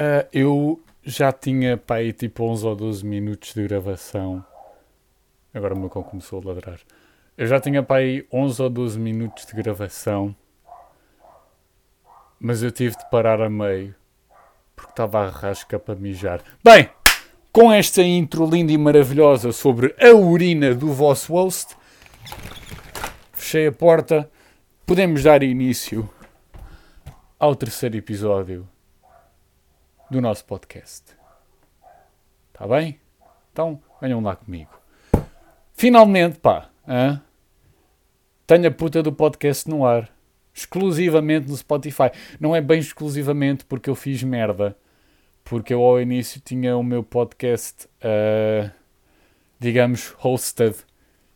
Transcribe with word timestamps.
Uh, 0.00 0.26
eu 0.32 0.82
já 1.02 1.30
tinha 1.30 1.76
pá, 1.76 1.96
aí 1.96 2.10
tipo 2.10 2.44
11 2.44 2.66
ou 2.66 2.74
12 2.74 3.04
minutos 3.04 3.52
de 3.52 3.62
gravação. 3.68 4.42
Agora 5.52 5.74
o 5.74 5.78
meu 5.78 5.90
cão 5.90 6.02
começou 6.02 6.40
a 6.40 6.46
ladrar. 6.46 6.80
Eu 7.36 7.46
já 7.46 7.60
tinha 7.60 7.82
pá, 7.82 7.96
aí 7.96 8.26
11 8.32 8.62
ou 8.62 8.70
12 8.70 8.98
minutos 8.98 9.44
de 9.44 9.52
gravação. 9.52 10.34
Mas 12.40 12.62
eu 12.62 12.70
tive 12.70 12.96
de 12.96 13.10
parar 13.10 13.42
a 13.42 13.50
meio. 13.50 13.94
Porque 14.74 14.92
estava 14.92 15.26
a 15.26 15.28
rasca 15.28 15.78
para 15.78 15.94
mijar. 15.94 16.40
Bem, 16.64 16.88
com 17.52 17.70
esta 17.70 18.02
intro 18.02 18.48
linda 18.48 18.72
e 18.72 18.78
maravilhosa 18.78 19.52
sobre 19.52 19.94
a 20.00 20.14
urina 20.14 20.74
do 20.74 20.94
vosso 20.94 21.34
host, 21.34 21.76
fechei 23.34 23.66
a 23.66 23.72
porta. 23.72 24.30
Podemos 24.86 25.22
dar 25.22 25.42
início 25.42 26.08
ao 27.38 27.54
terceiro 27.54 27.98
episódio 27.98 28.66
do 30.10 30.20
nosso 30.20 30.44
podcast. 30.44 31.14
Está 32.52 32.66
bem? 32.66 33.00
Então, 33.52 33.80
venham 34.00 34.20
lá 34.20 34.34
comigo. 34.34 34.70
Finalmente, 35.72 36.38
pá, 36.38 36.68
hein? 36.86 37.20
tenho 38.46 38.66
a 38.66 38.70
puta 38.70 39.02
do 39.02 39.12
podcast 39.12 39.68
no 39.68 39.86
ar. 39.86 40.10
Exclusivamente 40.52 41.48
no 41.48 41.56
Spotify. 41.56 42.10
Não 42.40 42.54
é 42.54 42.60
bem 42.60 42.80
exclusivamente 42.80 43.64
porque 43.64 43.88
eu 43.88 43.94
fiz 43.94 44.22
merda. 44.22 44.76
Porque 45.44 45.72
eu 45.72 45.82
ao 45.82 46.00
início 46.00 46.40
tinha 46.44 46.76
o 46.76 46.82
meu 46.82 47.02
podcast, 47.02 47.86
uh, 47.86 48.70
digamos, 49.58 50.14
hosted 50.22 50.76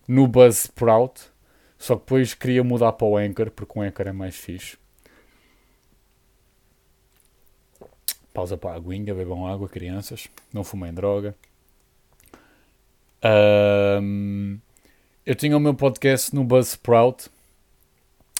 no 0.06 0.26
Buzzsprout. 0.26 1.22
Só 1.78 1.94
que 1.94 2.00
depois 2.00 2.34
queria 2.34 2.64
mudar 2.64 2.92
para 2.92 3.06
o 3.06 3.16
Anchor, 3.16 3.50
porque 3.50 3.78
o 3.78 3.82
Anchor 3.82 4.08
é 4.08 4.12
mais 4.12 4.34
fixe. 4.34 4.76
Pausa 8.34 8.56
para 8.56 8.72
a 8.72 8.74
aguinha, 8.74 9.14
bebam 9.14 9.46
água, 9.46 9.68
crianças. 9.68 10.28
Não 10.52 10.64
fumem 10.64 10.92
droga. 10.92 11.36
Um, 14.02 14.58
eu 15.24 15.36
tinha 15.36 15.56
o 15.56 15.60
meu 15.60 15.72
podcast 15.72 16.34
no 16.34 16.42
Buzzsprout, 16.42 17.30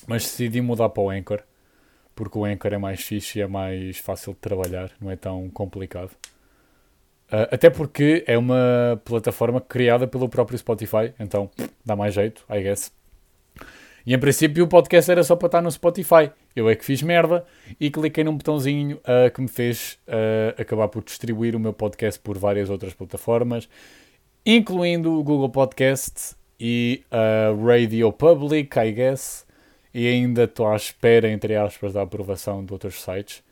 mas 0.09 0.25
decidi 0.25 0.61
mudar 0.61 0.89
para 0.89 1.03
o 1.03 1.09
Anchor, 1.09 1.41
porque 2.13 2.37
o 2.37 2.45
Anchor 2.45 2.75
é 2.75 2.79
mais 2.79 3.03
fixe 3.03 3.39
e 3.39 3.43
é 3.43 3.47
mais 3.47 3.99
fácil 3.99 4.33
de 4.35 4.41
trabalhar, 4.41 4.91
não 5.01 5.13
é 5.13 5.17
tão 5.17 5.49
complicado. 5.49 6.11
Uh, 7.29 7.47
até 7.53 7.71
porque 7.71 8.25
é 8.27 8.37
uma 8.37 9.01
plataforma 9.05 9.61
criada 9.61 10.09
pelo 10.09 10.29
próprio 10.29 10.59
Spotify, 10.59 11.15
então 11.21 11.49
dá 11.85 11.95
mais 11.95 12.13
jeito, 12.13 12.45
I 12.51 12.63
guess. 12.63 12.93
E 14.07 14.13
em 14.13 14.19
princípio 14.19 14.65
o 14.65 14.69
podcast 14.69 15.11
era 15.11 15.25
só 15.25 15.35
para 15.35 15.47
estar 15.47 15.63
no 15.63 15.71
Spotify. 15.71 16.31
Eu 16.55 16.69
é 16.69 16.77
que 16.77 16.85
fiz 16.85 17.03
merda 17.03 17.45
e 17.81 17.91
cliquei 17.91 18.23
num 18.23 18.37
botãozinho 18.37 18.99
uh, 18.99 19.31
que 19.33 19.41
me 19.41 19.49
fez 19.49 19.99
uh, 20.07 20.61
acabar 20.61 20.89
por 20.89 21.03
distribuir 21.03 21.57
o 21.57 21.61
meu 21.61 21.73
podcast 21.73 22.21
por 22.21 22.37
várias 22.37 22.69
outras 22.69 22.93
plataformas, 22.93 23.69
incluindo 24.45 25.19
o 25.19 25.23
Google 25.23 25.49
Podcast 25.49 26.37
e 26.61 27.03
a 27.11 27.51
uh, 27.51 27.67
Radio 27.67 28.13
Public, 28.13 28.79
I 28.79 28.93
guess. 28.93 29.47
E 29.95 30.07
ainda 30.07 30.45
estou 30.45 30.67
à 30.67 30.77
espera, 30.77 31.31
entre 31.31 31.55
aspas, 31.57 31.93
da 31.95 32.03
aprovação 32.03 32.65
de 32.65 32.73
outros 32.73 33.01
sites 33.01 33.43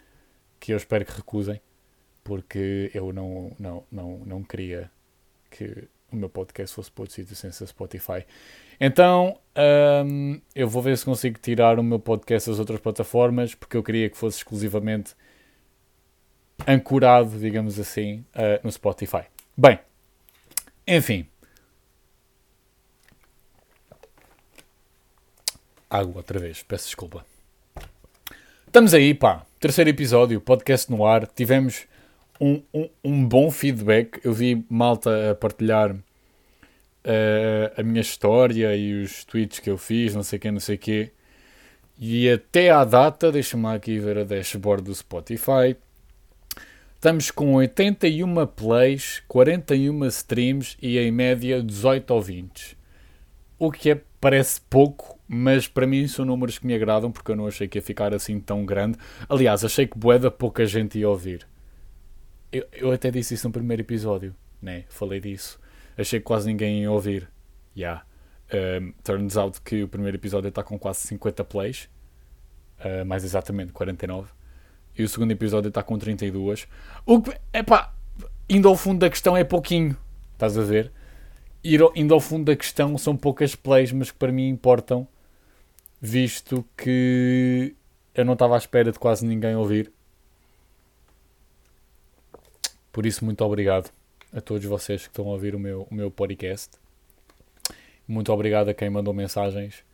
que 0.60 0.72
eu 0.72 0.76
espero 0.76 1.04
que 1.04 1.12
recusem, 1.12 1.60
porque 2.22 2.90
eu 2.92 3.12
não, 3.12 3.52
não, 3.58 3.84
não, 3.90 4.18
não 4.26 4.42
queria 4.42 4.90
que 5.50 5.88
o 6.12 6.16
meu 6.16 6.28
podcast 6.28 6.74
fosse 6.74 6.90
sítio 7.08 7.34
sem 7.34 7.50
ser 7.50 7.66
Spotify. 7.66 8.24
Então, 8.80 9.38
um, 10.06 10.40
eu 10.54 10.68
vou 10.68 10.82
ver 10.82 10.96
se 10.96 11.04
consigo 11.04 11.38
tirar 11.38 11.78
o 11.78 11.82
meu 11.82 11.98
podcast 11.98 12.48
das 12.48 12.58
outras 12.58 12.80
plataformas, 12.80 13.54
porque 13.54 13.76
eu 13.76 13.82
queria 13.82 14.08
que 14.08 14.16
fosse 14.16 14.38
exclusivamente 14.38 15.14
ancorado, 16.66 17.38
digamos 17.38 17.78
assim, 17.78 18.24
uh, 18.34 18.60
no 18.62 18.70
Spotify. 18.70 19.24
Bem, 19.56 19.78
enfim. 20.86 21.26
Água 25.90 26.16
outra 26.16 26.38
vez, 26.38 26.62
peço 26.62 26.86
desculpa. 26.86 27.26
Estamos 28.66 28.94
aí, 28.94 29.12
pá. 29.12 29.44
Terceiro 29.60 29.90
episódio, 29.90 30.40
podcast 30.40 30.90
no 30.90 31.04
ar. 31.04 31.26
Tivemos 31.26 31.86
um, 32.40 32.62
um, 32.72 32.88
um 33.04 33.28
bom 33.28 33.50
feedback. 33.50 34.18
Eu 34.24 34.32
vi 34.32 34.64
malta 34.70 35.32
a 35.32 35.34
partilhar 35.34 35.94
uh, 37.04 37.80
a 37.80 37.82
minha 37.82 38.00
história 38.00 38.74
e 38.76 39.02
os 39.02 39.24
tweets 39.24 39.58
que 39.58 39.70
eu 39.70 39.76
fiz, 39.76 40.14
não 40.14 40.22
sei 40.22 40.38
o 40.38 40.40
que, 40.40 40.50
não 40.50 40.60
sei 40.60 40.76
quê. 40.76 41.10
E 41.98 42.28
até 42.30 42.70
à 42.70 42.84
data, 42.84 43.30
deixa-me 43.30 43.66
aqui 43.68 43.98
ver 43.98 44.18
a 44.18 44.24
dashboard 44.24 44.82
do 44.82 44.94
Spotify. 44.94 45.76
Estamos 46.94 47.30
com 47.30 47.54
81 47.54 48.46
plays, 48.46 49.22
41 49.28 50.04
streams 50.06 50.76
e 50.80 50.98
em 50.98 51.10
média 51.10 51.62
18 51.62 52.10
ouvintes. 52.12 52.76
O 53.58 53.70
que 53.70 53.90
é, 53.90 54.00
parece 54.20 54.60
pouco, 54.60 55.18
mas 55.28 55.68
para 55.68 55.86
mim 55.86 56.06
são 56.08 56.24
números 56.24 56.58
que 56.58 56.66
me 56.66 56.74
agradam 56.74 57.10
porque 57.10 57.30
eu 57.30 57.36
não 57.36 57.46
achei 57.46 57.68
que 57.68 57.78
ia 57.78 57.82
ficar 57.82 58.14
assim 58.14 58.40
tão 58.40 58.64
grande. 58.64 58.98
Aliás, 59.28 59.64
achei 59.64 59.86
que 59.86 59.98
boeda 59.98 60.30
pouca 60.30 60.64
gente 60.64 60.98
ia 60.98 61.08
ouvir. 61.08 61.46
Eu, 62.52 62.66
eu 62.72 62.92
até 62.92 63.10
disse 63.10 63.34
isso 63.34 63.46
no 63.48 63.52
primeiro 63.52 63.82
episódio, 63.82 64.34
né? 64.60 64.84
Falei 64.88 65.20
disso 65.20 65.61
achei 65.96 66.18
que 66.18 66.24
quase 66.24 66.46
ninguém 66.46 66.82
ia 66.82 66.90
ouvir. 66.90 67.28
Yeah. 67.76 68.04
Um, 68.52 68.92
turns 69.02 69.36
out 69.36 69.60
que 69.62 69.82
o 69.82 69.88
primeiro 69.88 70.16
episódio 70.16 70.48
está 70.48 70.62
com 70.62 70.78
quase 70.78 71.00
50 71.06 71.42
plays, 71.44 71.88
uh, 72.80 73.04
mais 73.06 73.24
exatamente 73.24 73.72
49, 73.72 74.30
e 74.96 75.02
o 75.02 75.08
segundo 75.08 75.30
episódio 75.30 75.68
está 75.68 75.82
com 75.82 75.98
32. 75.98 76.68
O 77.06 77.22
que, 77.22 77.34
epá, 77.52 77.94
indo 78.48 78.68
ao 78.68 78.76
fundo 78.76 79.00
da 79.00 79.08
questão 79.08 79.36
é 79.36 79.42
pouquinho, 79.42 79.96
estás 80.34 80.58
a 80.58 80.62
ver? 80.62 80.92
Indo 81.94 82.12
ao 82.12 82.20
fundo 82.20 82.46
da 82.46 82.56
questão 82.56 82.98
são 82.98 83.16
poucas 83.16 83.54
plays, 83.54 83.90
mas 83.92 84.10
que 84.10 84.18
para 84.18 84.32
mim 84.32 84.48
importam, 84.48 85.08
visto 86.00 86.64
que 86.76 87.74
eu 88.14 88.24
não 88.24 88.34
estava 88.34 88.54
à 88.54 88.58
espera 88.58 88.92
de 88.92 88.98
quase 88.98 89.24
ninguém 89.24 89.54
ouvir. 89.56 89.90
Por 92.92 93.06
isso, 93.06 93.24
muito 93.24 93.42
obrigado 93.42 93.90
a 94.32 94.40
todos 94.40 94.64
vocês 94.64 95.02
que 95.02 95.08
estão 95.08 95.28
a 95.28 95.32
ouvir 95.32 95.54
o 95.54 95.58
meu, 95.58 95.86
o 95.90 95.94
meu 95.94 96.10
podcast. 96.10 96.70
Muito 98.08 98.32
obrigado 98.32 98.68
a 98.68 98.74
quem 98.74 98.88
mandou 98.88 99.12
mensagens 99.12 99.84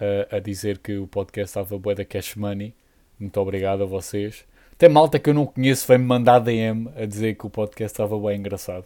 uh, 0.00 0.36
a 0.36 0.38
dizer 0.38 0.78
que 0.78 0.96
o 0.96 1.06
podcast 1.06 1.50
estava 1.50 1.78
boa 1.78 1.94
da 1.94 2.04
cash 2.04 2.36
money. 2.36 2.74
Muito 3.18 3.38
obrigado 3.40 3.82
a 3.82 3.86
vocês. 3.86 4.44
Até 4.72 4.88
malta 4.88 5.18
que 5.18 5.28
eu 5.28 5.34
não 5.34 5.46
conheço 5.46 5.84
foi-me 5.84 6.04
mandar 6.04 6.38
DM 6.38 6.88
a 6.96 7.04
dizer 7.04 7.34
que 7.34 7.46
o 7.46 7.50
podcast 7.50 7.92
estava 7.92 8.18
bem 8.18 8.38
engraçado. 8.38 8.84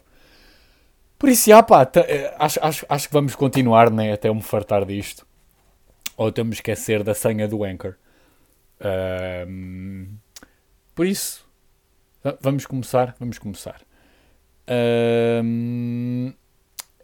Por 1.18 1.28
isso, 1.28 1.50
já, 1.50 1.62
pá, 1.62 1.88
eh, 1.94 2.34
acho, 2.38 2.58
acho, 2.62 2.86
acho 2.88 3.06
que 3.06 3.12
vamos 3.12 3.36
continuar 3.36 3.90
né, 3.90 4.12
até 4.12 4.28
eu 4.28 4.34
me 4.34 4.42
fartar 4.42 4.84
disto. 4.84 5.26
Ou 6.16 6.32
temos 6.32 6.60
que 6.60 6.70
esquecer 6.70 7.04
da 7.04 7.14
senha 7.14 7.46
do 7.46 7.62
Anchor. 7.62 7.94
Por 10.94 11.06
isso, 11.06 11.46
vamos 12.40 12.66
começar. 12.66 13.14
Vamos 13.20 13.38
começar. 13.38 13.80
Um, 15.44 16.32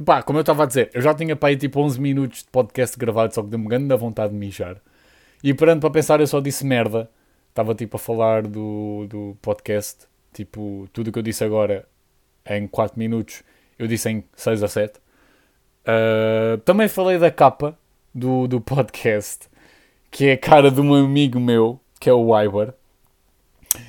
pá, 0.05 0.23
como 0.23 0.39
eu 0.39 0.41
estava 0.41 0.63
a 0.63 0.67
dizer, 0.67 0.91
eu 0.95 1.03
já 1.03 1.15
tinha 1.15 1.37
para 1.37 1.51
aí 1.51 1.57
tipo 1.57 1.81
11 1.81 2.01
minutos 2.01 2.43
de 2.43 2.51
podcast 2.51 2.99
gravado, 2.99 3.35
só 3.35 3.43
que 3.43 3.49
deu-me 3.49 3.67
grande 3.69 3.95
vontade 3.97 4.33
de 4.33 4.39
mijar. 4.39 4.77
E 5.43 5.53
parando 5.55 5.81
para 5.81 5.91
pensar, 5.91 6.21
eu 6.21 6.27
só 6.27 6.41
disse 6.41 6.65
merda. 6.65 7.11
Estava 7.51 7.75
tipo 7.75 7.97
a 7.97 7.99
falar 7.99 8.43
do, 8.43 9.07
do 9.09 9.37
podcast. 9.43 10.07
Tipo, 10.33 10.89
tudo 10.93 11.09
o 11.09 11.13
que 11.13 11.19
eu 11.19 11.23
disse 11.23 11.45
agora 11.45 11.87
em 12.47 12.67
4 12.67 12.99
minutos, 12.99 13.43
eu 13.79 13.87
disse 13.87 14.09
em 14.09 14.25
6 14.37 14.63
a 14.63 14.69
7. 14.69 14.99
Uh, 15.85 16.59
também 16.59 16.89
falei 16.89 17.19
da 17.19 17.31
capa 17.31 17.77
do, 18.15 18.47
do 18.47 18.61
podcast, 18.61 19.49
que 20.11 20.27
é 20.27 20.33
a 20.33 20.39
cara 20.39 20.71
de 20.71 20.81
um 20.81 20.95
amigo 20.95 21.41
meu, 21.41 21.81
que 22.01 22.09
é 22.09 22.13
o 22.13 22.31
Wyber. 22.31 22.75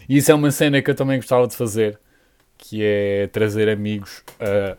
E 0.07 0.17
isso 0.17 0.31
é 0.31 0.35
uma 0.35 0.51
cena 0.51 0.81
que 0.81 0.89
eu 0.89 0.95
também 0.95 1.17
gostava 1.17 1.47
de 1.47 1.55
fazer 1.55 1.99
que 2.59 2.83
é 2.83 3.25
trazer 3.27 3.69
amigos. 3.69 4.19
Uh, 4.35 4.77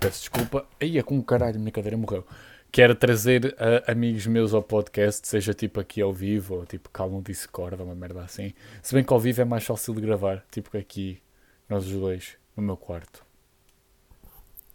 peço 0.00 0.20
desculpa. 0.20 0.66
Aí 0.80 0.96
é 0.96 1.02
com 1.02 1.20
caralho, 1.22 1.58
minha 1.58 1.72
cadeira 1.72 1.96
morreu. 1.96 2.24
Quero 2.70 2.94
trazer 2.94 3.56
amigos 3.86 4.26
meus 4.26 4.52
ao 4.52 4.62
podcast, 4.62 5.26
seja 5.26 5.54
tipo 5.54 5.80
aqui 5.80 6.02
ao 6.02 6.12
vivo 6.12 6.56
ou 6.56 6.66
tipo 6.66 6.90
cá 6.90 7.06
no 7.06 7.22
Discord, 7.22 7.82
uma 7.82 7.94
merda 7.94 8.22
assim. 8.22 8.52
Se 8.82 8.94
bem 8.94 9.02
que 9.02 9.12
ao 9.12 9.18
vivo 9.18 9.40
é 9.40 9.44
mais 9.44 9.64
fácil 9.64 9.94
de 9.94 10.02
gravar, 10.02 10.44
tipo 10.50 10.76
aqui, 10.76 11.20
nós 11.66 11.86
os 11.86 11.92
dois, 11.92 12.36
no 12.54 12.62
meu 12.62 12.76
quarto. 12.76 13.24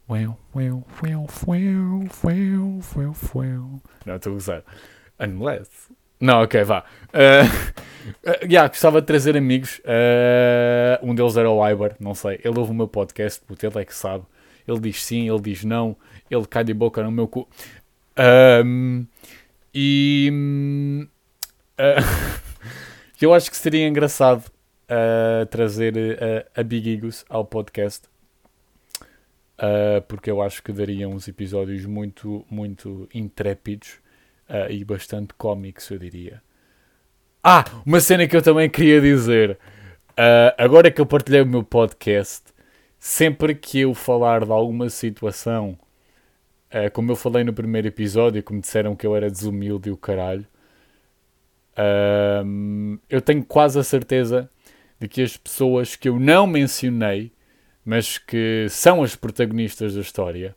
Well, 0.10 0.38
well, 0.56 0.84
well, 1.01 1.28
well, 1.48 2.10
well, 2.24 2.81
well, 2.96 3.16
well. 3.36 3.81
Não, 4.06 4.16
estou 4.16 4.34
a 4.34 4.36
usar. 4.36 4.63
Unless 5.19 5.69
não, 6.24 6.42
ok, 6.42 6.64
vá. 6.64 6.86
Uh, 7.10 7.46
uh, 8.30 8.46
yeah, 8.50 8.70
gostava 8.70 9.02
de 9.02 9.08
trazer 9.08 9.36
amigos. 9.36 9.80
Uh, 9.80 11.06
um 11.06 11.14
deles 11.14 11.36
era 11.36 11.50
o 11.50 11.70
Iber, 11.70 11.98
não 12.00 12.16
sei. 12.16 12.40
Ele 12.46 12.58
ouve 12.58 12.72
o 12.72 12.74
meu 12.74 12.88
podcast, 12.88 13.42
porque 13.46 13.66
ele 13.66 13.78
é 13.78 13.84
que 13.84 13.94
sabe. 13.94 14.24
Ele 14.66 14.80
diz 14.80 15.04
sim, 15.04 15.30
ele 15.30 15.42
diz 15.42 15.66
não. 15.66 15.98
Ele 16.31 16.46
cai 16.46 16.64
de 16.64 16.74
boca 16.74 17.04
no 17.04 17.12
meu 17.12 17.28
cu. 17.28 17.46
Um, 18.66 19.06
e 19.75 20.31
uh, 21.78 22.04
eu 23.22 23.34
acho 23.34 23.52
que 23.52 23.58
seria 23.58 23.86
engraçado 23.86 24.46
uh, 24.48 25.46
trazer 25.48 25.94
uh, 25.98 26.50
a 26.56 26.64
Big 26.64 26.90
Eagles 26.90 27.25
ao 27.28 27.44
podcast. 27.44 28.08
Porque 30.10 30.30
eu 30.30 30.42
acho 30.42 30.62
que 30.62 30.74
daria 30.74 31.08
uns 31.08 31.28
episódios 31.28 31.86
muito, 31.86 32.46
muito 32.50 33.08
intrépidos 33.14 34.03
uh, 34.50 34.72
e 34.72 34.84
bastante 34.84 35.34
cómicos, 35.36 35.90
eu 35.90 35.98
diria. 35.98 36.42
Ah, 37.44 37.66
uma 37.86 38.00
cena 38.00 38.28
que 38.28 38.36
eu 38.36 38.42
também 38.42 38.69
queria 38.69 39.01
dizer. 39.01 39.57
Uh, 40.12 40.54
agora 40.57 40.92
que 40.92 41.01
eu 41.01 41.06
partilhei 41.06 41.42
o 41.42 41.45
meu 41.45 41.63
podcast, 41.63 42.44
sempre 43.00 43.56
que 43.56 43.81
eu 43.81 43.94
falar 43.94 44.45
de 44.45 44.51
alguma 44.51 44.90
situação, 44.90 45.78
como 46.94 47.12
eu 47.12 47.16
falei 47.16 47.44
no 47.44 47.54
primeiro 47.54 47.88
episódio, 47.88 48.42
como 48.42 48.60
disseram 48.60 48.95
que 48.95 49.06
eu 49.06 49.16
era 49.16 49.30
desumilde 49.30 49.90
e 49.90 49.92
o 49.92 49.98
caralho, 49.98 50.48
eu 53.07 53.22
tenho 53.22 53.46
quase 53.46 53.78
a 53.78 53.84
certeza 53.84 54.50
de 55.00 55.07
que 55.07 55.22
as 55.22 55.38
pessoas 55.38 55.96
que 55.96 56.10
eu 56.10 56.19
não 56.19 56.48
mencionei 56.48 57.31
mas 57.86 58.18
que 58.18 58.68
são 58.69 59.04
as 59.04 59.16
protagonistas 59.16 59.96
da 59.96 60.01
história, 60.01 60.56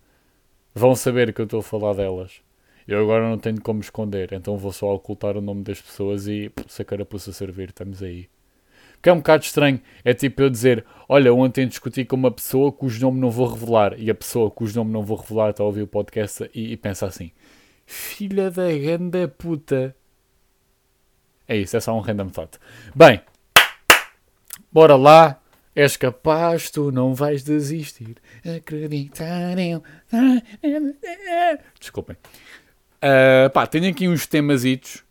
vão 0.75 0.95
saber 0.95 1.33
que 1.33 1.41
eu 1.41 1.45
estou 1.45 1.61
a 1.61 1.63
falar 1.63 1.95
delas. 1.95 2.41
Eu 2.87 3.03
agora 3.03 3.29
não 3.29 3.39
tenho 3.39 3.61
como 3.61 3.81
esconder, 3.81 4.33
então 4.33 4.57
vou 4.57 4.73
só 4.73 4.95
ocultar 4.95 5.37
o 5.37 5.41
nome 5.41 5.63
das 5.65 5.81
pessoas 5.81 6.29
e 6.29 6.53
se 6.69 6.83
a 6.83 6.85
carapuça 6.85 7.33
servir, 7.33 7.71
estamos 7.71 8.03
aí. 8.03 8.29
Porque 8.93 9.09
é 9.09 9.13
um 9.13 9.19
bocado 9.19 9.45
estranho. 9.45 9.81
É 10.05 10.15
tipo 10.15 10.41
eu 10.43 10.49
dizer: 10.49 10.85
Olha, 11.09 11.35
ontem 11.35 11.67
discuti 11.67 12.05
com 12.05 12.17
uma 12.17 12.31
pessoa 12.31 12.71
cujo 12.71 13.01
nome 13.01 13.21
não 13.21 13.31
vou 13.31 13.49
revelar, 13.49 13.99
e 13.99 14.11
a 14.11 14.15
pessoa 14.15 14.51
cujo 14.51 14.79
nome 14.79 14.93
não 14.93 15.03
vou 15.03 15.17
revelar 15.17 15.51
está 15.51 15.63
a 15.63 15.67
ouvir 15.67 15.83
o 15.83 15.87
podcast 15.87 16.49
e, 16.55 16.73
e 16.73 16.77
pensa 16.77 17.07
assim: 17.07 17.33
Filha 17.85 18.51
da 18.51 18.71
grande 18.73 19.27
puta. 19.29 19.95
É 21.49 21.57
isso, 21.57 21.77
é 21.77 21.81
só 21.81 21.97
um 21.97 22.01
random 22.01 22.29
thought. 22.29 22.59
Bem, 22.95 23.21
bora 24.73 24.97
lá 24.97 25.41
És 25.77 25.95
capaz, 25.95 26.71
tu 26.71 26.91
não 26.91 27.13
vais 27.13 27.45
desistir. 27.45 28.17
Acreditar 28.57 29.59
em. 29.59 29.79
Desculpem. 31.79 32.17
Uh, 33.07 33.49
pá, 33.51 33.67
tenho 33.69 33.89
aqui 33.89 34.09
uns 34.09 34.27
temasitos. 34.27 35.05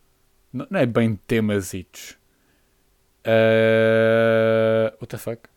Não, 0.52 0.66
não 0.70 0.80
é 0.80 0.84
bem 0.84 1.18
temasitos. 1.26 2.18
Uh, 3.24 4.92
what 5.00 5.06
the 5.06 5.16
fuck? 5.16 5.48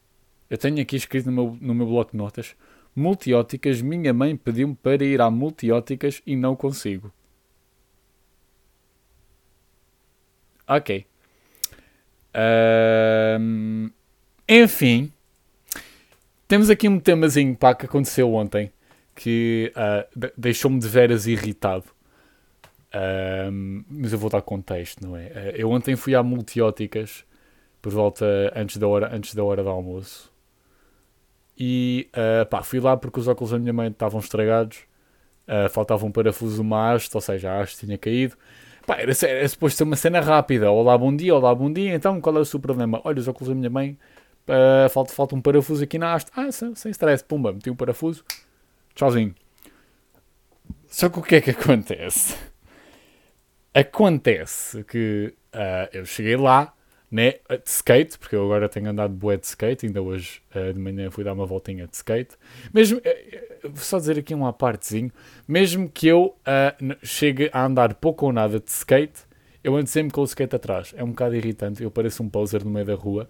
Eu 0.50 0.58
tenho 0.58 0.82
aqui 0.82 0.96
escrito 0.96 1.30
no 1.30 1.32
meu, 1.32 1.58
no 1.60 1.76
meu 1.76 1.86
bloco 1.86 2.12
de 2.12 2.18
notas. 2.18 2.56
Multióticas, 2.96 3.82
minha 3.82 4.14
mãe 4.14 4.38
pediu-me 4.38 4.76
para 4.76 5.04
ir 5.04 5.20
à 5.22 5.30
multióticas 5.30 6.22
e 6.26 6.36
não 6.36 6.56
consigo. 6.56 7.12
Ok. 10.68 11.06
Uh, 12.34 13.92
enfim, 14.48 15.12
temos 16.48 16.70
aqui 16.70 16.88
um 16.88 17.00
temazinho 17.00 17.56
pá, 17.56 17.76
que 17.76 17.86
aconteceu 17.86 18.34
ontem 18.34 18.72
que 19.14 19.74
uh, 19.76 20.32
deixou-me 20.38 20.80
de 20.80 20.88
veras 20.88 21.28
irritado. 21.28 21.99
Uh, 22.94 23.84
mas 23.88 24.12
eu 24.14 24.20
vou 24.20 24.30
dar 24.30 24.42
contexto, 24.42 25.06
não 25.06 25.16
é? 25.16 25.28
Uh, 25.28 25.56
eu 25.56 25.70
ontem 25.70 25.96
fui 25.96 26.16
à 26.16 26.24
multióticas 26.24 27.24
por 27.82 27.92
volta 27.92 28.26
antes 28.56 28.78
da 28.78 28.88
hora, 28.88 29.16
antes 29.16 29.34
da 29.36 29.44
hora 29.44 29.64
do 29.64 29.70
almoço. 29.70 30.32
E 31.58 32.10
pá, 32.50 32.64
fui 32.64 32.80
lá 32.80 32.96
porque 32.96 33.20
os 33.20 33.28
óculos 33.28 33.52
da 33.52 33.60
minha 33.60 33.74
mãe 33.74 33.90
estavam 33.90 34.20
estragados. 34.20 34.80
faltava 35.72 36.06
um 36.06 36.12
parafuso, 36.12 36.62
uma 36.62 36.94
haste, 36.94 37.14
ou 37.16 37.22
seja, 37.22 37.52
a 37.52 37.62
haste 37.62 37.86
tinha 37.86 37.98
caído. 37.98 38.38
Pá, 38.88 38.96
era, 38.96 39.12
era 39.28 39.48
suposto 39.50 39.78
ser 39.78 39.84
uma 39.84 39.98
cena 39.98 40.22
rápida. 40.22 40.72
Olá, 40.72 40.98
bom 40.98 41.14
dia, 41.14 41.36
olá, 41.36 41.54
bom 41.54 41.72
dia. 41.72 41.94
Então, 41.94 42.22
qual 42.22 42.38
é 42.38 42.40
o 42.40 42.46
seu 42.46 42.62
problema? 42.62 43.02
Olha, 43.04 43.20
os 43.20 43.28
óculos 43.28 43.50
da 43.50 43.56
minha 43.56 43.70
mãe 43.70 43.98
Uh, 44.50 44.90
falta, 44.90 45.14
falta 45.14 45.36
um 45.36 45.42
parafuso 45.42 45.84
aqui 45.84 46.00
na 46.00 46.12
haste. 46.12 46.32
Ah, 46.36 46.52
sem, 46.52 46.74
sem 46.74 46.90
stress. 46.90 47.24
Pumba, 47.24 47.54
meti 47.54 47.70
um 47.70 47.76
parafuso. 47.76 48.24
Tchauzinho. 48.96 49.36
Só 50.88 51.08
que 51.08 51.20
o 51.20 51.22
que 51.22 51.36
é 51.36 51.42
que 51.42 51.52
acontece? 51.52 52.36
Acontece 53.74 54.84
que 54.84 55.34
uh, 55.54 55.90
eu 55.94 56.06
cheguei 56.06 56.36
lá, 56.36 56.74
né, 57.12 57.34
de 57.50 57.62
skate, 57.70 58.18
porque 58.18 58.36
eu 58.36 58.44
agora 58.44 58.70
tenho 58.70 58.90
andado 58.90 59.14
bué 59.14 59.38
de 59.38 59.46
skate, 59.46 59.86
ainda 59.86 60.02
hoje 60.02 60.42
uh, 60.56 60.74
de 60.74 60.80
manhã 60.80 61.10
fui 61.10 61.24
dar 61.24 61.34
uma 61.34 61.46
voltinha 61.46 61.88
de 61.88 61.96
skate. 61.96 62.36
Mesmo, 62.74 63.02
vou 63.64 63.78
só 63.78 63.98
dizer 63.98 64.18
aqui 64.18 64.34
uma 64.34 64.52
partezinho, 64.54 65.12
mesmo 65.48 65.90
que 65.90 66.08
eu 66.08 66.36
chegue 67.04 67.50
a 67.54 67.66
andar 67.66 67.94
pouco 67.96 68.26
ou 68.26 68.34
nada 68.34 68.60
de 68.60 68.70
skate, 68.70 69.28
eu 69.64 69.76
ando 69.76 69.88
sempre 69.88 70.14
com 70.14 70.22
o 70.22 70.26
skate 70.26 70.56
atrás. 70.56 70.94
É 70.96 71.04
um 71.04 71.10
bocado 71.10 71.36
irritante, 71.36 71.84
eu 71.84 71.92
pareço 71.92 72.24
um 72.24 72.30
poser 72.30 72.64
no 72.64 72.72
meio 72.72 72.86
da 72.86 72.96
rua. 72.96 73.28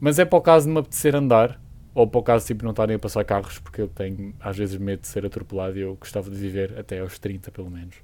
Mas 0.00 0.18
é 0.18 0.24
para 0.24 0.38
o 0.38 0.42
caso 0.42 0.66
de 0.66 0.72
me 0.72 0.78
apetecer 0.78 1.14
andar, 1.14 1.60
ou 1.94 2.06
para 2.06 2.20
o 2.20 2.22
caso 2.22 2.46
tipo, 2.46 2.62
não 2.62 2.70
estarem 2.70 2.96
a 2.96 2.98
passar 2.98 3.24
carros, 3.24 3.58
porque 3.58 3.82
eu 3.82 3.88
tenho 3.88 4.34
às 4.38 4.56
vezes 4.56 4.76
medo 4.76 5.00
de 5.00 5.08
ser 5.08 5.26
atropelado 5.26 5.76
e 5.76 5.80
eu 5.80 5.96
gostava 5.96 6.30
de 6.30 6.36
viver 6.36 6.78
até 6.78 7.00
aos 7.00 7.18
30 7.18 7.50
pelo 7.50 7.70
menos. 7.70 7.96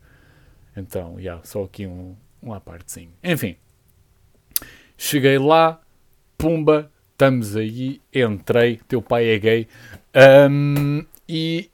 Então, 0.77 1.15
já, 1.17 1.21
yeah, 1.21 1.45
só 1.45 1.65
aqui 1.65 1.87
um, 1.87 2.17
um 2.43 2.53
à 2.53 2.61
partezinho. 2.61 3.13
Enfim, 3.23 3.57
cheguei 4.97 5.39
lá, 5.39 5.81
pumba, 6.37 6.91
estamos 7.13 7.57
aí, 7.57 8.01
entrei, 8.13 8.81
teu 8.89 9.01
pai 9.01 9.29
é 9.29 9.39
gay. 9.39 9.69
Um, 10.51 11.05
e 11.29 11.71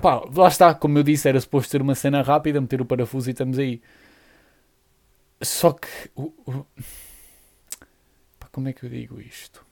pá, 0.00 0.22
lá 0.34 0.48
está, 0.48 0.74
como 0.74 0.98
eu 0.98 1.02
disse, 1.02 1.28
era 1.28 1.40
suposto 1.40 1.70
ser 1.70 1.82
uma 1.82 1.94
cena 1.94 2.22
rápida, 2.22 2.60
meter 2.60 2.80
o 2.80 2.84
parafuso 2.84 3.30
e 3.30 3.32
estamos 3.32 3.58
aí. 3.58 3.80
Só 5.40 5.72
que. 5.72 5.88
Uh, 6.16 6.32
uh, 6.46 6.66
como 8.50 8.68
é 8.68 8.72
que 8.72 8.84
eu 8.84 8.90
digo 8.90 9.20
isto? 9.20 9.64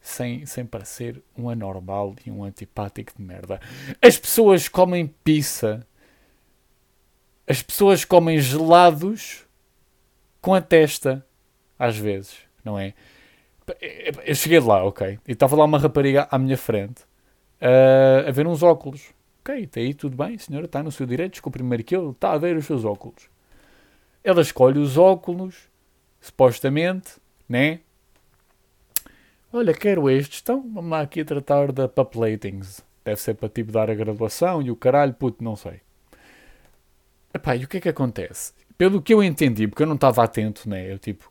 Sem, 0.00 0.46
sem 0.46 0.64
parecer 0.64 1.22
um 1.36 1.50
anormal 1.50 2.16
e 2.24 2.30
um 2.30 2.42
antipático 2.42 3.12
de 3.14 3.22
merda. 3.22 3.60
As 4.00 4.16
pessoas 4.16 4.66
comem 4.66 5.06
pizza. 5.22 5.86
As 7.48 7.62
pessoas 7.62 8.04
comem 8.04 8.38
gelados 8.38 9.46
com 10.40 10.54
a 10.54 10.60
testa. 10.60 11.24
Às 11.78 11.96
vezes, 11.96 12.38
não 12.64 12.76
é? 12.76 12.92
Eu 14.26 14.34
cheguei 14.34 14.58
lá, 14.58 14.82
ok. 14.84 15.18
E 15.26 15.32
estava 15.32 15.54
lá 15.54 15.64
uma 15.64 15.78
rapariga 15.78 16.26
à 16.30 16.38
minha 16.38 16.56
frente 16.56 17.02
uh, 17.60 18.28
a 18.28 18.30
ver 18.30 18.46
uns 18.46 18.62
óculos. 18.62 19.12
Ok, 19.40 19.62
está 19.62 19.80
aí 19.80 19.94
tudo 19.94 20.16
bem, 20.16 20.36
senhora, 20.36 20.66
está 20.66 20.82
no 20.82 20.90
seu 20.90 21.06
direito, 21.06 21.32
desculpe 21.32 21.58
primeiro 21.58 21.84
que 21.84 21.96
ele 21.96 22.10
está 22.10 22.32
a 22.32 22.38
ver 22.38 22.56
os 22.56 22.66
seus 22.66 22.84
óculos. 22.84 23.30
Ela 24.22 24.42
escolhe 24.42 24.78
os 24.78 24.98
óculos, 24.98 25.56
supostamente, 26.20 27.12
né? 27.48 27.80
Olha, 29.52 29.72
quero 29.72 30.10
estes, 30.10 30.40
então 30.42 30.62
vamos 30.74 30.90
lá 30.90 31.00
aqui 31.00 31.20
a 31.20 31.24
tratar 31.24 31.72
da 31.72 31.88
paplatings. 31.88 32.84
Deve 33.04 33.20
ser 33.20 33.34
para 33.34 33.48
tipo 33.48 33.72
dar 33.72 33.88
a 33.88 33.94
graduação 33.94 34.60
e 34.60 34.70
o 34.70 34.76
caralho, 34.76 35.14
puto, 35.14 35.42
não 35.42 35.56
sei. 35.56 35.80
Epá, 37.32 37.56
e 37.56 37.64
o 37.64 37.68
que 37.68 37.78
é 37.78 37.80
que 37.80 37.88
acontece? 37.88 38.52
Pelo 38.76 39.02
que 39.02 39.12
eu 39.12 39.22
entendi, 39.22 39.66
porque 39.66 39.82
eu 39.82 39.86
não 39.86 39.96
estava 39.96 40.22
atento, 40.24 40.68
né? 40.68 40.90
Eu 40.90 40.98
tipo, 40.98 41.30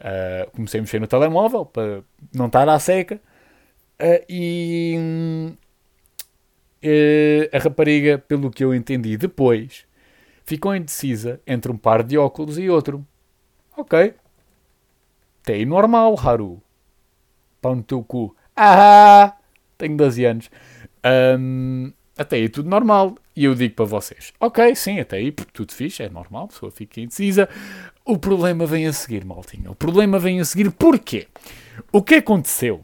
uh, 0.00 0.50
comecei 0.52 0.80
a 0.80 0.82
mexer 0.82 1.00
no 1.00 1.06
telemóvel 1.06 1.64
para 1.66 2.02
não 2.34 2.46
estar 2.46 2.68
à 2.68 2.78
seca 2.78 3.16
uh, 4.00 4.24
e 4.28 4.98
uh, 6.82 7.56
a 7.56 7.58
rapariga, 7.58 8.18
pelo 8.18 8.50
que 8.50 8.64
eu 8.64 8.74
entendi 8.74 9.16
depois, 9.16 9.86
ficou 10.44 10.74
indecisa 10.74 11.40
entre 11.46 11.70
um 11.70 11.76
par 11.76 12.02
de 12.02 12.18
óculos 12.18 12.58
e 12.58 12.68
outro. 12.68 13.06
Ok. 13.76 14.14
Até 15.42 15.54
aí 15.54 15.64
normal, 15.64 16.16
Haru 16.18 16.62
pau 17.66 17.74
no 17.74 17.82
teu 17.82 18.02
cu. 18.04 18.34
Ah, 18.56 19.36
tenho 19.76 19.96
12 19.96 20.24
anos. 20.24 20.50
Um, 21.38 21.92
até 22.16 22.36
aí 22.36 22.48
tudo 22.48 22.68
normal. 22.68 23.16
E 23.36 23.44
eu 23.44 23.54
digo 23.54 23.74
para 23.74 23.84
vocês: 23.84 24.32
Ok, 24.40 24.74
sim, 24.74 24.98
até 24.98 25.18
aí 25.18 25.30
tudo 25.30 25.72
fixe, 25.72 26.02
é 26.02 26.08
normal, 26.08 26.44
a 26.44 26.48
pessoa 26.48 26.72
fica 26.72 27.00
indecisa. 27.00 27.48
O 28.04 28.18
problema 28.18 28.66
vem 28.66 28.86
a 28.86 28.92
seguir, 28.92 29.24
maltinha. 29.24 29.70
O 29.70 29.74
problema 29.74 30.18
vem 30.18 30.40
a 30.40 30.44
seguir 30.44 30.70
porquê? 30.70 31.28
O 31.92 32.02
que 32.02 32.16
aconteceu 32.16 32.82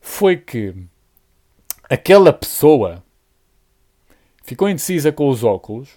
foi 0.00 0.36
que 0.36 0.74
aquela 1.88 2.32
pessoa 2.32 3.02
ficou 4.44 4.68
indecisa 4.68 5.10
com 5.10 5.28
os 5.28 5.42
óculos 5.42 5.90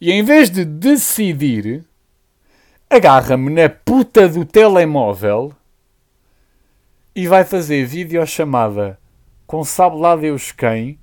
e 0.00 0.10
em 0.10 0.22
vez 0.22 0.50
de 0.50 0.64
decidir, 0.64 1.84
agarra-me 2.88 3.50
na 3.50 3.68
puta 3.68 4.28
do 4.28 4.44
telemóvel 4.44 5.54
e 7.14 7.26
vai 7.26 7.44
fazer 7.44 7.86
videochamada 7.86 8.98
com 9.46 9.64
sabe 9.64 9.96
lá 9.96 10.16
Deus 10.16 10.50
quem. 10.50 10.98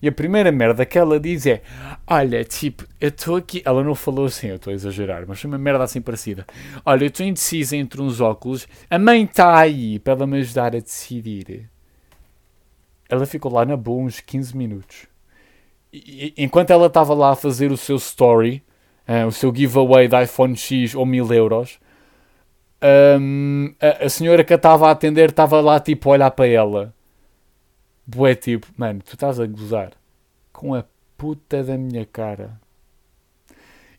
E 0.00 0.08
a 0.08 0.12
primeira 0.12 0.52
merda 0.52 0.86
que 0.86 0.98
ela 0.98 1.18
diz 1.18 1.46
é: 1.46 1.62
Olha, 2.06 2.44
tipo, 2.44 2.84
eu 3.00 3.08
estou 3.08 3.36
aqui. 3.36 3.62
Ela 3.64 3.82
não 3.82 3.94
falou 3.94 4.26
assim, 4.26 4.48
eu 4.48 4.56
estou 4.56 4.70
a 4.70 4.74
exagerar, 4.74 5.24
mas 5.26 5.40
foi 5.40 5.48
uma 5.48 5.58
merda 5.58 5.84
assim 5.84 6.00
parecida. 6.00 6.46
Olha, 6.84 7.04
eu 7.04 7.08
estou 7.08 7.26
indecisa 7.26 7.76
entre 7.76 8.00
uns 8.00 8.20
óculos, 8.20 8.68
a 8.88 8.98
mãe 8.98 9.24
está 9.24 9.58
aí 9.58 9.98
para 9.98 10.12
ela 10.14 10.26
me 10.26 10.38
ajudar 10.38 10.76
a 10.76 10.80
decidir. 10.80 11.68
Ela 13.08 13.26
ficou 13.26 13.52
lá 13.52 13.64
na 13.64 13.76
boa 13.76 14.04
uns 14.04 14.20
15 14.20 14.56
minutos. 14.56 15.06
E, 15.92 16.34
enquanto 16.36 16.70
ela 16.70 16.86
estava 16.86 17.14
lá 17.14 17.32
a 17.32 17.36
fazer 17.36 17.72
o 17.72 17.76
seu 17.76 17.96
story, 17.96 18.62
uh, 19.08 19.26
o 19.26 19.32
seu 19.32 19.54
giveaway 19.54 20.06
de 20.06 20.22
iPhone 20.22 20.56
X 20.56 20.94
ou 20.94 21.06
1000 21.06 21.32
euros, 21.32 21.78
Um, 22.80 23.74
a, 23.80 24.04
a, 24.04 24.08
senhora 24.08 24.44
que 24.44 24.52
a 24.52 24.56
estava 24.56 24.86
a 24.86 24.92
atender 24.92 25.30
estava 25.30 25.60
lá 25.60 25.80
tipo 25.80 26.08
a 26.08 26.12
olhar 26.12 26.30
para 26.30 26.46
ela. 26.46 26.94
Bué 28.10 28.34
tipo, 28.34 28.66
mano, 28.74 29.02
tu 29.04 29.12
estás 29.12 29.38
a 29.38 29.46
gozar 29.46 29.92
com 30.50 30.74
a 30.74 30.82
puta 31.18 31.62
da 31.62 31.76
minha 31.76 32.06
cara. 32.06 32.58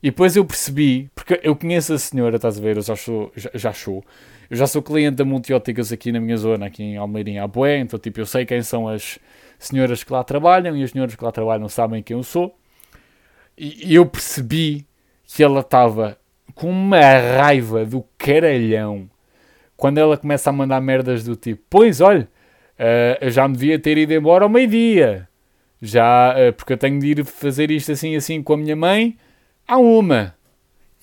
E 0.01 0.09
depois 0.09 0.35
eu 0.35 0.43
percebi, 0.43 1.11
porque 1.13 1.39
eu 1.43 1.55
conheço 1.55 1.93
a 1.93 1.99
senhora, 1.99 2.37
estás 2.37 2.57
a 2.57 2.61
ver, 2.61 2.77
eu 2.77 2.81
já 2.81 2.95
sou, 2.95 3.31
já, 3.35 3.51
já 3.53 3.71
sou, 3.71 4.03
eu 4.49 4.57
já 4.57 4.65
sou 4.65 4.81
cliente 4.81 5.17
da 5.17 5.23
Multióticas 5.23 5.91
aqui 5.91 6.11
na 6.11 6.19
minha 6.19 6.37
zona, 6.37 6.65
aqui 6.65 6.81
em 6.81 6.97
Almeirinha, 6.97 7.47
Bué, 7.47 7.77
então 7.77 7.99
tipo, 7.99 8.19
eu 8.19 8.25
sei 8.25 8.47
quem 8.47 8.63
são 8.63 8.87
as 8.87 9.19
senhoras 9.59 10.03
que 10.03 10.11
lá 10.11 10.23
trabalham 10.23 10.75
e 10.75 10.83
as 10.83 10.89
senhoras 10.89 11.15
que 11.15 11.23
lá 11.23 11.31
trabalham 11.31 11.69
sabem 11.69 12.01
quem 12.01 12.17
eu 12.17 12.23
sou. 12.23 12.57
E, 13.55 13.91
e 13.91 13.93
eu 13.93 14.07
percebi 14.07 14.87
que 15.23 15.43
ela 15.43 15.59
estava 15.59 16.17
com 16.55 16.71
uma 16.71 16.99
raiva 16.99 17.85
do 17.85 18.03
caralhão 18.17 19.07
quando 19.77 19.99
ela 19.99 20.17
começa 20.17 20.49
a 20.49 20.53
mandar 20.53 20.81
merdas 20.81 21.23
do 21.23 21.35
tipo: 21.35 21.61
Pois, 21.69 22.01
olha, 22.01 22.27
uh, 22.79 23.29
já 23.29 23.47
me 23.47 23.55
devia 23.55 23.77
ter 23.77 23.97
ido 23.97 24.13
embora 24.13 24.45
ao 24.45 24.49
meio-dia. 24.49 25.27
Já, 25.81 26.33
uh, 26.33 26.53
porque 26.53 26.73
eu 26.73 26.77
tenho 26.77 26.99
de 26.99 27.07
ir 27.07 27.25
fazer 27.25 27.69
isto 27.71 27.91
assim 27.91 28.15
assim 28.15 28.41
com 28.41 28.53
a 28.53 28.57
minha 28.57 28.75
mãe. 28.75 29.17
Há 29.67 29.77
uma. 29.77 30.35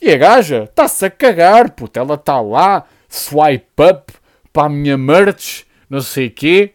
E 0.00 0.10
a 0.10 0.16
gaja 0.16 0.64
está-se 0.64 1.04
a 1.06 1.10
cagar, 1.10 1.70
puta. 1.70 2.00
Ela 2.00 2.14
está 2.14 2.40
lá, 2.40 2.86
swipe 3.08 3.82
up 3.82 4.12
para 4.52 4.66
a 4.66 4.68
minha 4.68 4.96
merch, 4.96 5.64
não 5.88 6.00
sei 6.00 6.30
quê. 6.30 6.74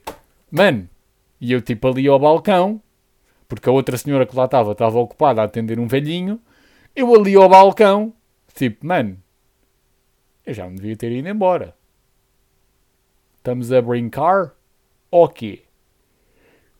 Mano, 0.49 0.87
e 1.39 1.51
eu 1.51 1.61
tipo 1.61 1.87
ali 1.87 2.07
ao 2.07 2.19
balcão, 2.19 2.81
porque 3.47 3.67
a 3.67 3.71
outra 3.71 3.97
senhora 3.97 4.25
que 4.25 4.35
lá 4.35 4.45
estava 4.45 4.71
estava 4.71 4.99
ocupada 4.99 5.41
a 5.41 5.45
atender 5.45 5.79
um 5.79 5.87
velhinho. 5.87 6.39
Eu 6.95 7.15
ali 7.15 7.35
ao 7.35 7.47
balcão, 7.47 8.13
Tipo, 8.53 8.85
mano, 8.85 9.17
eu 10.45 10.53
já 10.53 10.67
me 10.67 10.75
devia 10.75 10.95
ter 10.95 11.11
ido 11.11 11.27
embora. 11.27 11.75
Estamos 13.37 13.71
a 13.71 13.81
brincar? 13.81 14.53
Ok. 15.11 15.63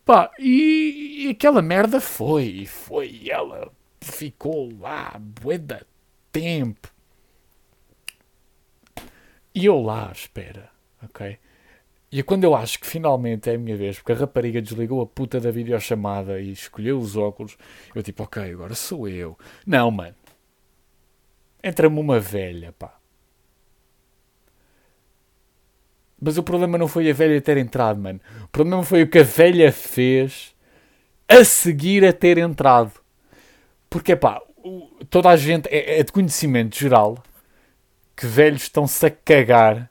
Pá, 0.04 0.30
e, 0.38 1.26
e 1.26 1.30
aquela 1.30 1.62
merda 1.62 2.00
foi, 2.00 2.66
foi. 2.66 3.28
Ela 3.28 3.70
ficou 4.00 4.72
lá, 4.80 5.16
bué 5.20 5.58
da 5.58 5.82
tempo. 6.32 6.92
E 9.54 9.66
eu 9.66 9.80
lá 9.80 10.10
espera, 10.12 10.70
ok? 11.02 11.38
E 12.10 12.22
quando 12.22 12.44
eu 12.44 12.54
acho 12.54 12.78
que 12.80 12.86
finalmente 12.86 13.48
é 13.50 13.54
a 13.54 13.58
minha 13.58 13.76
vez, 13.76 13.98
porque 13.98 14.12
a 14.12 14.16
rapariga 14.16 14.60
desligou 14.60 15.00
a 15.02 15.06
puta 15.06 15.38
da 15.40 15.50
videochamada 15.50 16.40
e 16.40 16.52
escolheu 16.52 16.98
os 16.98 17.16
óculos, 17.16 17.56
eu 17.94 18.02
tipo, 18.02 18.22
ok, 18.22 18.50
agora 18.50 18.74
sou 18.74 19.08
eu. 19.08 19.38
Não, 19.66 19.90
mano 19.90 20.14
entra-me 21.62 22.00
uma 22.00 22.18
velha, 22.18 22.72
pá. 22.72 22.98
Mas 26.24 26.38
o 26.38 26.42
problema 26.44 26.78
não 26.78 26.86
foi 26.86 27.10
a 27.10 27.12
velha 27.12 27.40
ter 27.40 27.56
entrado, 27.56 28.00
mano. 28.00 28.20
O 28.44 28.48
problema 28.48 28.84
foi 28.84 29.02
o 29.02 29.08
que 29.08 29.18
a 29.18 29.24
velha 29.24 29.72
fez 29.72 30.54
a 31.28 31.42
seguir 31.42 32.06
a 32.06 32.12
ter 32.12 32.38
entrado. 32.38 32.92
Porque, 33.90 34.14
pá, 34.14 34.40
toda 35.10 35.30
a 35.30 35.36
gente 35.36 35.68
é, 35.68 35.98
é 35.98 36.02
de 36.04 36.12
conhecimento 36.12 36.78
geral 36.78 37.18
que 38.16 38.24
velhos 38.24 38.62
estão-se 38.62 39.04
a 39.04 39.10
cagar 39.10 39.90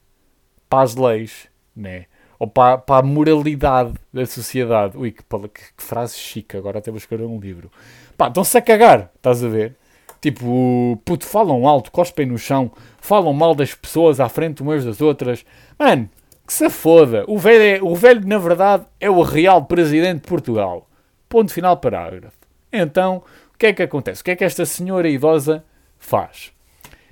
para 0.70 0.84
as 0.84 0.96
leis, 0.96 1.50
né? 1.76 2.06
Ou 2.40 2.48
para, 2.48 2.78
para 2.78 3.04
a 3.04 3.08
moralidade 3.08 3.94
da 4.14 4.26
sociedade. 4.26 4.98
Ui, 4.98 5.12
que, 5.12 5.24
que, 5.24 5.74
que 5.76 5.84
frase 5.84 6.18
chique, 6.18 6.56
agora 6.56 6.80
até 6.80 6.90
vou 6.90 6.98
escrever 6.98 7.26
um 7.26 7.42
livro. 7.42 7.70
Pá, 8.18 8.30
estão-se 8.30 8.58
a 8.58 8.62
cagar, 8.62 9.12
estás 9.18 9.44
a 9.44 9.50
ver? 9.50 9.76
Tipo, 10.22 10.98
puto, 11.04 11.26
falam 11.26 11.68
alto, 11.68 11.92
cospem 11.92 12.26
no 12.26 12.38
chão, 12.38 12.72
falam 13.02 13.34
mal 13.34 13.54
das 13.54 13.74
pessoas 13.76 14.22
à 14.22 14.30
frente 14.30 14.62
umas 14.62 14.86
das 14.86 15.02
outras. 15.02 15.44
Mano, 15.78 16.10
que 16.52 16.56
se 16.56 16.70
foda. 16.70 17.24
O 17.30 17.38
velho, 17.38 17.64
é, 17.64 17.82
o 17.82 17.96
velho, 17.96 18.28
na 18.28 18.38
verdade, 18.38 18.86
é 19.00 19.10
o 19.10 19.22
real 19.22 19.64
presidente 19.64 20.24
de 20.24 20.28
Portugal. 20.28 20.86
Ponto 21.30 21.54
final 21.54 21.78
parágrafo. 21.78 22.38
Então, 22.74 23.24
o 23.56 23.58
que 23.58 23.68
é 23.68 23.74
que 23.74 23.82
acontece? 23.82 24.22
O 24.22 24.26
que 24.26 24.32
é 24.32 24.36
que 24.36 24.44
esta 24.44 24.66
senhora 24.66 25.08
idosa 25.08 25.64
faz? 25.98 26.52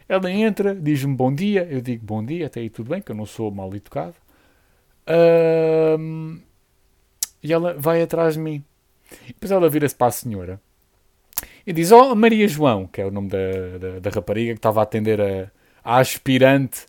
Ela 0.10 0.30
entra, 0.30 0.76
diz-me 0.76 1.16
bom 1.16 1.34
dia, 1.34 1.66
eu 1.72 1.80
digo 1.80 2.06
bom 2.06 2.22
dia, 2.22 2.48
até 2.48 2.60
aí 2.60 2.70
tudo 2.70 2.90
bem, 2.90 3.02
que 3.02 3.14
eu 3.14 3.16
não 3.16 3.26
sou 3.26 3.50
mal 3.50 3.74
educado. 3.74 4.16
E 7.42 7.54
ela 7.54 7.76
vai 7.78 8.02
atrás 8.02 8.34
de 8.34 8.42
mim. 8.42 8.62
Depois 9.26 9.52
ela 9.52 9.70
vira-se 9.70 9.96
para 9.96 10.08
a 10.08 10.12
senhora 10.12 10.60
e 11.66 11.72
diz: 11.72 11.94
Oh, 11.94 12.14
Maria 12.14 12.48
João, 12.48 12.88
que 12.88 13.00
é 13.00 13.06
o 13.06 13.12
nome 13.12 13.30
da, 13.30 13.78
da, 13.80 14.00
da 14.00 14.10
rapariga 14.10 14.52
que 14.52 14.60
estava 14.60 14.82
a 14.82 14.84
atender 14.84 15.22
a, 15.22 15.50
a 15.82 16.00
aspirante, 16.00 16.86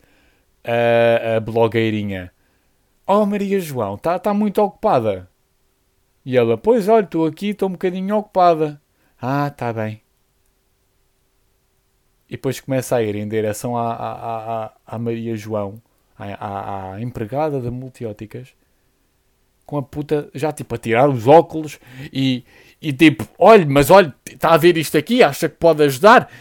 a, 0.65 1.37
a 1.37 1.39
blogueirinha. 1.39 2.29
Oh, 3.05 3.25
Maria 3.25 3.59
João, 3.59 3.95
está 3.95 4.17
tá 4.19 4.33
muito 4.33 4.61
ocupada. 4.61 5.29
E 6.25 6.37
ela: 6.37 6.57
Pois, 6.57 6.87
olha, 6.87 7.03
estou 7.03 7.25
aqui, 7.25 7.49
estou 7.49 7.69
um 7.69 7.73
bocadinho 7.73 8.15
ocupada. 8.15 8.81
Ah, 9.19 9.47
está 9.47 9.71
bem. 9.73 10.01
E 12.29 12.35
depois 12.35 12.59
começa 12.59 12.95
a 12.95 13.03
ir 13.03 13.15
em 13.15 13.27
direção 13.27 13.77
à, 13.77 13.93
à, 13.93 14.65
à, 14.65 14.71
à 14.87 14.99
Maria 14.99 15.35
João, 15.35 15.81
à, 16.17 16.93
à, 16.93 17.01
empregada 17.01 17.59
da 17.59 17.69
Multióticas, 17.69 18.53
com 19.65 19.77
a 19.77 19.83
puta 19.83 20.29
já 20.33 20.51
tipo 20.51 20.73
a 20.73 20.77
tirar 20.77 21.09
os 21.09 21.27
óculos 21.27 21.79
e, 22.11 22.45
e 22.81 22.93
tipo, 22.93 23.27
olha, 23.37 23.65
mas 23.65 23.89
olha, 23.89 24.13
está 24.25 24.53
a 24.53 24.57
ver 24.57 24.77
isto 24.77 24.97
aqui, 24.97 25.21
acha 25.21 25.49
que 25.49 25.57
pode 25.57 25.83
ajudar? 25.83 26.31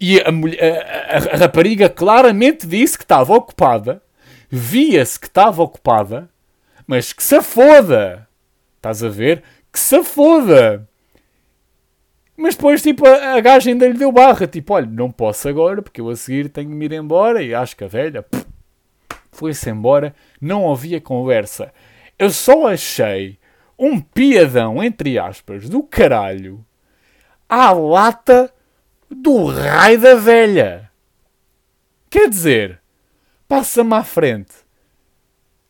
E 0.00 0.20
a, 0.20 0.32
mulher, 0.32 0.60
a, 0.62 1.16
a, 1.16 1.34
a 1.34 1.36
rapariga 1.36 1.88
claramente 1.88 2.66
disse 2.66 2.96
que 2.96 3.04
estava 3.04 3.34
ocupada, 3.34 4.01
via-se 4.54 5.18
que 5.18 5.28
estava 5.28 5.62
ocupada, 5.62 6.28
mas 6.86 7.10
que 7.14 7.22
se 7.22 7.40
foda! 7.40 8.28
Estás 8.76 9.02
a 9.02 9.08
ver? 9.08 9.42
Que 9.72 9.78
se 9.78 10.04
foda! 10.04 10.86
Mas 12.36 12.54
depois, 12.54 12.82
tipo, 12.82 13.06
a, 13.06 13.34
a 13.34 13.40
gaja 13.40 13.70
ainda 13.70 13.86
lhe 13.88 13.96
deu 13.96 14.12
barra. 14.12 14.46
Tipo, 14.46 14.74
olha, 14.74 14.86
não 14.86 15.10
posso 15.10 15.48
agora, 15.48 15.80
porque 15.80 16.02
eu 16.02 16.10
a 16.10 16.16
seguir 16.16 16.50
tenho 16.50 16.68
de 16.68 16.74
me 16.74 16.84
ir 16.84 16.92
embora. 16.92 17.42
E 17.42 17.54
acho 17.54 17.74
que 17.74 17.84
a 17.84 17.88
velha 17.88 18.26
foi-se 19.30 19.70
embora. 19.70 20.14
Não 20.38 20.70
havia 20.70 21.00
conversa. 21.00 21.72
Eu 22.18 22.28
só 22.28 22.66
achei 22.66 23.38
um 23.78 24.00
piadão, 24.00 24.82
entre 24.82 25.18
aspas, 25.18 25.68
do 25.68 25.82
caralho 25.82 26.64
à 27.48 27.72
lata 27.72 28.52
do 29.10 29.46
raio 29.46 29.98
da 29.98 30.14
velha. 30.14 30.90
Quer 32.10 32.28
dizer, 32.28 32.81
passa-me 33.52 33.92
à 33.92 34.02
frente. 34.02 34.54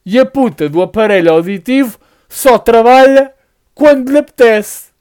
E 0.07 0.17
a 0.17 0.25
puta 0.25 0.69
do 0.69 0.81
aparelho 0.81 1.33
auditivo 1.33 1.99
só 2.29 2.57
trabalha 2.57 3.35
quando 3.75 4.13
lhe 4.13 4.19
apetece. 4.19 4.93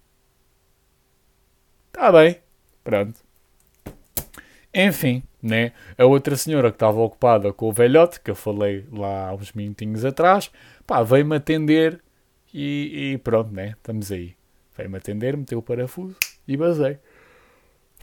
Está 1.88 2.12
bem. 2.12 2.38
Pronto. 2.84 3.20
Enfim, 4.74 5.22
né? 5.44 5.74
A 5.96 6.06
outra 6.06 6.36
senhora 6.36 6.72
que 6.72 6.76
estava 6.76 7.00
ocupada 7.02 7.54
com 7.54 7.70
o 7.70 7.72
velhote, 7.72 8.20
que 8.20 8.32
eu 8.32 8.36
falei 8.36 8.84
lá 8.92 9.30
há 9.30 9.36
uns 9.36 9.54
minutinhos 9.54 10.04
atrás, 10.04 10.50
pá, 10.88 11.04
veio-me 11.04 11.36
atender 11.36 12.02
e, 12.52 13.12
e 13.14 13.18
pronto, 13.20 13.54
né? 13.54 13.76
Estamos 13.78 14.12
aí. 14.12 14.36
Veio-me 14.76 14.98
atender, 14.98 15.38
meteu 15.38 15.60
o 15.60 15.62
parafuso 15.62 16.16
e 16.48 16.58
basei. 16.58 16.98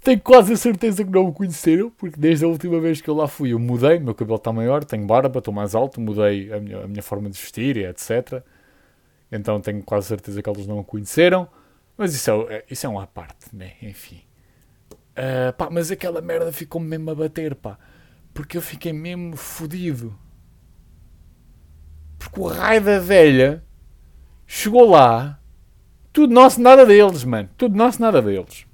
Tenho 0.03 0.21
quase 0.21 0.53
a 0.53 0.57
certeza 0.57 1.05
que 1.05 1.11
não 1.11 1.27
me 1.27 1.33
conheceram, 1.33 1.91
porque 1.91 2.19
desde 2.19 2.45
a 2.45 2.49
última 2.49 2.81
vez 2.81 3.01
que 3.01 3.09
eu 3.09 3.15
lá 3.15 3.27
fui 3.27 3.53
eu 3.53 3.59
mudei, 3.59 3.99
meu 3.99 4.15
cabelo 4.15 4.37
está 4.37 4.53
maior, 4.53 4.85
tenho 4.85 5.07
barba, 5.07 5.39
estou 5.39 5.53
mais 5.53 5.75
alto, 5.75 6.01
mudei 6.01 6.53
a 6.53 6.61
minha, 6.61 6.85
a 6.85 6.89
minha 6.89 7.03
forma 7.03 7.29
de 7.29 7.39
vestir 7.39 7.77
e 7.77 7.85
etc. 7.85 8.43
Então 9.31 9.61
tenho 9.61 9.83
quase 9.83 10.07
certeza 10.07 10.43
que 10.43 10.49
eles 10.49 10.67
não 10.67 10.79
me 10.79 10.85
conheceram. 10.85 11.49
Mas 11.97 12.15
isso 12.15 12.31
é, 12.31 12.55
é 12.55 12.65
isso 12.71 12.87
é 12.87 12.89
uma 12.89 13.07
parte, 13.07 13.55
né? 13.55 13.73
Enfim. 13.83 14.21
Uh, 14.93 15.53
pá, 15.57 15.69
mas 15.69 15.91
aquela 15.91 16.21
merda 16.21 16.53
ficou-me 16.53 16.87
mesmo 16.87 17.11
a 17.11 17.15
bater, 17.15 17.57
pá. 17.57 17.77
Porque 18.33 18.57
eu 18.57 18.63
fiquei 18.63 18.93
mesmo 18.93 19.37
fodido. 19.37 20.17
Porque 22.19 22.41
o 22.41 22.47
raio 22.47 22.81
da 22.81 23.01
velha 23.01 23.65
chegou 24.47 24.89
lá, 24.89 25.41
tudo 26.13 26.33
nosso, 26.33 26.61
nada 26.61 26.87
deles, 26.87 27.25
mano. 27.25 27.49
Tudo 27.57 27.77
nosso, 27.77 28.01
nada 28.01 28.23
deles. 28.23 28.68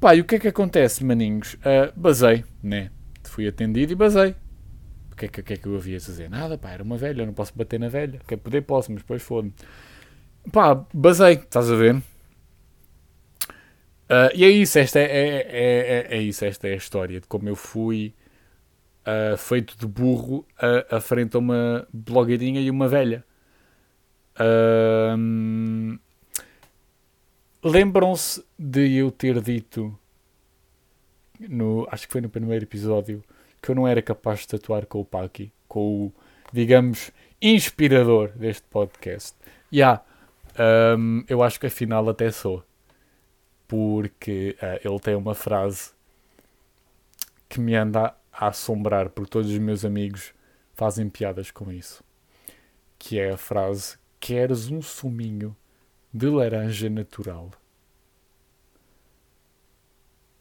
Pá, 0.00 0.14
e 0.14 0.20
o 0.20 0.24
que 0.24 0.34
é 0.34 0.38
que 0.38 0.48
acontece, 0.48 1.02
maninhos? 1.04 1.54
Uh, 1.54 1.90
basei, 1.96 2.44
né? 2.62 2.90
Fui 3.24 3.48
atendido 3.48 3.92
e 3.92 3.96
basei. 3.96 4.34
O 5.10 5.16
que 5.16 5.24
é 5.24 5.28
que, 5.28 5.42
que, 5.42 5.54
é 5.54 5.56
que 5.56 5.66
eu 5.66 5.74
havia 5.74 5.96
a 5.96 6.00
dizer? 6.00 6.28
Nada, 6.28 6.58
pá, 6.58 6.70
era 6.70 6.82
uma 6.82 6.98
velha, 6.98 7.22
eu 7.22 7.26
não 7.26 7.32
posso 7.32 7.56
bater 7.56 7.80
na 7.80 7.88
velha. 7.88 8.20
Quer 8.26 8.36
poder, 8.36 8.60
posso, 8.62 8.92
mas 8.92 9.00
depois 9.00 9.22
foda-me. 9.22 9.54
Pá, 10.52 10.74
basei, 10.92 11.34
estás 11.34 11.70
a 11.70 11.76
ver? 11.76 11.96
Uh, 11.96 12.02
e 14.34 14.44
é 14.44 14.50
isso, 14.50 14.78
esta 14.78 15.00
é, 15.00 15.04
é, 15.04 15.46
é, 15.48 16.06
é, 16.16 16.22
isso, 16.22 16.44
esta 16.44 16.68
é 16.68 16.74
a 16.74 16.76
história 16.76 17.20
de 17.20 17.26
como 17.26 17.48
eu 17.48 17.56
fui 17.56 18.14
uh, 19.02 19.36
feito 19.36 19.76
de 19.76 19.86
burro 19.86 20.46
à 20.90 21.00
frente 21.00 21.34
a 21.36 21.40
uma 21.40 21.88
blogueirinha 21.92 22.60
e 22.60 22.70
uma 22.70 22.86
velha. 22.86 23.24
Lembram-se 27.68 28.44
de 28.56 28.94
eu 28.94 29.10
ter 29.10 29.40
dito, 29.40 29.98
no, 31.40 31.84
acho 31.90 32.06
que 32.06 32.12
foi 32.12 32.20
no 32.20 32.28
primeiro 32.28 32.64
episódio, 32.64 33.24
que 33.60 33.72
eu 33.72 33.74
não 33.74 33.88
era 33.88 34.00
capaz 34.00 34.38
de 34.42 34.46
tatuar 34.46 34.86
com 34.86 35.00
o 35.00 35.04
Paki, 35.04 35.52
com 35.66 36.04
o, 36.04 36.12
digamos, 36.52 37.10
inspirador 37.42 38.28
deste 38.36 38.62
podcast. 38.68 39.36
E 39.72 39.78
yeah, 39.78 40.00
um, 40.96 41.24
eu 41.28 41.42
acho 41.42 41.58
que 41.58 41.66
afinal 41.66 42.08
até 42.08 42.30
sou. 42.30 42.62
Porque 43.66 44.56
uh, 44.62 44.88
ele 44.88 45.00
tem 45.00 45.16
uma 45.16 45.34
frase 45.34 45.90
que 47.48 47.58
me 47.58 47.74
anda 47.74 48.14
a 48.32 48.46
assombrar, 48.46 49.10
porque 49.10 49.30
todos 49.30 49.50
os 49.50 49.58
meus 49.58 49.84
amigos 49.84 50.32
fazem 50.72 51.08
piadas 51.08 51.50
com 51.50 51.72
isso. 51.72 52.04
Que 52.96 53.18
é 53.18 53.32
a 53.32 53.36
frase: 53.36 53.98
Queres 54.20 54.70
um 54.70 54.80
suminho 54.80 55.56
de 56.16 56.28
laranja 56.28 56.88
natural? 56.88 57.50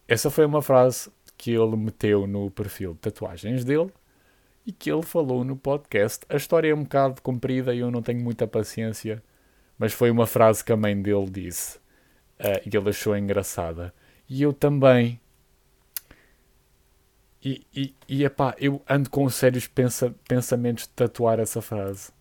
Essa 0.07 0.29
foi 0.29 0.45
uma 0.45 0.61
frase 0.61 1.11
que 1.37 1.51
ele 1.51 1.75
meteu 1.75 2.25
no 2.25 2.49
perfil 2.49 2.93
de 2.93 2.99
tatuagens 2.99 3.65
dele 3.65 3.91
e 4.65 4.71
que 4.71 4.89
ele 4.89 5.01
falou 5.01 5.43
no 5.43 5.57
podcast. 5.57 6.25
A 6.29 6.37
história 6.37 6.69
é 6.69 6.73
um 6.73 6.83
bocado 6.83 7.21
comprida 7.21 7.73
e 7.75 7.79
eu 7.79 7.91
não 7.91 8.01
tenho 8.01 8.21
muita 8.21 8.47
paciência, 8.47 9.21
mas 9.77 9.91
foi 9.91 10.09
uma 10.09 10.25
frase 10.25 10.63
que 10.63 10.71
a 10.71 10.77
mãe 10.77 10.99
dele 10.99 11.29
disse 11.29 11.77
uh, 12.39 12.61
e 12.65 12.75
ele 12.75 12.89
achou 12.89 13.17
engraçada. 13.17 13.93
E 14.29 14.41
eu 14.41 14.53
também. 14.53 15.19
E, 17.43 17.65
e, 17.75 17.95
e 18.07 18.23
epá, 18.23 18.55
eu 18.57 18.81
ando 18.89 19.09
com 19.09 19.29
sérios 19.29 19.67
pensa, 19.67 20.15
pensamentos 20.27 20.85
de 20.85 20.89
tatuar 20.91 21.39
essa 21.39 21.61
frase. 21.61 22.14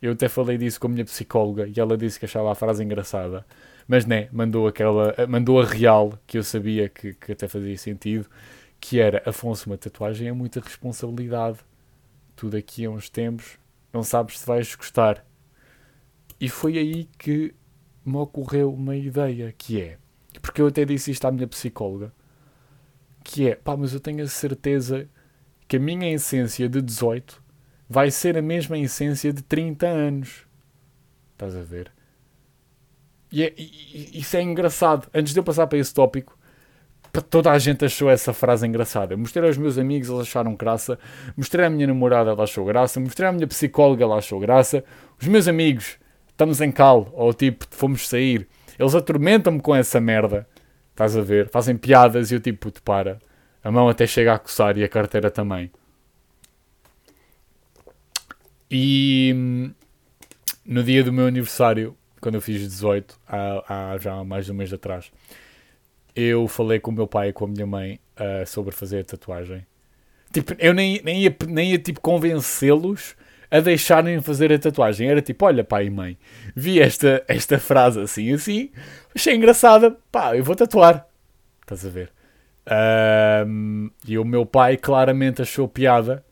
Eu 0.00 0.12
até 0.12 0.28
falei 0.28 0.56
disso 0.56 0.80
com 0.80 0.86
a 0.86 0.90
minha 0.90 1.04
psicóloga 1.04 1.68
e 1.68 1.78
ela 1.78 1.96
disse 1.96 2.18
que 2.18 2.24
achava 2.24 2.50
a 2.50 2.54
frase 2.54 2.82
engraçada. 2.82 3.44
Mas 3.86 4.06
né, 4.06 4.28
mandou 4.32 4.66
aquela. 4.66 5.14
mandou 5.28 5.60
a 5.60 5.64
real, 5.64 6.18
que 6.26 6.38
eu 6.38 6.42
sabia 6.42 6.88
que, 6.88 7.14
que 7.14 7.32
até 7.32 7.46
fazia 7.48 7.76
sentido, 7.76 8.26
que 8.80 9.00
era 9.00 9.22
Afonso, 9.26 9.68
uma 9.68 9.76
tatuagem 9.76 10.28
é 10.28 10.32
muita 10.32 10.60
responsabilidade. 10.60 11.58
Tu 12.34 12.48
daqui 12.48 12.84
a 12.84 12.90
uns 12.90 13.10
tempos 13.10 13.58
não 13.92 14.02
sabes 14.02 14.38
se 14.38 14.46
vais 14.46 14.74
gostar. 14.74 15.24
E 16.40 16.48
foi 16.48 16.78
aí 16.78 17.04
que 17.18 17.54
me 18.04 18.16
ocorreu 18.16 18.72
uma 18.72 18.96
ideia, 18.96 19.52
que 19.56 19.80
é, 19.80 19.98
porque 20.40 20.62
eu 20.62 20.68
até 20.68 20.84
disse 20.84 21.10
isto 21.10 21.26
à 21.26 21.30
minha 21.30 21.46
psicóloga, 21.46 22.12
que 23.22 23.48
é, 23.48 23.54
pá, 23.54 23.76
mas 23.76 23.92
eu 23.92 24.00
tenho 24.00 24.24
a 24.24 24.26
certeza 24.26 25.08
que 25.68 25.76
a 25.76 25.80
minha 25.80 26.12
essência 26.12 26.68
de 26.68 26.80
18 26.80 27.42
vai 27.90 28.08
ser 28.08 28.38
a 28.38 28.42
mesma 28.42 28.78
essência 28.78 29.32
de 29.32 29.42
30 29.42 29.84
anos. 29.84 30.46
Estás 31.32 31.56
a 31.56 31.60
ver? 31.60 31.90
E, 33.32 33.42
é, 33.42 33.52
e 33.58 34.20
isso 34.20 34.36
é 34.36 34.42
engraçado. 34.42 35.08
Antes 35.12 35.32
de 35.32 35.40
eu 35.40 35.42
passar 35.42 35.66
para 35.66 35.76
esse 35.76 35.92
tópico, 35.92 36.38
toda 37.28 37.50
a 37.50 37.58
gente 37.58 37.84
achou 37.84 38.08
essa 38.08 38.32
frase 38.32 38.64
engraçada. 38.64 39.16
mostrei 39.16 39.48
aos 39.48 39.58
meus 39.58 39.76
amigos, 39.76 40.08
eles 40.08 40.20
acharam 40.20 40.54
graça. 40.54 41.00
Mostrei 41.36 41.66
à 41.66 41.70
minha 41.70 41.88
namorada, 41.88 42.30
ela 42.30 42.44
achou 42.44 42.64
graça. 42.64 43.00
Mostrei 43.00 43.28
à 43.28 43.32
minha 43.32 43.48
psicóloga, 43.48 44.04
ela 44.04 44.18
achou 44.18 44.38
graça. 44.38 44.84
Os 45.20 45.26
meus 45.26 45.48
amigos, 45.48 45.98
estamos 46.28 46.60
em 46.60 46.70
cal, 46.70 47.10
ou 47.12 47.34
tipo, 47.34 47.66
fomos 47.70 48.08
sair. 48.08 48.46
Eles 48.78 48.94
atormentam-me 48.94 49.60
com 49.60 49.74
essa 49.74 50.00
merda. 50.00 50.46
Estás 50.92 51.16
a 51.16 51.22
ver? 51.22 51.48
Fazem 51.48 51.76
piadas 51.76 52.30
e 52.30 52.36
eu 52.36 52.40
tipo, 52.40 52.60
puto, 52.60 52.80
para. 52.84 53.18
A 53.64 53.70
mão 53.72 53.88
até 53.88 54.06
chega 54.06 54.34
a 54.34 54.38
coçar 54.38 54.78
e 54.78 54.84
a 54.84 54.88
carteira 54.88 55.28
também. 55.28 55.72
E 58.70 59.32
hum, 59.34 59.74
no 60.64 60.82
dia 60.84 61.02
do 61.02 61.12
meu 61.12 61.26
aniversário, 61.26 61.96
quando 62.20 62.36
eu 62.36 62.40
fiz 62.40 62.60
18, 62.60 63.18
há, 63.26 63.92
há 63.92 63.98
já 63.98 64.22
mais 64.24 64.46
de 64.46 64.52
um 64.52 64.54
mês 64.54 64.72
atrás, 64.72 65.10
eu 66.14 66.46
falei 66.46 66.78
com 66.78 66.90
o 66.90 66.94
meu 66.94 67.06
pai 67.06 67.28
e 67.28 67.32
com 67.32 67.44
a 67.44 67.48
minha 67.48 67.66
mãe 67.66 67.98
uh, 68.16 68.46
sobre 68.46 68.74
fazer 68.74 69.04
tatuagem. 69.04 69.66
Tipo, 70.32 70.54
eu 70.58 70.72
nem, 70.72 71.00
nem 71.02 71.22
ia, 71.22 71.36
nem 71.48 71.72
ia 71.72 71.78
tipo, 71.78 72.00
convencê-los 72.00 73.16
a 73.50 73.58
deixarem 73.58 74.20
fazer 74.20 74.52
a 74.52 74.58
tatuagem. 74.58 75.08
Era 75.08 75.20
tipo, 75.20 75.44
olha 75.44 75.64
pai 75.64 75.86
e 75.86 75.90
mãe, 75.90 76.16
vi 76.54 76.80
esta, 76.80 77.24
esta 77.26 77.58
frase 77.58 78.00
assim 78.00 78.32
assim, 78.32 78.70
achei 79.14 79.34
engraçada, 79.34 79.96
pá, 80.12 80.36
eu 80.36 80.44
vou 80.44 80.54
tatuar. 80.54 81.06
Estás 81.62 81.84
a 81.84 81.88
ver? 81.88 82.12
Um, 83.46 83.90
e 84.06 84.18
o 84.18 84.24
meu 84.24 84.46
pai 84.46 84.76
claramente 84.76 85.42
achou 85.42 85.66
piada. 85.68 86.24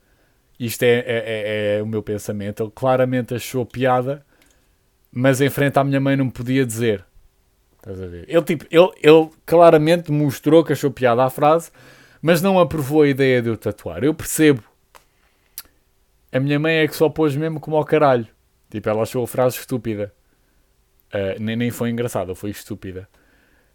Isto 0.59 0.83
é, 0.83 0.87
é, 0.87 1.03
é, 1.05 1.77
é, 1.77 1.83
o 1.83 1.87
meu 1.87 2.03
pensamento. 2.03 2.63
Ele 2.63 2.71
claramente 2.75 3.33
achou 3.33 3.65
piada, 3.65 4.25
mas 5.11 5.39
em 5.39 5.49
frente 5.49 5.79
à 5.79 5.83
minha 5.83 6.01
mãe 6.01 6.17
não 6.17 6.29
podia 6.29 6.65
dizer. 6.65 7.05
Estás 7.77 8.01
a 8.01 8.07
ver? 8.07 8.25
Ele, 8.27 8.43
tipo, 8.43 8.65
ele, 8.69 8.91
ele 9.01 9.29
claramente 9.45 10.11
mostrou 10.11 10.63
que 10.63 10.73
achou 10.73 10.91
piada 10.91 11.23
à 11.23 11.29
frase, 11.29 11.71
mas 12.21 12.41
não 12.41 12.59
aprovou 12.59 13.03
a 13.03 13.07
ideia 13.07 13.41
de 13.41 13.47
eu 13.47 13.55
tatuar. 13.55 14.03
Eu 14.03 14.13
percebo. 14.13 14.61
A 16.31 16.39
minha 16.39 16.59
mãe 16.59 16.79
é 16.79 16.87
que 16.87 16.95
só 16.95 17.07
pôs 17.07 17.35
mesmo 17.35 17.59
como 17.59 17.77
ao 17.77 17.85
caralho. 17.85 18.27
Tipo, 18.69 18.89
ela 18.89 19.01
achou 19.01 19.23
a 19.23 19.27
frase 19.27 19.57
estúpida. 19.57 20.13
Uh, 21.13 21.41
nem, 21.41 21.55
nem 21.55 21.71
foi 21.71 21.89
engraçada, 21.89 22.35
foi 22.35 22.49
estúpida. 22.51 23.07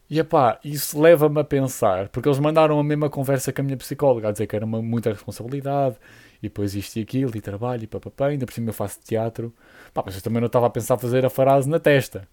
E 0.08 0.18
epá, 0.18 0.60
isso 0.62 1.00
leva-me 1.00 1.40
a 1.40 1.44
pensar, 1.44 2.08
porque 2.10 2.28
eles 2.28 2.38
mandaram 2.38 2.78
a 2.78 2.84
mesma 2.84 3.08
conversa 3.08 3.52
com 3.52 3.62
a 3.62 3.64
minha 3.64 3.76
psicóloga, 3.76 4.28
a 4.28 4.32
dizer 4.32 4.46
que 4.46 4.54
era 4.54 4.64
uma, 4.64 4.82
muita 4.82 5.10
responsabilidade, 5.10 5.96
e 6.46 6.48
depois 6.48 6.74
isto 6.74 6.96
e 6.96 7.02
aquilo, 7.02 7.36
e 7.36 7.40
trabalho, 7.40 7.84
e 7.84 7.86
papapá, 7.86 8.26
ainda 8.26 8.46
por 8.46 8.52
cima 8.52 8.70
eu 8.70 8.74
faço 8.74 9.00
teatro. 9.04 9.52
Pá, 9.92 10.02
mas 10.04 10.16
eu 10.16 10.22
também 10.22 10.40
não 10.40 10.46
estava 10.46 10.66
a 10.66 10.70
pensar 10.70 10.98
fazer 10.98 11.24
a 11.24 11.30
frase 11.30 11.68
na 11.68 11.78
testa. 11.78 12.28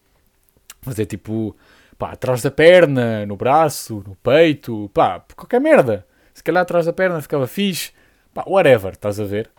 Fazer 0.82 1.06
tipo, 1.06 1.56
pá, 1.98 2.12
atrás 2.12 2.42
da 2.42 2.52
perna, 2.52 3.26
no 3.26 3.36
braço, 3.36 4.04
no 4.08 4.16
peito, 4.16 4.90
pá, 4.94 5.24
qualquer 5.36 5.62
merda. 5.62 6.06
Se 6.34 6.44
calhar 6.44 6.64
atrás 6.64 6.86
da 6.86 6.94
perna 6.94 7.22
ficava 7.22 7.48
fixe, 7.48 7.92
pá, 8.34 8.44
whatever, 8.48 8.94
estás 8.94 9.20
a 9.20 9.24
ver? 9.24 9.50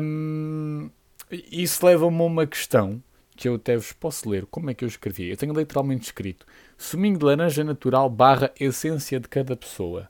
Um, 0.00 0.90
isso 1.50 1.84
leva-me 1.86 2.20
a 2.20 2.24
uma 2.24 2.46
questão 2.46 3.02
que 3.36 3.48
eu 3.48 3.54
até 3.54 3.76
vos 3.76 3.92
posso 3.92 4.28
ler. 4.28 4.44
Como 4.46 4.68
é 4.70 4.74
que 4.74 4.84
eu 4.84 4.88
escrevi? 4.88 5.30
Eu 5.30 5.36
tenho 5.36 5.54
literalmente 5.54 6.04
escrito 6.04 6.44
suminho 6.76 7.18
de 7.18 7.24
laranja 7.24 7.62
natural 7.62 8.10
barra 8.10 8.50
essência 8.58 9.20
de 9.20 9.28
cada 9.28 9.56
pessoa. 9.56 10.08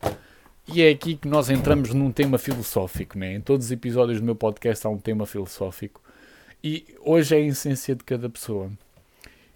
E 0.72 0.83
é 0.83 0.90
aqui 0.90 1.16
que 1.16 1.26
nós 1.26 1.50
entramos 1.50 1.92
num 1.92 2.12
tema 2.12 2.38
filosófico, 2.38 3.18
né? 3.18 3.35
Em 3.35 3.40
todos 3.40 3.66
os 3.66 3.72
episódios 3.72 4.20
do 4.20 4.24
meu 4.24 4.37
podcast 4.37 4.87
há 4.87 4.90
um 4.90 4.98
tema 4.98 5.26
filosófico. 5.26 6.00
E 6.62 6.94
hoje 7.00 7.35
é 7.35 7.38
a 7.38 7.40
essência 7.40 7.96
de 7.96 8.04
cada 8.04 8.30
pessoa. 8.30 8.70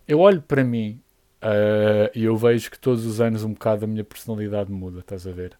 Eu 0.09 0.19
olho 0.19 0.43
para 0.43 0.65
mim 0.65 1.01
uh, 1.41 2.11
e 2.15 2.25
eu 2.25 2.37
vejo 2.37 2.69
que 2.69 2.79
todos 2.79 3.07
os 3.07 3.21
anos 3.21 3.45
um 3.45 3.53
bocado 3.53 3.85
a 3.85 3.89
minha 3.89 4.03
personalidade 4.03 4.73
muda, 4.73 5.01
estás 5.01 5.25
a 5.25 5.31
ver? 5.31 5.57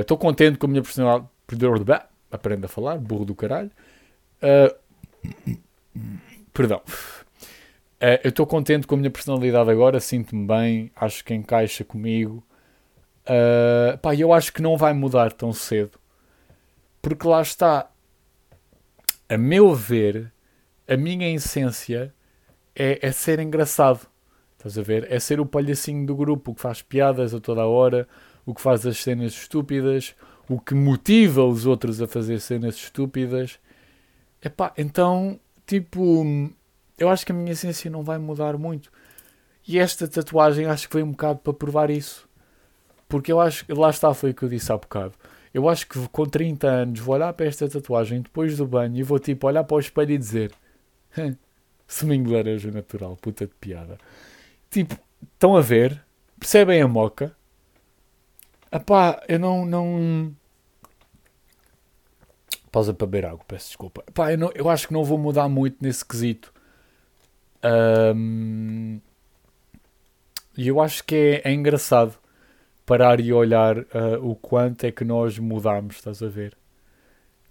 Estou 0.00 0.16
uh, 0.16 0.20
contente 0.20 0.56
com 0.56 0.66
a 0.66 0.70
minha 0.70 0.82
personalidade. 0.82 2.06
Aprenda 2.30 2.64
a 2.64 2.68
falar, 2.68 2.96
burro 2.96 3.26
do 3.26 3.34
caralho. 3.34 3.70
Uh, 4.42 5.58
Perdão. 6.54 6.80
Eu 8.22 8.30
estou 8.30 8.46
contente 8.46 8.86
com 8.86 8.94
a 8.94 8.98
minha 8.98 9.10
personalidade 9.10 9.70
agora, 9.70 10.00
sinto-me 10.00 10.46
bem, 10.46 10.90
acho 10.96 11.24
que 11.24 11.34
encaixa 11.34 11.84
comigo. 11.84 12.42
Uh, 13.24 13.96
pá, 13.98 14.14
eu 14.14 14.32
acho 14.32 14.52
que 14.52 14.62
não 14.62 14.76
vai 14.76 14.92
mudar 14.92 15.32
tão 15.32 15.52
cedo. 15.52 15.98
Porque 17.00 17.26
lá 17.26 17.42
está. 17.42 17.90
A 19.28 19.38
meu 19.38 19.74
ver, 19.74 20.32
a 20.86 20.96
minha 20.96 21.34
essência 21.34 22.14
é, 22.74 22.98
é 23.06 23.12
ser 23.12 23.40
engraçado. 23.40 24.06
Estás 24.56 24.78
a 24.78 24.82
ver? 24.82 25.10
É 25.10 25.18
ser 25.18 25.40
o 25.40 25.46
palhacinho 25.46 26.06
do 26.06 26.14
grupo, 26.14 26.52
o 26.52 26.54
que 26.54 26.60
faz 26.60 26.82
piadas 26.82 27.34
a 27.34 27.40
toda 27.40 27.62
a 27.62 27.66
hora, 27.66 28.08
o 28.46 28.54
que 28.54 28.60
faz 28.60 28.86
as 28.86 28.98
cenas 28.98 29.32
estúpidas, 29.32 30.14
o 30.48 30.58
que 30.58 30.74
motiva 30.74 31.44
os 31.44 31.66
outros 31.66 32.00
a 32.00 32.06
fazer 32.06 32.40
cenas 32.40 32.76
estúpidas. 32.76 33.58
Epá, 34.42 34.72
então 34.76 35.38
tipo, 35.66 36.24
eu 36.98 37.08
acho 37.08 37.24
que 37.24 37.32
a 37.32 37.34
minha 37.34 37.52
essência 37.52 37.90
não 37.90 38.02
vai 38.02 38.18
mudar 38.18 38.56
muito. 38.58 38.90
E 39.66 39.78
esta 39.78 40.06
tatuagem 40.06 40.66
acho 40.66 40.86
que 40.86 40.92
foi 40.92 41.02
um 41.02 41.10
bocado 41.10 41.38
para 41.40 41.52
provar 41.52 41.90
isso. 41.90 42.28
Porque 43.08 43.30
eu 43.32 43.40
acho 43.40 43.64
lá 43.68 43.90
está, 43.90 44.12
foi 44.14 44.30
o 44.30 44.34
que 44.34 44.42
eu 44.42 44.48
disse 44.48 44.72
há 44.72 44.76
bocado. 44.76 45.14
Eu 45.52 45.68
acho 45.68 45.86
que 45.86 46.08
com 46.08 46.26
30 46.26 46.66
anos 46.66 47.00
vou 47.00 47.14
olhar 47.14 47.32
para 47.32 47.46
esta 47.46 47.68
tatuagem 47.68 48.22
depois 48.22 48.56
do 48.56 48.66
banho 48.66 48.96
e 48.96 49.02
vou 49.02 49.18
tipo 49.18 49.46
olhar 49.46 49.62
para 49.64 49.76
o 49.76 49.80
espelho 49.80 50.12
e 50.12 50.18
dizer 50.18 50.52
de 51.86 52.32
laranja 52.32 52.70
natural, 52.70 53.16
puta 53.16 53.46
de 53.46 53.54
piada. 53.54 53.98
Tipo, 54.70 54.98
estão 55.22 55.56
a 55.56 55.60
ver? 55.60 56.02
Percebem 56.38 56.82
a 56.82 56.88
moca? 56.88 57.36
Epá, 58.72 59.22
eu 59.28 59.38
não, 59.38 59.64
não, 59.64 60.34
Pausa 62.74 62.92
para 62.92 63.06
beber 63.06 63.26
água, 63.26 63.44
peço 63.46 63.68
desculpa. 63.68 64.02
Pá, 64.12 64.32
eu, 64.32 64.38
não, 64.38 64.50
eu 64.52 64.68
acho 64.68 64.88
que 64.88 64.92
não 64.92 65.04
vou 65.04 65.16
mudar 65.16 65.48
muito 65.48 65.76
nesse 65.80 66.04
quesito. 66.04 66.52
Um, 68.16 69.00
e 70.56 70.66
eu 70.66 70.80
acho 70.80 71.04
que 71.04 71.40
é, 71.44 71.50
é, 71.50 71.52
engraçado 71.52 72.18
parar 72.86 73.20
e 73.20 73.32
olhar 73.32 73.78
uh, 73.78 73.84
o 74.22 74.34
quanto 74.34 74.84
é 74.84 74.92
que 74.92 75.04
nós 75.04 75.38
mudamos, 75.38 75.96
estás 75.96 76.22
a 76.22 76.28
ver? 76.28 76.56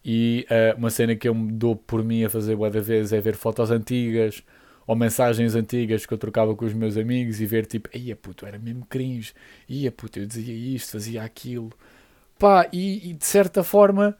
E 0.05 0.45
uh, 0.49 0.77
uma 0.77 0.89
cena 0.89 1.15
que 1.15 1.27
eu 1.27 1.33
me 1.33 1.51
dou 1.51 1.75
por 1.75 2.03
mim 2.03 2.23
a 2.23 2.29
fazer 2.29 2.55
boa 2.55 2.69
vez 2.69 3.13
é 3.13 3.21
ver 3.21 3.35
fotos 3.35 3.71
antigas 3.71 4.43
ou 4.85 4.95
mensagens 4.95 5.55
antigas 5.55 6.05
que 6.05 6.13
eu 6.13 6.17
trocava 6.17 6.55
com 6.55 6.65
os 6.65 6.73
meus 6.73 6.97
amigos 6.97 7.39
e 7.39 7.45
ver 7.45 7.65
tipo, 7.65 7.89
ia 7.95 8.15
puto, 8.15 8.45
era 8.45 8.59
mesmo 8.59 8.85
cringe, 8.85 9.33
ia 9.67 9.91
puto, 9.91 10.19
eu 10.19 10.25
dizia 10.25 10.53
isto, 10.53 10.91
fazia 10.91 11.23
aquilo. 11.23 11.71
Pá, 12.37 12.67
e, 12.73 13.09
e 13.09 13.13
de 13.13 13.25
certa 13.25 13.63
forma 13.63 14.17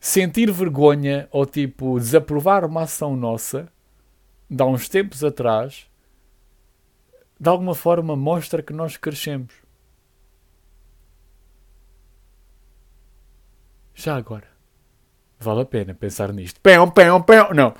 sentir 0.00 0.50
vergonha 0.50 1.28
ou 1.30 1.44
tipo 1.44 1.98
desaprovar 1.98 2.64
uma 2.64 2.82
ação 2.82 3.16
nossa 3.16 3.68
de 4.48 4.62
há 4.62 4.66
uns 4.66 4.88
tempos 4.88 5.22
atrás 5.22 5.86
de 7.38 7.48
alguma 7.48 7.74
forma 7.74 8.16
mostra 8.16 8.62
que 8.62 8.72
nós 8.72 8.96
crescemos. 8.96 9.67
Já 13.98 14.14
agora, 14.16 14.44
vale 15.40 15.62
a 15.62 15.64
pena 15.64 15.92
pensar 15.92 16.32
nisto. 16.32 16.60
Pão, 16.60 16.88
pão, 16.88 17.20
pão. 17.20 17.52
Não. 17.52 17.74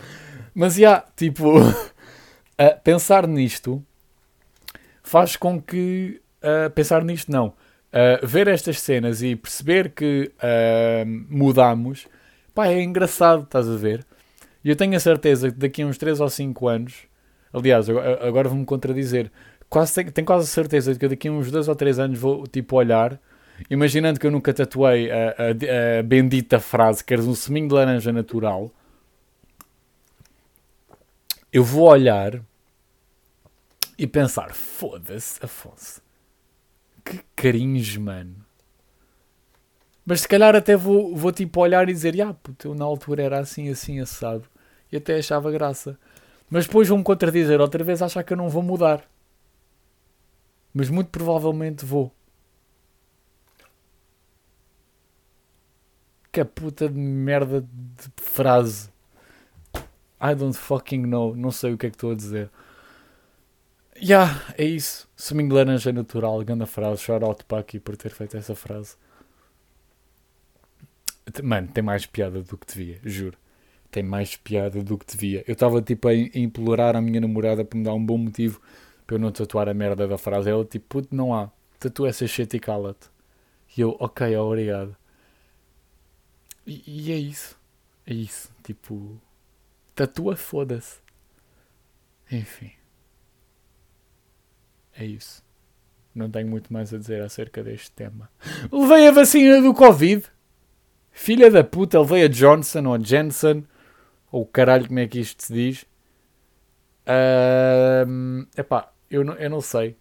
Mas 0.53 0.75
já, 0.75 0.81
yeah, 0.81 1.07
tipo, 1.15 1.61
uh, 1.63 2.81
pensar 2.83 3.25
nisto 3.29 3.81
faz 5.01 5.37
com 5.37 5.63
que. 5.63 6.21
Uh, 6.43 6.69
pensar 6.71 7.05
nisto, 7.05 7.31
não. 7.31 7.55
Uh, 7.93 8.27
ver 8.27 8.49
estas 8.49 8.81
cenas 8.81 9.23
e 9.23 9.37
perceber 9.37 9.91
que 9.91 10.33
mudamos, 11.29 12.09
pá, 12.53 12.67
é 12.67 12.83
engraçado, 12.83 13.45
estás 13.45 13.69
a 13.69 13.77
ver? 13.77 14.05
E 14.65 14.71
eu 14.71 14.75
tenho 14.75 14.97
a 14.97 15.01
certeza 15.01 15.53
que 15.53 15.59
daqui 15.59 15.83
a 15.83 15.87
uns 15.87 15.99
3 15.99 16.21
ou 16.21 16.29
5 16.29 16.67
anos, 16.67 16.95
aliás, 17.53 17.89
agora 17.89 18.49
vou-me 18.49 18.65
contradizer, 18.65 19.31
quase 19.71 20.03
tenho, 20.13 20.27
quase 20.27 20.47
a 20.47 20.49
certeza 20.49 20.93
de 20.93 20.99
que 20.99 21.07
daqui 21.07 21.29
a 21.29 21.33
uns 21.33 21.49
2 21.49 21.69
ou 21.69 21.77
3 21.77 22.01
anos 22.01 22.19
vou 22.19 22.45
tipo 22.45 22.77
olhar, 22.77 23.21
imaginando 23.69 24.19
que 24.19 24.27
eu 24.27 24.31
nunca 24.31 24.53
tatuei 24.53 25.11
a, 25.11 25.31
a, 25.31 25.99
a 25.99 26.03
bendita 26.03 26.61
frase 26.61 27.05
que 27.05 27.13
eres 27.13 27.27
um 27.27 27.35
seminho 27.35 27.69
de 27.69 27.75
laranja 27.75 28.13
natural, 28.13 28.71
eu 31.53 31.65
vou 31.65 31.89
olhar 31.89 32.41
e 33.99 34.07
pensar: 34.07 34.55
foda-se, 34.55 35.45
Afonso, 35.45 36.01
que 37.05 37.21
carinhos, 37.35 37.97
mano. 37.97 38.37
Mas 40.05 40.23
se 40.23 40.29
calhar 40.29 40.57
até 40.57 40.77
vou, 40.77 41.15
vou 41.15 41.33
tipo 41.33 41.61
olhar 41.61 41.89
e 41.89 41.93
dizer: 41.93 42.21
ah, 42.23 42.33
puto, 42.33 42.69
eu 42.69 42.75
na 42.75 42.85
altura 42.85 43.23
era 43.23 43.41
assim, 43.41 43.69
assim, 43.69 44.01
assado. 44.01 44.45
E 44.91 44.97
até 44.97 45.19
achava 45.19 45.51
graça. 45.51 45.99
Mas 46.49 46.67
depois 46.67 46.89
vou-me 46.89 47.05
contradizer 47.05 47.61
outra 47.61 47.85
vez, 47.85 48.01
achar 48.01 48.23
que 48.23 48.33
eu 48.33 48.37
não 48.37 48.49
vou 48.49 48.63
mudar. 48.63 49.05
Mas 50.73 50.89
muito 50.89 51.11
provavelmente 51.11 51.85
vou. 51.85 52.11
Que 56.31 56.45
puta 56.45 56.89
de 56.89 56.99
merda 56.99 57.63
de 57.63 58.09
frase. 58.17 58.91
I 60.21 60.35
don't 60.35 60.57
fucking 60.57 61.07
know. 61.07 61.35
Não 61.35 61.51
sei 61.51 61.73
o 61.73 61.79
que 61.79 61.87
é 61.87 61.91
que 61.91 61.97
estou 61.97 62.13
a 62.13 62.15
dizer. 62.15 62.51
Yeah, 64.01 64.41
é 64.57 64.65
isso. 64.65 65.09
Seminho 65.17 65.49
de 65.49 65.55
laranja 65.57 65.93
natural, 65.93 66.45
grande 66.45 66.67
frase. 66.67 67.03
Shout 67.03 67.25
out 67.25 67.45
para 67.45 67.59
aqui 67.59 67.81
por 67.81 67.97
ter 67.97 68.11
feito 68.11 68.37
essa 68.37 68.55
frase. 68.55 68.97
Mano, 71.43 71.69
tem 71.69 71.83
mais 71.83 72.07
piada 72.07 72.43
do 72.43 72.57
que 72.57 72.67
devia, 72.67 73.01
juro. 73.05 73.37
Tem 73.91 74.03
mais 74.03 74.37
piada 74.37 74.83
do 74.83 74.97
que 74.99 75.07
devia. 75.07 75.45
Eu 75.47 75.53
estava 75.53 75.83
tipo 75.83 76.09
a 76.09 76.15
implorar 76.15 76.95
a 76.97 77.01
minha 77.01 77.21
namorada 77.21 77.65
para 77.65 77.79
me 77.79 77.85
dar 77.85 77.95
um 77.95 78.05
bom 78.05 78.19
motivo 78.19 78.61
para 79.07 79.17
eu 79.17 79.21
não 79.21 79.33
tatuar 79.33 79.69
a 79.69 79.75
merda 79.75 80.07
da 80.07 80.19
frase. 80.19 80.51
Ela 80.51 80.65
tipo, 80.65 80.87
puto, 80.89 81.15
não 81.15 81.35
há. 81.35 81.51
Tatua 81.81 82.09
essa 82.09 82.27
shit 82.27 82.57
e 82.57 82.61
cala-te. 82.61 83.09
E 83.77 83.81
eu, 83.81 83.97
ok, 83.99 84.37
obrigado. 84.37 84.97
E, 86.69 86.83
e 86.87 87.13
é 87.13 87.17
isso. 87.17 87.59
É 88.07 88.13
isso. 88.13 88.51
Tipo, 88.63 89.19
Tatua, 89.95 90.37
foda-se. 90.37 91.01
Enfim. 92.31 92.73
É 94.95 95.07
isso. 95.07 95.43
Não 96.15 96.31
tenho 96.31 96.47
muito 96.49 96.71
mais 96.71 96.93
a 96.93 96.99
dizer 96.99 97.23
acerca 97.23 97.63
deste 97.63 97.91
tema. 97.93 98.31
Levei 98.71 99.09
a 99.09 99.13
vacina 99.13 99.63
do 99.63 99.73
Covid. 99.73 100.27
Filha 101.11 101.51
da 101.51 101.65
puta, 101.65 101.99
levei 102.01 102.25
a 102.25 102.29
Johnson 102.29 102.85
ou 102.85 102.95
a 102.95 102.99
Jensen. 102.99 103.67
Ou 104.31 104.45
caralho, 104.45 104.89
como 104.89 104.99
é 104.99 105.09
que 105.09 105.21
isto 105.21 105.43
se 105.43 105.53
diz? 105.53 105.83
Uh, 107.07 108.47
epá, 108.57 108.93
eu 109.11 109.25
não, 109.25 109.35
eu 109.35 109.49
não 109.49 109.63
sei 109.63 109.97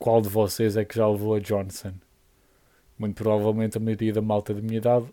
qual 0.00 0.20
de 0.20 0.28
vocês 0.28 0.76
é 0.76 0.84
que 0.84 0.96
já 0.96 1.06
levou 1.06 1.34
a 1.36 1.38
Johnson. 1.38 1.92
Muito 3.00 3.14
provavelmente 3.14 3.78
a 3.78 3.80
maioria 3.80 4.12
da 4.12 4.20
malta 4.20 4.52
da 4.52 4.60
minha 4.60 4.76
idade 4.76 5.06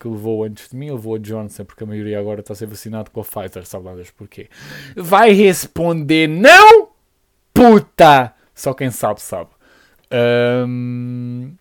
que 0.00 0.08
levou 0.08 0.42
antes 0.42 0.68
de 0.68 0.76
mim, 0.76 0.90
levou 0.90 1.14
a 1.14 1.18
Johnson, 1.18 1.64
porque 1.64 1.84
a 1.84 1.86
maioria 1.86 2.18
agora 2.18 2.40
está 2.40 2.54
a 2.54 2.56
ser 2.56 2.66
vacinado 2.66 3.10
com 3.12 3.20
a 3.20 3.24
Pfizer, 3.24 3.64
sabe 3.64 3.84
lá 3.84 3.94
porquê. 4.16 4.48
Vai 4.96 5.30
responder 5.30 6.26
não, 6.26 6.88
puta! 7.54 8.34
Só 8.52 8.74
quem 8.74 8.90
sabe, 8.90 9.22
sabe. 9.22 9.50
Um, 10.66 11.54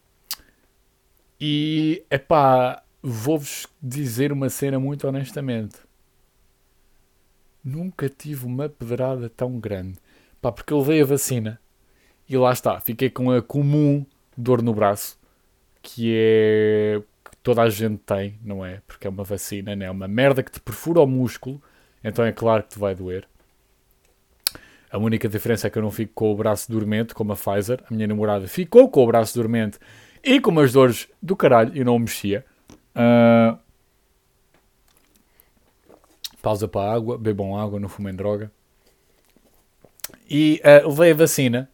e, 1.40 2.04
epá, 2.10 2.82
vou-vos 3.04 3.68
dizer 3.80 4.32
uma 4.32 4.50
cena 4.50 4.80
muito 4.80 5.08
honestamente. 5.08 5.76
Nunca 7.64 8.10
tive 8.10 8.48
uma 8.48 8.68
pedrada 8.70 9.30
tão 9.30 9.60
grande. 9.60 10.00
Pá, 10.42 10.52
porque 10.52 10.74
eu 10.74 10.80
levei 10.80 11.02
a 11.04 11.06
vacina 11.06 11.62
e 12.28 12.36
lá 12.38 12.54
está, 12.54 12.80
fiquei 12.80 13.12
com 13.12 13.30
a 13.30 13.40
comum 13.40 14.04
dor 14.36 14.64
no 14.64 14.74
braço, 14.74 15.19
que 15.82 16.14
é 16.16 17.02
toda 17.42 17.62
a 17.62 17.70
gente 17.70 17.98
tem, 18.00 18.40
não 18.44 18.66
é? 18.66 18.82
Porque 18.86 19.08
é 19.08 19.10
uma 19.10 19.24
vacina, 19.24 19.76
não 19.76 19.86
é? 19.86 19.92
Uma 19.92 20.08
merda 20.08 20.44
que 20.44 20.52
te 20.52 20.60
perfura 20.60 21.02
o 21.02 21.08
músculo, 21.08 21.62
então 22.04 22.24
é 22.26 22.32
claro 22.32 22.64
que 22.64 22.70
te 22.70 22.80
vai 22.80 22.94
doer. 22.94 23.28
A 24.92 24.98
única 24.98 25.30
diferença 25.30 25.68
é 25.68 25.70
que 25.70 25.78
eu 25.78 25.84
não 25.84 25.92
fico 25.92 26.14
com 26.14 26.32
o 26.32 26.36
braço 26.36 26.72
dormente, 26.72 27.14
como 27.14 27.32
a 27.32 27.36
Pfizer. 27.36 27.84
A 27.90 27.94
minha 27.94 28.08
namorada 28.08 28.48
ficou 28.48 28.90
com 28.90 29.04
o 29.04 29.08
braço 29.08 29.36
dormente 29.36 29.78
e 30.24 30.40
com 30.42 30.50
umas 30.50 30.74
dores 30.74 31.08
do 31.22 31.36
caralho 31.36 31.76
e 31.76 31.84
não 31.84 32.00
mexia. 32.00 32.44
Uh... 32.96 33.58
Pausa 36.42 36.68
para 36.68 36.90
a 36.90 36.94
água, 36.94 37.18
bebam 37.18 37.58
água, 37.58 37.80
não 37.80 37.90
fumem 37.90 38.16
droga. 38.16 38.52
E 40.28 40.62
uh, 40.64 40.90
levei 40.90 41.12
a 41.12 41.16
vacina. 41.16 41.70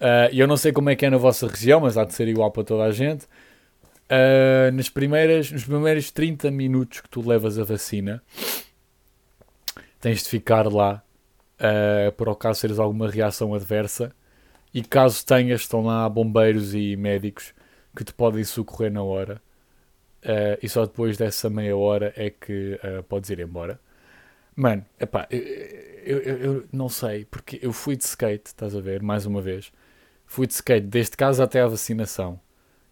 Uh, 0.00 0.28
eu 0.32 0.46
não 0.46 0.56
sei 0.56 0.72
como 0.72 0.90
é 0.90 0.96
que 0.96 1.06
é 1.06 1.10
na 1.10 1.16
vossa 1.16 1.46
região, 1.46 1.80
mas 1.80 1.96
há 1.96 2.04
de 2.04 2.14
ser 2.14 2.28
igual 2.28 2.50
para 2.50 2.64
toda 2.64 2.84
a 2.84 2.90
gente. 2.90 3.24
Uh, 4.04 4.70
nas 4.72 4.88
primeiras, 4.88 5.50
nos 5.50 5.64
primeiros 5.64 6.10
30 6.10 6.50
minutos 6.50 7.00
que 7.00 7.08
tu 7.08 7.26
levas 7.26 7.58
a 7.58 7.64
vacina, 7.64 8.22
tens 10.00 10.22
de 10.22 10.28
ficar 10.28 10.70
lá 10.70 11.02
uh, 11.54 12.12
por 12.12 12.28
acaso 12.28 12.60
teres 12.62 12.78
alguma 12.78 13.08
reação 13.08 13.54
adversa. 13.54 14.12
E 14.72 14.82
caso 14.82 15.24
tenhas, 15.24 15.62
estão 15.62 15.84
lá 15.84 16.08
bombeiros 16.08 16.74
e 16.74 16.96
médicos 16.96 17.54
que 17.96 18.02
te 18.04 18.12
podem 18.12 18.42
socorrer 18.42 18.92
na 18.92 19.02
hora. 19.02 19.40
Uh, 20.24 20.58
e 20.62 20.68
só 20.68 20.84
depois 20.84 21.16
dessa 21.16 21.48
meia 21.48 21.76
hora 21.76 22.12
é 22.16 22.30
que 22.30 22.78
uh, 22.82 23.02
podes 23.04 23.30
ir 23.30 23.40
embora. 23.40 23.78
Mano, 24.56 24.84
epá, 24.98 25.26
eu, 25.30 26.18
eu, 26.18 26.36
eu, 26.38 26.64
não 26.72 26.88
sei, 26.88 27.24
porque 27.24 27.58
eu 27.62 27.72
fui 27.72 27.96
de 27.96 28.04
skate, 28.04 28.46
estás 28.46 28.74
a 28.74 28.80
ver, 28.80 29.02
mais 29.02 29.26
uma 29.26 29.40
vez. 29.40 29.72
Fui 30.34 30.48
de 30.48 30.54
skate 30.54 30.88
desde 30.88 31.16
casa 31.16 31.44
até 31.44 31.60
à 31.60 31.66
vacinação 31.68 32.40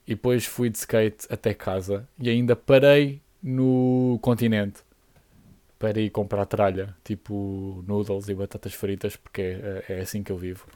e 0.06 0.14
depois 0.14 0.46
fui 0.46 0.70
de 0.70 0.78
skate 0.78 1.26
até 1.28 1.52
casa 1.52 2.08
e 2.16 2.30
ainda 2.30 2.54
parei 2.54 3.20
no 3.42 4.16
continente 4.22 4.80
para 5.76 6.00
ir 6.00 6.10
comprar 6.10 6.46
tralha, 6.46 6.94
tipo 7.02 7.82
noodles 7.84 8.28
e 8.28 8.34
batatas 8.36 8.74
fritas, 8.74 9.16
porque 9.16 9.42
é, 9.42 9.84
é 9.88 10.00
assim 10.02 10.22
que 10.22 10.30
eu 10.30 10.38
vivo. 10.38 10.68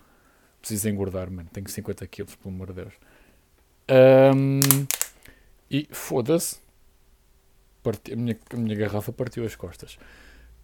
Preciso 0.59 0.88
engordar, 0.88 1.31
mano. 1.31 1.48
Tenho 1.52 1.68
50 1.68 2.05
quilos, 2.09 2.35
pelo 2.35 2.52
amor 2.52 2.72
de 2.72 2.83
Deus. 2.83 2.94
Um, 4.35 4.59
e 5.70 5.87
foda-se. 5.92 6.59
A 7.85 8.16
minha, 8.16 8.37
a 8.52 8.57
minha 8.57 8.74
garrafa 8.74 9.12
partiu 9.12 9.44
as 9.44 9.55
costas. 9.55 9.94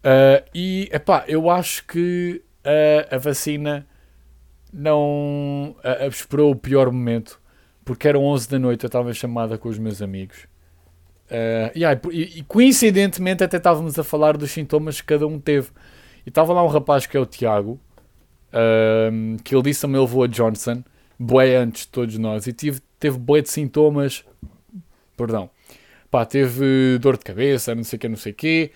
Uh, 0.01 0.43
e, 0.53 0.89
epá, 0.93 1.25
eu 1.29 1.49
acho 1.49 1.87
que 1.87 2.43
uh, 2.67 3.15
a 3.15 3.19
vacina 3.19 3.87
não 4.73 5.77
uh, 5.79 6.09
esperou 6.09 6.51
o 6.51 6.57
pior 6.57 6.91
momento 6.91 7.43
porque 7.85 8.09
eram 8.09 8.25
11 8.25 8.49
da 8.49 8.59
noite, 8.59 8.85
eu 8.85 8.89
estava 8.89 9.13
chamada 9.13 9.59
com 9.59 9.69
os 9.69 9.79
meus 9.79 10.01
amigos. 10.01 10.47
Uh, 11.27 11.77
yeah, 11.77 12.01
e, 12.11 12.39
e, 12.39 12.43
coincidentemente 12.45 13.43
até 13.43 13.57
estávamos 13.57 13.99
a 13.99 14.05
falar 14.05 14.37
dos 14.37 14.51
sintomas 14.51 15.01
que 15.01 15.07
cada 15.07 15.27
um 15.27 15.41
teve. 15.41 15.71
E 16.25 16.29
estava 16.29 16.53
lá 16.53 16.63
um 16.63 16.69
rapaz 16.69 17.07
que 17.07 17.17
é 17.17 17.21
o 17.21 17.27
Tiago, 17.27 17.81
uh, 18.53 19.43
que 19.43 19.55
ele 19.55 19.63
disse 19.63 19.81
também 19.81 20.01
levou 20.01 20.23
a 20.23 20.27
Johnson, 20.27 20.85
boé 21.19 21.57
antes 21.57 21.83
de 21.83 21.89
todos 21.89 22.19
nós, 22.19 22.47
e 22.47 22.53
tive, 22.53 22.81
teve 23.01 23.19
boé 23.19 23.41
de 23.41 23.51
sintomas, 23.51 24.25
perdão, 25.17 25.51
pá, 26.11 26.25
teve 26.25 26.99
dor 27.01 27.17
de 27.17 27.25
cabeça, 27.25 27.75
não 27.75 27.83
sei 27.83 27.97
o 27.97 28.01
que, 28.01 28.09
não 28.09 28.17
sei 28.17 28.33
o 28.33 28.35
quê, 28.35 28.71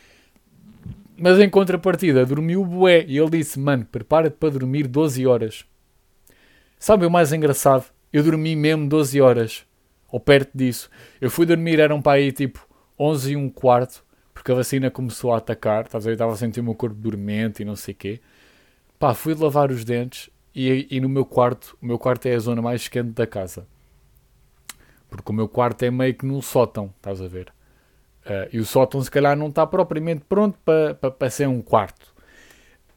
mas 1.17 1.39
em 1.39 1.49
contrapartida 1.49 2.27
dormiu 2.27 2.65
boé, 2.65 3.05
e 3.07 3.17
ele 3.19 3.31
disse, 3.31 3.59
mano, 3.61 3.85
prepara-te 3.85 4.35
para 4.35 4.51
dormir 4.51 4.89
12 4.89 5.27
horas. 5.27 5.65
Sabe 6.79 7.07
o 7.07 7.11
mais 7.11 7.33
engraçado? 7.33 7.87
eu 8.17 8.23
dormi 8.23 8.57
mesmo 8.57 8.89
12 8.89 9.21
horas, 9.21 9.67
ou 10.11 10.19
perto 10.19 10.51
disso. 10.55 10.89
Eu 11.21 11.31
fui 11.31 11.45
dormir, 11.45 11.79
eram 11.79 12.01
para 12.01 12.19
aí 12.19 12.33
tipo 12.33 12.67
11 12.99 13.33
e 13.33 13.37
um 13.37 13.51
quarto, 13.51 14.03
porque 14.33 14.53
a 14.53 14.55
vacina 14.55 14.91
começou 14.91 15.35
a 15.35 15.37
atacar, 15.37 15.85
estás 15.85 16.07
a 16.07 16.09
ver? 16.09 16.15
Estava 16.15 16.33
a 16.33 16.37
sentir 16.37 16.61
o 16.61 16.65
meu 16.65 16.75
corpo 16.75 16.97
dormente 16.97 17.61
e 17.61 17.65
não 17.65 17.77
sei 17.77 17.93
o 17.93 17.97
quê. 17.97 18.21
Pá, 18.99 19.13
fui 19.13 19.35
lavar 19.35 19.71
os 19.71 19.85
dentes 19.85 20.31
e, 20.55 20.87
e 20.91 20.99
no 20.99 21.11
meu 21.11 21.27
quarto, 21.27 21.77
o 21.83 21.87
meu 21.87 21.99
quarto 21.99 22.25
é 22.25 22.35
a 22.35 22.39
zona 22.39 22.63
mais 22.63 22.89
quente 22.89 23.11
da 23.11 23.27
casa. 23.27 23.67
Porque 25.11 25.31
o 25.31 25.35
meu 25.35 25.47
quarto 25.47 25.83
é 25.83 25.91
meio 25.91 26.15
que 26.15 26.25
num 26.25 26.41
sótão, 26.41 26.93
estás 26.97 27.21
a 27.21 27.29
ver? 27.29 27.53
Uh, 28.25 28.49
e 28.51 28.59
o 28.59 28.65
sótão 28.65 29.03
se 29.03 29.11
calhar 29.11 29.37
não 29.37 29.49
está 29.49 29.67
propriamente 29.67 30.23
pronto 30.27 30.59
para 30.65 30.95
pa, 30.95 31.11
pa 31.11 31.29
ser 31.29 31.49
um 31.49 31.61
quarto. 31.61 32.15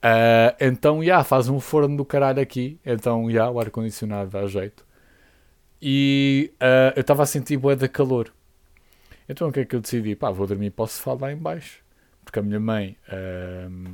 Uh, 0.03 0.55
então, 0.59 0.99
já, 0.99 1.05
yeah, 1.05 1.23
faz 1.23 1.49
um 1.49 1.59
forno 1.59 1.97
do 1.97 2.05
caralho 2.05 2.41
aqui. 2.41 2.79
Então, 2.85 3.25
já, 3.25 3.31
yeah, 3.31 3.51
o 3.51 3.59
ar-condicionado 3.59 4.31
dá 4.31 4.45
jeito. 4.47 4.85
E 5.81 6.51
uh, 6.55 6.93
eu 6.95 7.01
estava 7.01 7.23
a 7.23 7.25
sentir 7.25 7.57
bué 7.57 7.75
de 7.75 7.87
calor. 7.87 8.33
Então 9.29 9.47
o 9.47 9.51
que 9.51 9.59
é 9.59 9.65
que 9.65 9.75
eu 9.75 9.79
decidi? 9.79 10.15
Pá, 10.15 10.31
vou 10.31 10.47
dormir 10.47 10.71
para 10.71 10.83
o 10.83 10.87
sofá 10.87 11.13
lá 11.13 11.31
em 11.31 11.37
baixo. 11.37 11.83
Porque 12.25 12.39
a 12.39 12.41
minha 12.41 12.59
mãe 12.59 12.97
uh, 13.07 13.93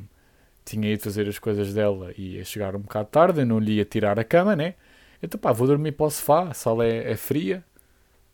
tinha 0.63 0.91
ido 0.93 1.03
fazer 1.03 1.27
as 1.27 1.37
coisas 1.37 1.73
dela 1.73 2.13
e 2.17 2.37
ia 2.37 2.45
chegar 2.45 2.75
um 2.75 2.79
bocado 2.79 3.09
tarde, 3.09 3.41
eu 3.41 3.45
não 3.45 3.59
lhe 3.59 3.73
ia 3.73 3.85
tirar 3.85 4.17
a 4.17 4.23
cama, 4.23 4.55
né? 4.55 4.75
Então 5.21 5.39
pá, 5.39 5.51
vou 5.51 5.67
dormir 5.67 5.91
para 5.91 6.05
o 6.05 6.09
sofá, 6.09 6.49
a 6.49 6.53
sala 6.53 6.85
é, 6.85 7.11
é 7.11 7.15
fria, 7.17 7.63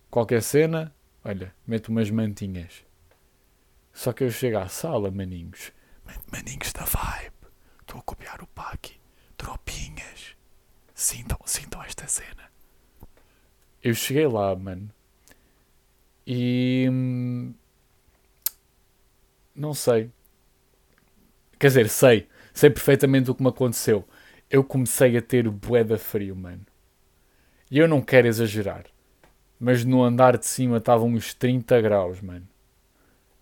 qualquer 0.09 0.41
cena, 0.43 0.93
olha, 1.25 1.53
meto 1.67 1.89
umas 1.89 2.09
mantinhas. 2.11 2.83
Só 3.93 4.13
que 4.13 4.23
eu 4.23 4.31
chego 4.31 4.59
à 4.59 4.67
sala, 4.67 5.11
maninhos. 5.11 5.71
Maninhos 6.31 6.71
da 6.71 6.85
vibe. 6.85 7.40
Estou 7.91 7.99
a 7.99 8.03
copiar 8.03 8.41
o 8.41 8.47
Paki. 8.47 9.01
Tropinhas. 9.35 10.37
Sintam, 10.95 11.37
sintam 11.43 11.83
esta 11.83 12.07
cena. 12.07 12.49
Eu 13.83 13.93
cheguei 13.93 14.25
lá, 14.27 14.55
mano. 14.55 14.89
E. 16.25 16.87
Hum, 16.89 17.53
não 19.53 19.73
sei. 19.73 20.09
Quer 21.59 21.67
dizer, 21.67 21.89
sei. 21.89 22.29
Sei 22.53 22.69
perfeitamente 22.69 23.29
o 23.29 23.35
que 23.35 23.43
me 23.43 23.49
aconteceu. 23.49 24.07
Eu 24.49 24.63
comecei 24.63 25.17
a 25.17 25.21
ter 25.21 25.49
boeda 25.49 25.97
frio, 25.97 26.33
mano. 26.33 26.65
E 27.69 27.77
eu 27.77 27.89
não 27.89 28.01
quero 28.01 28.25
exagerar. 28.25 28.85
Mas 29.59 29.83
no 29.83 30.01
andar 30.01 30.37
de 30.37 30.45
cima 30.45 30.77
estavam 30.77 31.09
uns 31.09 31.33
30 31.33 31.81
graus, 31.81 32.21
mano. 32.21 32.47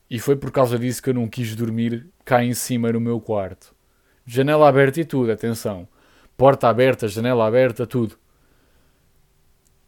E 0.10 0.18
foi 0.18 0.36
por 0.36 0.52
causa 0.52 0.80
disso 0.80 1.04
que 1.04 1.12
eu 1.12 1.14
não 1.14 1.28
quis 1.28 1.56
dormir 1.56 2.08
cá 2.26 2.44
em 2.44 2.56
cima 2.56 2.92
no 2.92 3.00
meu 3.00 3.22
quarto. 3.22 3.78
Janela 4.32 4.70
aberta 4.70 5.00
e 5.02 5.06
tudo, 5.06 5.32
atenção. 5.32 5.88
Porta 6.38 6.70
aberta, 6.70 7.08
janela 7.08 7.48
aberta, 7.48 7.88
tudo. 7.88 8.16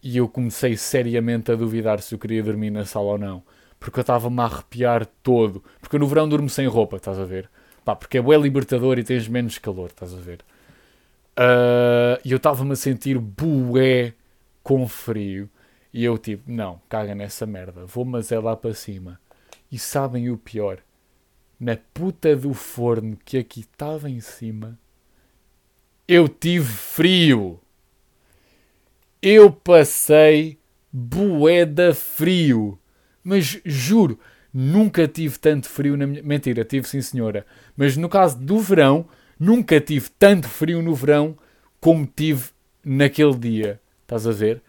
E 0.01 0.17
eu 0.17 0.27
comecei 0.27 0.75
seriamente 0.75 1.51
a 1.51 1.55
duvidar 1.55 2.01
se 2.01 2.15
eu 2.15 2.17
queria 2.17 2.41
dormir 2.41 2.71
na 2.71 2.83
sala 2.83 3.05
ou 3.05 3.17
não. 3.19 3.43
Porque 3.79 3.99
eu 3.99 4.01
estava-me 4.01 4.41
a 4.41 4.45
arrepiar 4.45 5.05
todo. 5.21 5.63
Porque 5.79 5.95
eu 5.95 5.99
no 5.99 6.07
verão 6.07 6.27
durmo 6.27 6.49
sem 6.49 6.65
roupa, 6.65 6.97
estás 6.97 7.19
a 7.19 7.23
ver? 7.23 7.51
Pá, 7.85 7.95
porque 7.95 8.17
é 8.17 8.21
bué 8.21 8.35
libertador 8.35 8.97
e 8.97 9.03
tens 9.03 9.27
menos 9.27 9.59
calor, 9.59 9.91
estás 9.91 10.11
a 10.11 10.17
ver? 10.17 10.39
Uh, 11.37 12.17
e 12.25 12.31
eu 12.31 12.37
estava-me 12.37 12.71
a 12.71 12.75
sentir 12.75 13.19
bué 13.19 14.15
com 14.63 14.87
frio. 14.87 15.47
E 15.93 16.03
eu 16.03 16.17
tipo, 16.17 16.51
não, 16.51 16.81
caga 16.89 17.13
nessa 17.13 17.45
merda. 17.45 17.85
Vou 17.85 18.05
mas 18.05 18.31
é 18.31 18.39
lá 18.39 18.55
para 18.55 18.73
cima. 18.73 19.19
E 19.71 19.77
sabem 19.77 20.31
o 20.31 20.37
pior? 20.37 20.79
Na 21.61 21.77
puta 21.93 22.35
do 22.35 22.53
forno 22.53 23.17
que 23.23 23.37
aqui 23.37 23.61
estava 23.61 24.09
em 24.09 24.19
cima, 24.19 24.77
eu 26.07 26.27
tive 26.27 26.65
frio 26.65 27.61
eu 29.21 29.51
passei 29.51 30.57
boeda 30.91 31.93
frio. 31.93 32.79
Mas 33.23 33.61
juro, 33.63 34.19
nunca 34.51 35.07
tive 35.07 35.37
tanto 35.37 35.69
frio 35.69 35.95
na 35.95 36.07
minha. 36.07 36.23
Mentira, 36.23 36.65
tive 36.65 36.87
sim 36.87 37.01
senhora. 37.01 37.45
Mas 37.77 37.95
no 37.95 38.09
caso 38.09 38.39
do 38.39 38.59
verão, 38.59 39.05
nunca 39.39 39.79
tive 39.79 40.09
tanto 40.17 40.49
frio 40.49 40.81
no 40.81 40.95
verão 40.95 41.37
como 41.79 42.07
tive 42.07 42.49
naquele 42.83 43.35
dia. 43.35 43.79
Estás 44.01 44.25
a 44.25 44.31
ver? 44.31 44.61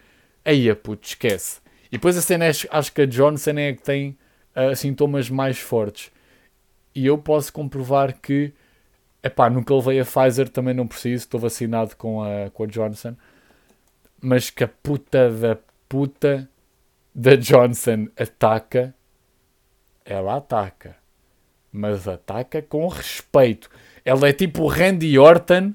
Aí 0.44 0.68
a 0.68 0.76
puto, 0.76 1.06
esquece. 1.06 1.60
E 1.86 1.92
depois 1.92 2.16
a 2.16 2.22
cena 2.22 2.44
é, 2.44 2.50
acho 2.70 2.92
que 2.92 3.02
a 3.02 3.06
Johnson 3.06 3.52
é 3.52 3.72
que 3.72 3.82
tem 3.82 4.16
uh, 4.54 4.76
sintomas 4.76 5.30
mais 5.30 5.58
fortes. 5.58 6.10
E 6.94 7.06
eu 7.06 7.18
posso 7.18 7.52
comprovar 7.52 8.18
que, 8.20 8.52
epá, 9.22 9.48
nunca 9.48 9.74
levei 9.74 10.00
a 10.00 10.04
Pfizer, 10.04 10.48
também 10.48 10.74
não 10.74 10.86
preciso, 10.86 11.24
estou 11.24 11.40
vacinado 11.40 11.96
com 11.96 12.22
a, 12.22 12.50
com 12.50 12.64
a 12.64 12.66
Johnson 12.66 13.16
mas 14.22 14.48
que 14.48 14.62
a 14.62 14.68
puta 14.68 15.28
da 15.28 15.58
puta 15.88 16.48
da 17.12 17.34
Johnson 17.34 18.06
ataca, 18.16 18.94
ela 20.04 20.36
ataca. 20.36 20.96
Mas 21.72 22.06
ataca 22.06 22.62
com 22.62 22.86
respeito. 22.86 23.68
Ela 24.04 24.28
é 24.28 24.32
tipo 24.32 24.66
Randy 24.66 25.18
Orton 25.18 25.74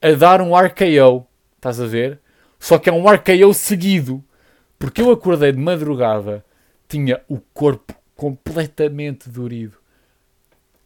a 0.00 0.12
dar 0.12 0.40
um 0.40 0.56
RKO. 0.56 1.26
Estás 1.56 1.80
a 1.80 1.86
ver? 1.86 2.18
Só 2.58 2.78
que 2.78 2.88
é 2.88 2.92
um 2.92 3.06
RKO 3.06 3.52
seguido. 3.52 4.24
Porque 4.78 5.02
eu 5.02 5.10
acordei 5.10 5.52
de 5.52 5.58
madrugada, 5.58 6.44
tinha 6.88 7.20
o 7.28 7.38
corpo 7.38 7.94
completamente 8.16 9.28
dorido. 9.28 9.76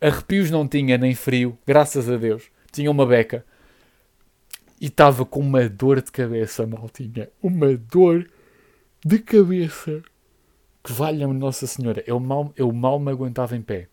Arrepios 0.00 0.50
não 0.50 0.68
tinha, 0.68 0.98
nem 0.98 1.14
frio, 1.14 1.58
graças 1.66 2.08
a 2.08 2.16
Deus. 2.16 2.50
Tinha 2.70 2.90
uma 2.90 3.06
beca 3.06 3.44
e 4.80 4.86
estava 4.86 5.24
com 5.24 5.40
uma 5.40 5.68
dor 5.68 6.02
de 6.02 6.12
cabeça, 6.12 6.66
maltinha. 6.66 7.28
Uma 7.42 7.76
dor 7.76 8.28
de 9.04 9.18
cabeça. 9.18 10.02
Que 10.84 10.92
valha-me 10.92 11.34
Nossa 11.34 11.66
Senhora. 11.66 12.04
Eu 12.06 12.20
mal, 12.20 12.52
eu 12.56 12.70
mal 12.72 12.98
me 12.98 13.10
aguentava 13.10 13.56
em 13.56 13.62
pé. 13.62 13.88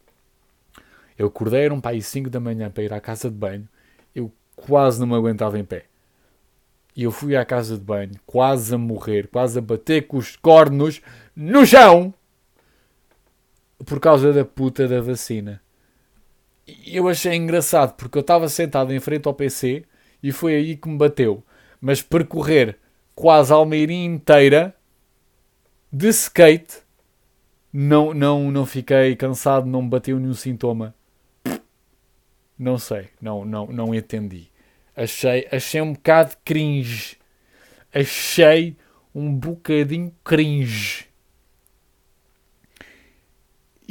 Eu 1.17 1.27
acordei, 1.27 1.65
era 1.65 1.73
um 1.73 1.79
pai 1.79 2.01
5 2.01 2.29
da 2.29 2.39
manhã 2.39 2.69
para 2.69 2.83
ir 2.83 2.93
à 2.93 2.99
casa 2.99 3.29
de 3.29 3.35
banho. 3.35 3.67
Eu 4.13 4.31
quase 4.55 4.99
não 4.99 5.07
me 5.07 5.15
aguentava 5.15 5.57
em 5.57 5.63
pé. 5.63 5.85
E 6.95 7.03
eu 7.03 7.11
fui 7.11 7.35
à 7.35 7.43
casa 7.43 7.75
de 7.75 7.83
banho, 7.83 8.11
quase 8.25 8.75
a 8.75 8.77
morrer, 8.77 9.27
quase 9.27 9.57
a 9.57 9.61
bater 9.61 10.05
com 10.05 10.17
os 10.17 10.35
cornos 10.35 11.01
no 11.35 11.65
chão. 11.65 12.13
Por 13.83 13.99
causa 13.99 14.31
da 14.31 14.45
puta 14.45 14.87
da 14.87 15.01
vacina. 15.01 15.62
Eu 16.86 17.08
achei 17.10 17.36
engraçado, 17.36 17.95
porque 17.95 18.17
eu 18.17 18.21
estava 18.21 18.47
sentado 18.47 18.93
em 18.93 18.99
frente 18.99 19.28
ao 19.28 19.34
PC 19.34 19.84
e 20.21 20.32
foi 20.32 20.56
aí 20.56 20.78
que 20.78 20.88
me 20.88 20.97
bateu. 20.97 21.43
Mas 21.82 22.02
percorrer 22.02 22.78
quase 23.13 23.52
a 23.52 23.56
Almeirinha 23.58 24.06
inteira 24.06 24.76
de 25.91 26.08
skate, 26.10 26.78
não, 27.71 28.13
não, 28.13 28.49
não 28.49 28.65
fiquei 28.65 29.15
cansado, 29.15 29.67
não 29.67 29.82
me 29.82 29.89
bateu 29.89 30.19
nenhum 30.19 30.34
sintoma. 30.34 30.95
Não 32.58 32.78
sei, 32.78 33.10
não, 33.21 33.43
não, 33.43 33.67
não 33.67 33.93
entendi. 33.93 34.47
Achei, 34.95 35.47
achei 35.52 35.82
um 35.82 35.93
bocado 35.93 36.36
cringe. 36.45 37.17
Achei 37.93 38.78
um 39.13 39.34
bocadinho 39.34 40.13
cringe. 40.23 41.08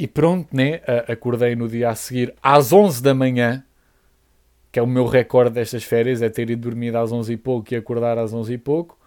E 0.03 0.07
pronto, 0.07 0.55
né? 0.55 0.81
Acordei 1.07 1.55
no 1.55 1.67
dia 1.67 1.89
a 1.89 1.95
seguir 1.95 2.33
às 2.41 2.73
11 2.73 3.01
da 3.01 3.13
manhã 3.13 3.63
que 4.73 4.79
é 4.79 4.81
o 4.81 4.87
meu 4.87 5.05
recorde 5.05 5.51
destas 5.51 5.83
férias, 5.83 6.23
é 6.23 6.29
ter 6.29 6.49
ido 6.49 6.63
dormir 6.63 6.95
às 6.97 7.11
11 7.11 7.31
e 7.31 7.37
pouco 7.37 7.71
e 7.71 7.77
acordar 7.77 8.17
às 8.17 8.33
11 8.33 8.53
e 8.53 8.57
pouco. 8.57 8.97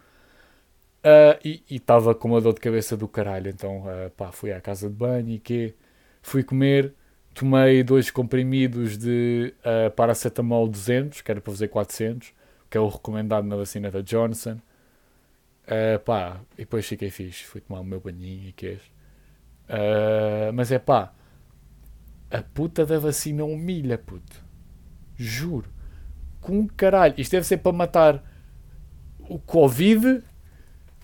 Uh, 0.98 1.36
e 1.44 1.64
estava 1.68 2.14
com 2.14 2.28
uma 2.28 2.40
dor 2.40 2.54
de 2.54 2.60
cabeça 2.60 2.96
do 2.96 3.08
caralho, 3.08 3.50
então 3.50 3.80
uh, 3.80 4.10
pá, 4.16 4.30
fui 4.30 4.52
à 4.52 4.60
casa 4.60 4.88
de 4.88 4.94
banho 4.94 5.30
e 5.30 5.38
que 5.40 5.74
fui 6.22 6.44
comer, 6.44 6.94
tomei 7.34 7.82
dois 7.82 8.12
comprimidos 8.12 8.96
de 8.96 9.52
uh, 9.58 9.90
paracetamol 9.90 10.68
200, 10.68 11.20
que 11.20 11.30
era 11.32 11.40
para 11.40 11.52
fazer 11.52 11.66
400, 11.66 12.32
que 12.70 12.78
é 12.78 12.80
o 12.80 12.86
recomendado 12.86 13.44
na 13.44 13.56
vacina 13.56 13.90
da 13.90 14.00
Johnson. 14.02 14.60
Uh, 15.66 15.98
pá, 16.04 16.40
e 16.54 16.58
depois 16.58 16.86
fiquei 16.86 17.10
fixe, 17.10 17.42
fui 17.42 17.60
tomar 17.60 17.80
o 17.80 17.84
meu 17.84 17.98
banhinho 17.98 18.48
e 18.48 18.52
queijo. 18.52 18.95
Uh, 19.68 20.52
mas 20.54 20.70
é 20.70 20.78
pá, 20.78 21.12
a 22.30 22.42
puta 22.42 22.84
da 22.84 22.98
vacina 22.98 23.44
humilha, 23.44 23.98
puto. 23.98 24.44
Juro. 25.16 25.70
Com 26.40 26.66
caralho. 26.66 27.14
Isto 27.16 27.32
deve 27.32 27.46
ser 27.46 27.58
para 27.58 27.72
matar 27.72 28.22
o 29.28 29.38
Covid 29.38 30.22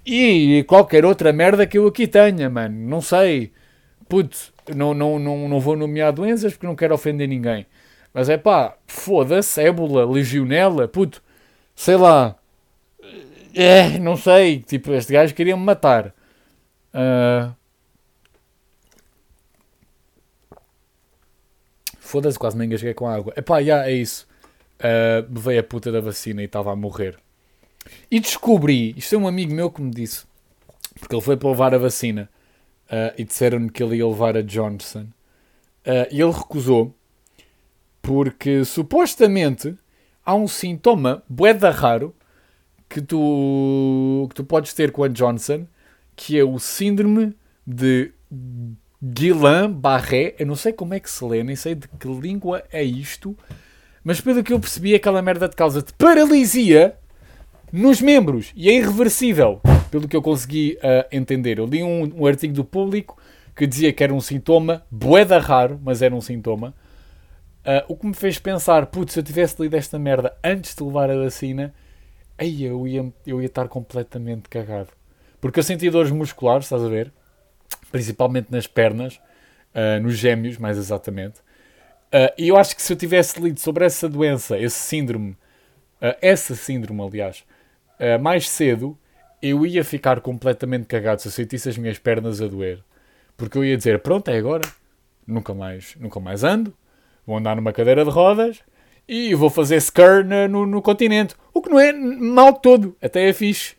e 0.05 0.64
qualquer 0.68 1.05
outra 1.05 1.33
merda 1.33 1.66
que 1.66 1.79
eu 1.79 1.87
aqui 1.87 2.07
tenha, 2.07 2.48
mano. 2.51 2.88
Não 2.88 3.01
sei. 3.01 3.53
Putz, 4.09 4.53
não, 4.75 4.94
não, 4.94 5.18
não, 5.18 5.48
não 5.48 5.61
vou 5.61 5.77
nomear 5.77 6.12
doenças 6.12 6.53
porque 6.53 6.66
não 6.66 6.77
quero 6.77 6.94
ofender 6.94 7.29
ninguém. 7.29 7.66
Mas 8.12 8.29
é 8.29 8.37
pá, 8.37 8.77
foda-se, 8.87 9.61
ébola, 9.61 10.05
legionela, 10.05 10.87
puto, 10.87 11.22
sei 11.75 11.96
lá. 11.96 12.37
É, 13.55 13.98
não 13.98 14.16
sei. 14.16 14.61
Tipo, 14.61 14.92
este 14.92 15.12
gajo 15.12 15.35
queria 15.35 15.57
me 15.57 15.64
matar. 15.64 16.14
Uh, 16.92 17.55
Foda-se, 22.12 22.38
quase 22.38 22.59
me 22.59 22.66
engasguei 22.66 22.92
com 22.92 23.09
água. 23.09 23.33
Epá, 23.35 23.62
já, 23.62 23.88
é 23.88 23.92
isso. 23.92 24.29
Uh, 24.79 25.40
veio 25.40 25.61
a 25.61 25.62
puta 25.62 25.90
da 25.90 25.98
vacina 25.98 26.42
e 26.42 26.44
estava 26.44 26.70
a 26.70 26.77
morrer. 26.77 27.18
E 28.11 28.20
descobri, 28.20 28.94
isto 28.98 29.14
é 29.14 29.18
um 29.18 29.27
amigo 29.27 29.55
meu 29.55 29.70
que 29.70 29.81
me 29.81 29.90
disse, 29.90 30.27
porque 31.01 31.14
ele 31.14 31.22
foi 31.22 31.38
para 31.38 31.48
levar 31.48 31.75
a 31.75 31.79
vacina 31.79 32.29
uh, 32.90 33.14
e 33.16 33.25
disseram-me 33.25 33.70
que 33.70 33.83
ele 33.83 33.96
ia 33.96 34.07
levar 34.07 34.37
a 34.37 34.42
Johnson. 34.42 35.07
Uh, 35.87 36.05
e 36.11 36.20
ele 36.20 36.33
recusou 36.33 36.94
porque 38.03 38.62
supostamente 38.62 39.75
há 40.22 40.35
um 40.35 40.46
sintoma 40.46 41.22
boeda 41.27 41.70
raro 41.70 42.14
que 42.90 43.01
tu, 43.01 44.27
que 44.29 44.35
tu 44.35 44.44
podes 44.44 44.75
ter 44.75 44.92
com 44.92 45.03
a 45.03 45.09
Johnson, 45.09 45.66
que 46.14 46.38
é 46.38 46.44
o 46.44 46.59
síndrome 46.59 47.35
de 47.66 48.12
Guillain-Barré. 49.02 50.34
Eu 50.38 50.46
não 50.46 50.54
sei 50.54 50.72
como 50.72 50.94
é 50.94 51.00
que 51.00 51.10
se 51.10 51.24
lê, 51.24 51.42
nem 51.42 51.56
sei 51.56 51.74
de 51.74 51.88
que 51.88 52.08
língua 52.08 52.62
é 52.70 52.82
isto, 52.82 53.36
mas 54.04 54.20
pelo 54.20 54.42
que 54.42 54.52
eu 54.52 54.60
percebi, 54.60 54.94
aquela 54.94 55.20
merda 55.20 55.48
de 55.48 55.56
causa 55.56 55.82
de 55.82 55.92
paralisia 55.94 56.96
nos 57.72 58.00
membros 58.00 58.52
e 58.54 58.68
é 58.68 58.74
irreversível, 58.74 59.60
pelo 59.90 60.06
que 60.06 60.14
eu 60.14 60.22
consegui 60.22 60.78
uh, 60.78 61.06
entender. 61.10 61.58
Eu 61.58 61.66
li 61.66 61.82
um, 61.82 62.22
um, 62.22 62.26
artigo 62.26 62.52
do 62.52 62.64
público 62.64 63.16
que 63.56 63.66
dizia 63.66 63.92
que 63.92 64.04
era 64.04 64.12
um 64.12 64.20
sintoma, 64.20 64.84
boeda 64.90 65.38
raro, 65.38 65.80
mas 65.82 66.02
era 66.02 66.14
um 66.14 66.20
sintoma. 66.20 66.74
Uh, 67.64 67.84
o 67.88 67.96
que 67.96 68.06
me 68.06 68.14
fez 68.14 68.38
pensar, 68.38 68.86
putz, 68.86 69.12
se 69.12 69.20
eu 69.20 69.22
tivesse 69.22 69.60
lido 69.60 69.74
esta 69.74 69.98
merda 69.98 70.36
antes 70.44 70.74
de 70.74 70.82
levar 70.82 71.10
a 71.10 71.16
vacina, 71.16 71.72
aí 72.36 72.64
eu 72.64 72.86
ia, 72.86 73.12
eu 73.26 73.40
ia 73.40 73.46
estar 73.46 73.68
completamente 73.68 74.48
cagado. 74.48 74.88
Porque 75.40 75.58
eu 75.58 75.64
senti 75.64 75.88
dores 75.90 76.10
musculares, 76.10 76.66
estás 76.66 76.82
a 76.82 76.88
ver? 76.88 77.12
Principalmente 77.92 78.50
nas 78.50 78.66
pernas, 78.66 79.20
uh, 79.74 80.02
nos 80.02 80.16
gêmeos, 80.16 80.59
mais 80.59 80.78
exatamente. 80.78 81.38
Uh, 82.09 82.33
e 82.37 82.48
eu 82.48 82.57
acho 82.57 82.74
que 82.74 82.83
se 82.83 82.92
eu 82.92 82.96
tivesse 82.96 83.40
lido 83.40 83.61
sobre 83.61 83.85
essa 83.85 84.09
doença, 84.09 84.59
esse 84.59 84.78
síndrome, 84.78 85.31
uh, 86.00 86.16
essa 86.20 86.55
síndrome, 86.55 87.02
aliás, 87.02 87.44
mais 88.20 88.50
cedo, 88.50 88.98
eu 89.40 89.64
ia 89.64 89.85
ficar 89.85 90.20
completamente 90.20 90.87
cagado 90.87 91.22
se 91.22 91.28
eu 91.28 91.33
sentisse 91.33 91.68
as 91.68 91.78
minhas 91.78 92.00
pernas 92.00 92.42
a 92.42 92.48
doer. 92.48 92.83
Porque 93.37 93.57
eu 93.57 93.64
ia 93.64 93.76
dizer, 93.76 94.00
pronto, 94.00 94.28
é 94.28 94.37
agora. 94.37 94.62
Nunca 95.24 95.55
mais, 95.55 95.94
nunca 96.00 96.18
mais 96.18 96.42
ando. 96.42 96.74
Vou 97.24 97.37
andar 97.37 97.55
numa 97.55 97.72
cadeira 97.72 98.05
de 98.05 98.11
rodas 98.11 98.61
e 99.07 99.35
vou 99.37 99.48
fazer 99.48 99.81
scur 99.81 100.24
no, 100.24 100.66
no 100.66 100.83
continente. 100.83 101.37
O 101.55 101.62
que 101.62 101.70
não 101.70 101.78
é 101.78 101.92
mal 101.92 102.55
todo. 102.55 102.96
Até 103.00 103.28
é 103.28 103.33
fixe. 103.33 103.76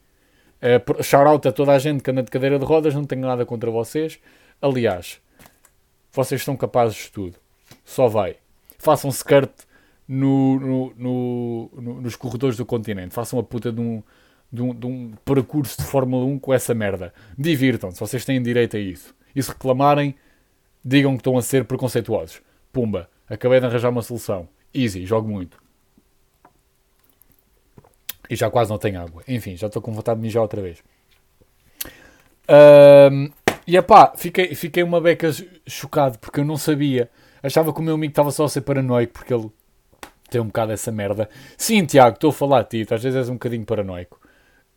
Uh, 0.64 1.04
shout 1.04 1.28
out 1.28 1.48
a 1.48 1.52
toda 1.52 1.74
a 1.74 1.80
gente 1.80 2.02
que 2.02 2.10
anda 2.10 2.24
de 2.24 2.32
cadeira 2.32 2.58
de 2.58 2.66
rodas. 2.66 2.96
Não 2.96 3.04
tenho 3.04 3.22
nada 3.22 3.46
contra 3.46 3.70
vocês. 3.70 4.20
Aliás, 4.62 5.20
vocês 6.12 6.42
são 6.44 6.56
capazes 6.56 6.96
de 6.96 7.12
tudo 7.12 7.44
só 7.84 8.08
vai. 8.08 8.36
Façam 8.78 9.10
skirt 9.10 9.52
no, 10.08 10.60
no, 10.60 10.94
no, 10.96 11.70
no, 11.74 12.02
nos 12.02 12.16
corredores 12.16 12.58
do 12.58 12.66
continente. 12.66 13.14
Façam 13.14 13.40
a 13.40 13.44
puta 13.44 13.72
de 13.72 13.80
um, 13.80 14.04
de, 14.52 14.62
um, 14.62 14.74
de 14.74 14.86
um 14.86 15.12
percurso 15.24 15.82
de 15.82 15.88
Fórmula 15.88 16.26
1 16.26 16.40
com 16.40 16.54
essa 16.54 16.74
merda. 16.74 17.14
Divirtam-se, 17.38 18.00
vocês 18.00 18.26
têm 18.26 18.42
direito 18.42 18.78
a 18.78 18.80
isso. 18.80 19.16
E 19.36 19.42
se 19.42 19.50
reclamarem, 19.50 20.16
digam 20.84 21.14
que 21.14 21.22
estão 21.22 21.38
a 21.38 21.42
ser 21.42 21.66
preconceituosos. 21.66 22.42
Pumba, 22.72 23.10
acabei 23.28 23.60
de 23.60 23.66
arranjar 23.66 23.90
uma 23.90 24.02
solução. 24.02 24.48
Easy, 24.74 25.06
jogo 25.06 25.30
muito. 25.30 25.63
E 28.30 28.36
já 28.36 28.50
quase 28.50 28.70
não 28.70 28.78
tenho 28.78 29.02
água. 29.02 29.24
Enfim, 29.28 29.56
já 29.56 29.68
estou 29.68 29.82
com 29.82 29.92
vontade 29.92 30.20
de 30.20 30.26
mijar 30.26 30.42
outra 30.42 30.62
vez. 30.62 30.84
Um, 33.12 33.30
e 33.66 33.82
pá, 33.82 34.14
fiquei, 34.16 34.54
fiquei 34.56 34.84
uma 34.84 35.00
beca 35.00 35.30
chocado 35.66 36.20
porque 36.20 36.42
eu 36.42 36.46
não 36.46 36.58
sabia 36.58 37.10
Achava 37.44 37.74
que 37.74 37.80
o 37.82 37.84
meu 37.84 37.96
amigo 37.96 38.12
estava 38.12 38.32
só 38.32 38.46
a 38.46 38.50
ser 38.50 38.62
paranoico 38.62 39.12
porque 39.12 39.34
ele 39.34 39.52
tem 40.30 40.40
um 40.40 40.46
bocado 40.46 40.72
essa 40.72 40.94
merda. 40.94 41.30
Sim, 41.58 41.86
Tiago, 41.86 42.16
estou 42.16 42.30
a 42.30 42.34
falar 42.34 42.60
a 42.62 42.64
ti, 42.64 42.88
às 42.90 43.04
vezes 43.04 43.18
és 43.18 43.30
um 43.30 43.34
bocadinho 43.34 43.66
paranoico. 43.66 44.18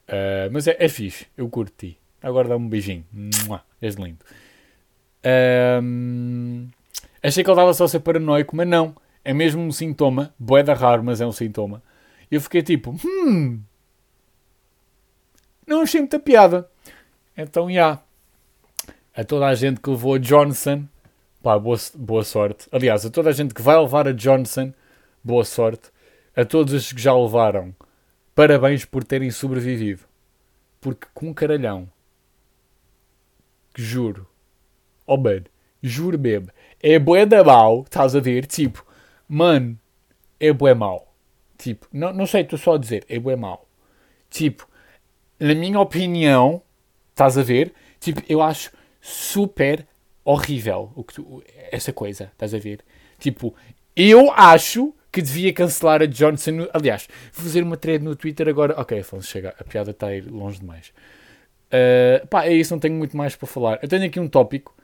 Uh, 0.09 0.50
mas 0.50 0.66
é, 0.66 0.76
é 0.80 0.88
fixe, 0.88 1.26
eu 1.37 1.48
curto 1.48 1.72
ti. 1.78 1.96
Agora 2.20 2.48
dá-me 2.48 2.66
um 2.66 2.68
beijinho. 2.68 3.04
Mua, 3.46 3.62
és 3.80 3.94
lindo. 3.94 4.18
Uh, 5.24 6.68
achei 7.22 7.44
que 7.44 7.50
ele 7.50 7.54
estava 7.54 7.72
só 7.72 7.85
a 7.85 7.88
ser 7.88 8.00
paranoico, 8.00 8.56
mas 8.56 8.66
não. 8.66 8.96
É 9.24 9.32
mesmo 9.32 9.62
um 9.62 9.70
sintoma. 9.70 10.35
Boeda 10.37 10.74
raro, 10.74 11.04
mas 11.04 11.20
é 11.20 11.26
um 11.26 11.32
sintoma. 11.32 11.80
Eu 12.30 12.40
fiquei 12.40 12.62
tipo, 12.62 12.94
hum. 13.04 13.60
Não 15.66 15.82
achei 15.82 16.00
muita 16.00 16.18
piada. 16.18 16.68
Então, 17.36 17.66
já. 17.66 17.72
Yeah. 17.72 18.02
A 19.14 19.24
toda 19.24 19.46
a 19.46 19.54
gente 19.54 19.80
que 19.80 19.90
levou 19.90 20.14
a 20.14 20.18
Johnson 20.18 20.86
pá, 21.46 21.56
boa, 21.56 21.78
boa 21.94 22.24
sorte. 22.24 22.66
Aliás, 22.72 23.06
a 23.06 23.10
toda 23.10 23.30
a 23.30 23.32
gente 23.32 23.54
que 23.54 23.62
vai 23.62 23.78
levar 23.78 24.08
a 24.08 24.12
Johnson, 24.12 24.74
boa 25.22 25.44
sorte. 25.44 25.92
A 26.34 26.44
todos 26.44 26.74
os 26.74 26.92
que 26.92 27.00
já 27.00 27.14
levaram, 27.14 27.72
parabéns 28.34 28.84
por 28.84 29.04
terem 29.04 29.30
sobrevivido. 29.30 30.02
Porque 30.80 31.06
com 31.14 31.28
um 31.28 31.32
caralhão, 31.32 31.88
juro, 33.76 34.26
oh 35.06 35.16
man, 35.16 35.44
juro 35.80 36.18
mesmo, 36.18 36.48
é 36.82 36.98
bué 36.98 37.24
da 37.24 37.44
mal, 37.44 37.82
estás 37.82 38.16
a 38.16 38.20
ver? 38.20 38.46
Tipo, 38.46 38.84
mano, 39.28 39.78
é 40.40 40.52
bué 40.52 40.74
mal. 40.74 41.06
Tipo, 41.59 41.87
não, 41.92 42.12
não 42.12 42.27
sei, 42.27 42.42
estou 42.42 42.59
só 42.59 42.77
dizer, 42.77 43.05
é 43.09 43.19
bué 43.19 43.37
mal. 43.37 43.66
Tipo, 44.31 44.69
na 45.38 45.55
minha 45.55 45.81
opinião, 45.81 46.62
estás 47.11 47.38
a 47.38 47.42
ver? 47.42 47.73
Tipo, 48.01 48.23
eu 48.29 48.42
acho 48.42 48.71
super 49.01 49.87
horrível 50.25 50.92
o 50.95 51.05
que 51.05 51.14
tu, 51.14 51.42
essa 51.71 51.92
coisa, 51.92 52.25
estás 52.33 52.53
a 52.53 52.59
ver? 52.59 52.81
Tipo, 53.19 53.55
eu 53.95 54.31
acho 54.33 54.95
que 55.11 55.23
devia 55.23 55.53
cancelar 55.53 56.03
a 56.03 56.07
Johnson. 56.07 56.69
Aliás, 56.75 57.09
vou 57.33 57.45
fazer 57.45 57.62
uma 57.62 57.77
thread 57.77 58.05
no 58.05 58.14
Twitter 58.14 58.49
agora. 58.49 58.79
Ok, 58.79 58.99
Afonso, 58.99 59.27
chega, 59.27 59.55
a 59.59 59.64
piada 59.64 59.92
está 59.92 60.09
a 60.09 60.14
ir 60.14 60.31
longe 60.31 60.61
demais. 60.61 60.92
Uh, 61.69 62.27
pá, 62.29 62.45
é 62.45 62.53
isso, 62.53 62.75
não 62.75 62.79
tenho 62.79 62.95
muito 62.95 63.16
mais 63.16 63.35
para 63.35 63.47
falar. 63.47 63.79
Eu 63.83 63.88
tenho 63.88 64.05
aqui 64.05 64.21
um 64.21 64.29
tópico 64.29 64.77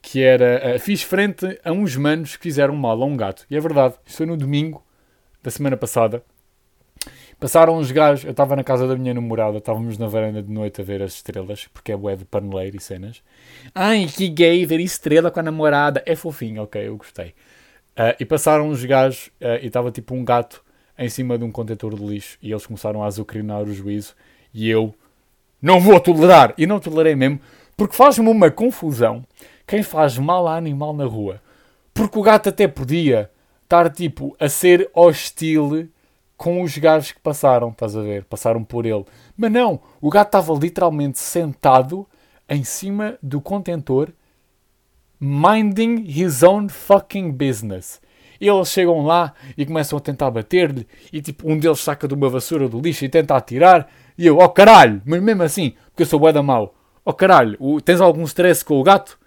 que 0.00 0.22
era. 0.22 0.76
Uh, 0.76 0.78
fiz 0.78 1.02
frente 1.02 1.60
a 1.62 1.72
uns 1.72 1.94
manos 1.96 2.36
que 2.36 2.42
fizeram 2.42 2.74
mal 2.74 3.02
a 3.02 3.04
um 3.04 3.16
gato. 3.16 3.44
E 3.50 3.56
é 3.56 3.60
verdade, 3.60 3.94
isso 4.06 4.16
foi 4.16 4.26
no 4.26 4.36
domingo 4.36 4.82
da 5.44 5.50
semana 5.50 5.76
passada. 5.76 6.24
Passaram 7.38 7.76
uns 7.76 7.92
gajos, 7.92 8.24
eu 8.24 8.30
estava 8.30 8.56
na 8.56 8.64
casa 8.64 8.88
da 8.88 8.96
minha 8.96 9.12
namorada, 9.12 9.58
estávamos 9.58 9.98
na 9.98 10.06
varanda 10.06 10.42
de 10.42 10.50
noite 10.50 10.80
a 10.80 10.84
ver 10.84 11.02
as 11.02 11.14
estrelas, 11.14 11.68
porque 11.72 11.92
é 11.92 12.16
de 12.16 12.24
paneleiro 12.24 12.76
e 12.76 12.80
cenas. 12.80 13.22
Ai, 13.74 14.06
que 14.06 14.26
gay, 14.28 14.64
ver 14.64 14.80
estrela 14.80 15.30
com 15.30 15.40
a 15.40 15.42
namorada. 15.42 16.02
É 16.06 16.16
fofinho, 16.16 16.62
ok, 16.62 16.88
eu 16.88 16.96
gostei. 16.96 17.34
Uh, 17.96 18.16
e 18.18 18.24
passaram 18.24 18.68
uns 18.68 18.82
gajos 18.84 19.26
uh, 19.40 19.62
e 19.62 19.66
estava 19.66 19.90
tipo 19.90 20.14
um 20.14 20.24
gato 20.24 20.64
em 20.98 21.08
cima 21.10 21.36
de 21.36 21.44
um 21.44 21.50
contentor 21.50 21.94
de 21.94 22.04
lixo 22.04 22.38
e 22.40 22.50
eles 22.50 22.64
começaram 22.64 23.02
a 23.02 23.06
azucrinar 23.06 23.62
o 23.62 23.72
juízo 23.72 24.14
e 24.52 24.70
eu 24.70 24.94
não 25.60 25.78
vou 25.78 26.00
tolerar. 26.00 26.54
E 26.56 26.66
não 26.66 26.80
tolerei 26.80 27.14
mesmo, 27.14 27.38
porque 27.76 27.94
faz-me 27.94 28.28
uma 28.28 28.50
confusão 28.50 29.22
quem 29.66 29.82
faz 29.82 30.16
mal 30.16 30.48
a 30.48 30.56
animal 30.56 30.94
na 30.94 31.04
rua. 31.04 31.42
Porque 31.92 32.18
o 32.18 32.22
gato 32.22 32.48
até 32.48 32.66
podia 32.66 33.30
estar 33.74 33.90
tipo 33.90 34.36
a 34.38 34.48
ser 34.48 34.88
hostil 34.94 35.88
com 36.36 36.62
os 36.62 36.76
gajos 36.78 37.12
que 37.12 37.20
passaram, 37.20 37.70
estás 37.70 37.96
a 37.96 38.02
ver? 38.02 38.24
Passaram 38.24 38.62
por 38.62 38.86
ele. 38.86 39.04
Mas 39.36 39.50
não, 39.50 39.80
o 40.00 40.10
gato 40.10 40.28
estava 40.28 40.52
literalmente 40.54 41.18
sentado 41.18 42.06
em 42.48 42.62
cima 42.62 43.18
do 43.22 43.40
contentor, 43.40 44.10
minding 45.18 46.04
his 46.06 46.42
own 46.42 46.68
fucking 46.68 47.32
business. 47.32 48.00
Eles 48.40 48.68
chegam 48.68 49.04
lá 49.04 49.32
e 49.56 49.64
começam 49.64 49.96
a 49.96 50.00
tentar 50.00 50.30
bater-lhe, 50.30 50.86
e 51.12 51.22
tipo, 51.22 51.50
um 51.50 51.58
deles 51.58 51.80
saca 51.80 52.06
de 52.06 52.14
uma 52.14 52.28
vassoura 52.28 52.68
do 52.68 52.80
lixo 52.80 53.04
e 53.04 53.08
tenta 53.08 53.36
atirar, 53.36 53.88
e 54.18 54.26
eu, 54.26 54.38
oh 54.38 54.48
caralho, 54.48 55.00
mas 55.04 55.22
mesmo 55.22 55.42
assim, 55.42 55.74
porque 55.86 56.02
eu 56.02 56.06
sou 56.06 56.20
bué 56.20 56.32
da 56.32 56.42
mau, 56.42 56.74
oh 57.04 57.12
caralho, 57.12 57.56
tens 57.80 58.00
algum 58.00 58.24
stress 58.24 58.64
com 58.64 58.78
o 58.78 58.82
gato? 58.82 59.18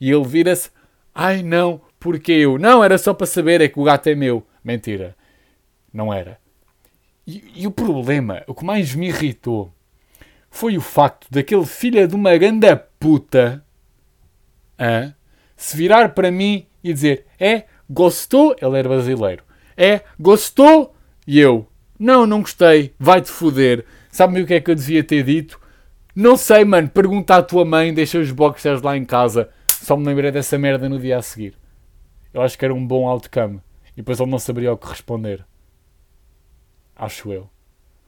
E 0.00 0.10
ele 0.10 0.24
vira-se, 0.24 0.70
ai 1.14 1.42
não, 1.42 1.80
porque 2.02 2.32
eu? 2.32 2.58
Não, 2.58 2.82
era 2.82 2.98
só 2.98 3.14
para 3.14 3.26
saber, 3.26 3.60
é 3.60 3.68
que 3.68 3.78
o 3.78 3.84
gato 3.84 4.08
é 4.08 4.14
meu. 4.14 4.44
Mentira, 4.64 5.16
não 5.92 6.12
era. 6.12 6.38
E, 7.24 7.62
e, 7.62 7.66
o 7.66 7.70
problema, 7.70 8.42
o 8.48 8.54
que 8.54 8.64
mais 8.64 8.92
me 8.94 9.06
irritou, 9.06 9.72
foi 10.50 10.76
o 10.76 10.80
facto 10.80 11.28
daquele 11.30 11.64
filho 11.64 12.06
de 12.08 12.16
uma 12.16 12.36
ganda 12.36 12.76
puta 12.76 13.64
se 15.56 15.76
virar 15.76 16.08
para 16.08 16.32
mim 16.32 16.66
e 16.82 16.92
dizer: 16.92 17.24
É, 17.38 17.64
gostou? 17.88 18.56
Ele 18.60 18.78
era 18.78 18.88
brasileiro. 18.88 19.44
É, 19.76 20.00
gostou? 20.18 20.96
E 21.24 21.38
eu: 21.38 21.68
Não, 21.96 22.26
não 22.26 22.40
gostei, 22.40 22.92
vai-te 22.98 23.30
foder. 23.30 23.84
Sabe-me 24.10 24.42
o 24.42 24.46
que 24.46 24.54
é 24.54 24.60
que 24.60 24.70
eu 24.72 24.74
devia 24.74 25.04
ter 25.04 25.22
dito? 25.22 25.60
Não 26.16 26.36
sei, 26.36 26.64
mano, 26.64 26.88
pergunta 26.88 27.36
à 27.36 27.42
tua 27.42 27.64
mãe, 27.64 27.94
deixa 27.94 28.18
os 28.18 28.32
boxers 28.32 28.82
lá 28.82 28.96
em 28.96 29.04
casa. 29.04 29.48
Só 29.68 29.96
me 29.96 30.04
lembrei 30.04 30.32
dessa 30.32 30.58
merda 30.58 30.88
no 30.88 30.98
dia 30.98 31.16
a 31.16 31.22
seguir. 31.22 31.61
Eu 32.32 32.42
acho 32.42 32.58
que 32.58 32.64
era 32.64 32.74
um 32.74 32.86
bom 32.86 33.06
outcome. 33.06 33.60
E 33.92 33.96
depois 33.96 34.18
ele 34.18 34.30
não 34.30 34.38
saberia 34.38 34.72
o 34.72 34.78
que 34.78 34.88
responder. 34.88 35.44
Acho 36.96 37.32
eu. 37.32 37.48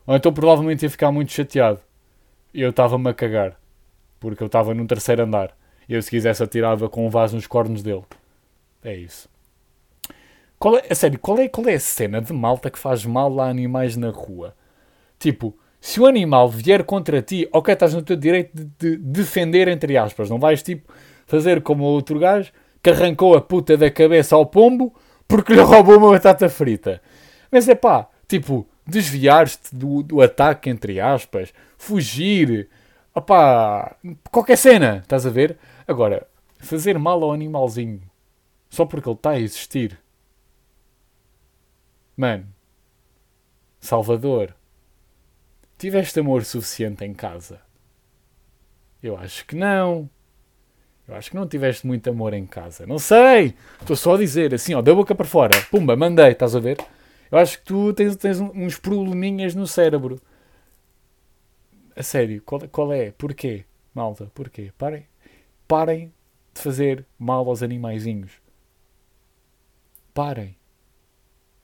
Ou 0.06 0.16
então 0.16 0.32
provavelmente 0.32 0.82
ia 0.82 0.90
ficar 0.90 1.10
muito 1.12 1.32
chateado. 1.32 1.80
E 2.52 2.60
eu 2.60 2.70
estava-me 2.70 3.08
a 3.08 3.14
cagar. 3.14 3.58
Porque 4.18 4.42
eu 4.42 4.46
estava 4.46 4.72
num 4.74 4.86
terceiro 4.86 5.22
andar. 5.22 5.56
E 5.88 5.94
eu, 5.94 6.02
se 6.02 6.10
quisesse, 6.10 6.42
atirava 6.42 6.88
com 6.88 7.06
um 7.06 7.10
vaso 7.10 7.36
nos 7.36 7.46
cornos 7.46 7.82
dele. 7.82 8.04
É 8.82 8.94
isso. 8.94 9.28
Qual 10.58 10.78
é, 10.78 10.84
a 10.88 10.94
sério, 10.94 11.18
qual 11.18 11.38
é, 11.38 11.48
qual 11.48 11.68
é 11.68 11.74
a 11.74 11.80
cena 11.80 12.22
de 12.22 12.32
malta 12.32 12.70
que 12.70 12.78
faz 12.78 13.04
mal 13.04 13.38
a 13.40 13.48
animais 13.48 13.96
na 13.96 14.10
rua? 14.10 14.54
Tipo, 15.18 15.54
se 15.80 16.00
o 16.00 16.06
animal 16.06 16.48
vier 16.48 16.84
contra 16.84 17.20
ti, 17.20 17.46
ok, 17.52 17.74
estás 17.74 17.92
no 17.92 18.02
teu 18.02 18.16
direito 18.16 18.54
de, 18.54 18.96
de 18.96 18.96
defender, 18.96 19.68
entre 19.68 19.98
aspas. 19.98 20.30
Não 20.30 20.38
vais, 20.38 20.62
tipo, 20.62 20.90
fazer 21.26 21.62
como 21.62 21.84
o 21.84 21.86
outro 21.86 22.18
gajo, 22.18 22.50
que 22.84 22.90
arrancou 22.90 23.34
a 23.34 23.40
puta 23.40 23.78
da 23.78 23.90
cabeça 23.90 24.36
ao 24.36 24.44
pombo 24.44 24.94
porque 25.26 25.54
lhe 25.54 25.62
roubou 25.62 25.96
uma 25.96 26.10
batata 26.10 26.50
frita. 26.50 27.00
Mas 27.50 27.66
é 27.66 27.74
pá, 27.74 28.10
tipo, 28.28 28.68
desviar-te 28.86 29.74
do, 29.74 30.02
do 30.02 30.20
ataque, 30.20 30.68
entre 30.68 31.00
aspas, 31.00 31.50
fugir, 31.78 32.68
opá, 33.14 33.96
qualquer 34.30 34.58
cena, 34.58 34.98
estás 34.98 35.24
a 35.24 35.30
ver? 35.30 35.56
Agora, 35.88 36.28
fazer 36.58 36.98
mal 36.98 37.22
ao 37.24 37.32
animalzinho 37.32 38.02
só 38.68 38.84
porque 38.84 39.08
ele 39.08 39.16
está 39.16 39.30
a 39.30 39.40
existir. 39.40 39.98
Mano, 42.14 42.46
Salvador, 43.80 44.54
tiveste 45.78 46.20
amor 46.20 46.44
suficiente 46.44 47.02
em 47.02 47.14
casa? 47.14 47.62
Eu 49.02 49.16
acho 49.16 49.46
que 49.46 49.56
não. 49.56 50.10
Eu 51.06 51.14
acho 51.14 51.30
que 51.30 51.36
não 51.36 51.46
tiveste 51.46 51.86
muito 51.86 52.08
amor 52.08 52.32
em 52.32 52.46
casa. 52.46 52.86
Não 52.86 52.98
sei! 52.98 53.54
Estou 53.80 53.94
só 53.94 54.14
a 54.14 54.18
dizer, 54.18 54.54
assim, 54.54 54.74
ó, 54.74 54.80
deu 54.80 54.96
boca 54.96 55.14
para 55.14 55.26
fora. 55.26 55.54
Pumba, 55.70 55.94
mandei, 55.96 56.32
estás 56.32 56.56
a 56.56 56.60
ver? 56.60 56.78
Eu 57.30 57.38
acho 57.38 57.58
que 57.58 57.64
tu 57.64 57.92
tens, 57.92 58.16
tens 58.16 58.40
uns 58.40 58.78
probleminhas 58.78 59.54
no 59.54 59.66
cérebro. 59.66 60.20
A 61.94 62.02
sério, 62.02 62.42
qual, 62.42 62.66
qual 62.68 62.92
é? 62.92 63.10
Porquê? 63.10 63.64
Malta, 63.94 64.30
porquê? 64.34 64.72
Parem. 64.78 65.06
Parem 65.68 66.12
de 66.54 66.60
fazer 66.60 67.04
mal 67.18 67.48
aos 67.48 67.62
animaizinhos. 67.62 68.32
Parem. 70.14 70.56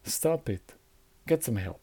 Stop 0.05 0.53
it. 0.53 0.64
Get 1.26 1.43
some 1.43 1.61
help. 1.61 1.80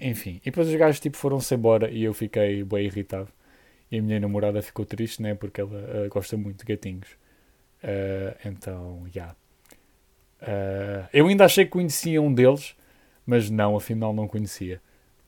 Enfim, 0.00 0.40
e 0.42 0.50
depois 0.50 0.68
os 0.68 0.74
gajos 0.74 1.00
tipo, 1.00 1.16
foram-se 1.16 1.54
embora 1.54 1.90
e 1.90 2.02
eu 2.02 2.14
fiquei 2.14 2.64
bem 2.64 2.86
irritado. 2.86 3.28
E 3.90 3.98
a 3.98 4.02
minha 4.02 4.20
namorada 4.20 4.60
ficou 4.62 4.84
triste, 4.84 5.22
né? 5.22 5.34
Porque 5.34 5.60
ela 5.60 6.06
uh, 6.06 6.08
gosta 6.08 6.36
muito 6.36 6.58
de 6.58 6.64
gatinhos. 6.64 7.08
Uh, 7.82 8.36
então, 8.44 9.04
já. 9.06 9.22
Yeah. 9.22 9.36
Uh, 10.40 11.08
eu 11.12 11.26
ainda 11.26 11.44
achei 11.44 11.64
que 11.64 11.72
conhecia 11.72 12.22
um 12.22 12.32
deles, 12.32 12.76
mas 13.26 13.50
não, 13.50 13.76
afinal 13.76 14.12
não 14.12 14.28
conhecia. 14.28 14.80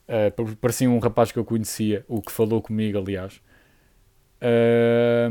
Uh, 0.09 0.57
parecia 0.57 0.91
um 0.91 0.99
rapaz 0.99 1.33
que 1.33 1.39
eu 1.39 1.45
conhecia, 1.45 2.05
o 2.09 2.21
que 2.21 2.33
falou 2.33 2.61
comigo, 2.61 2.99
aliás. 2.99 3.41
Uh, 4.41 5.31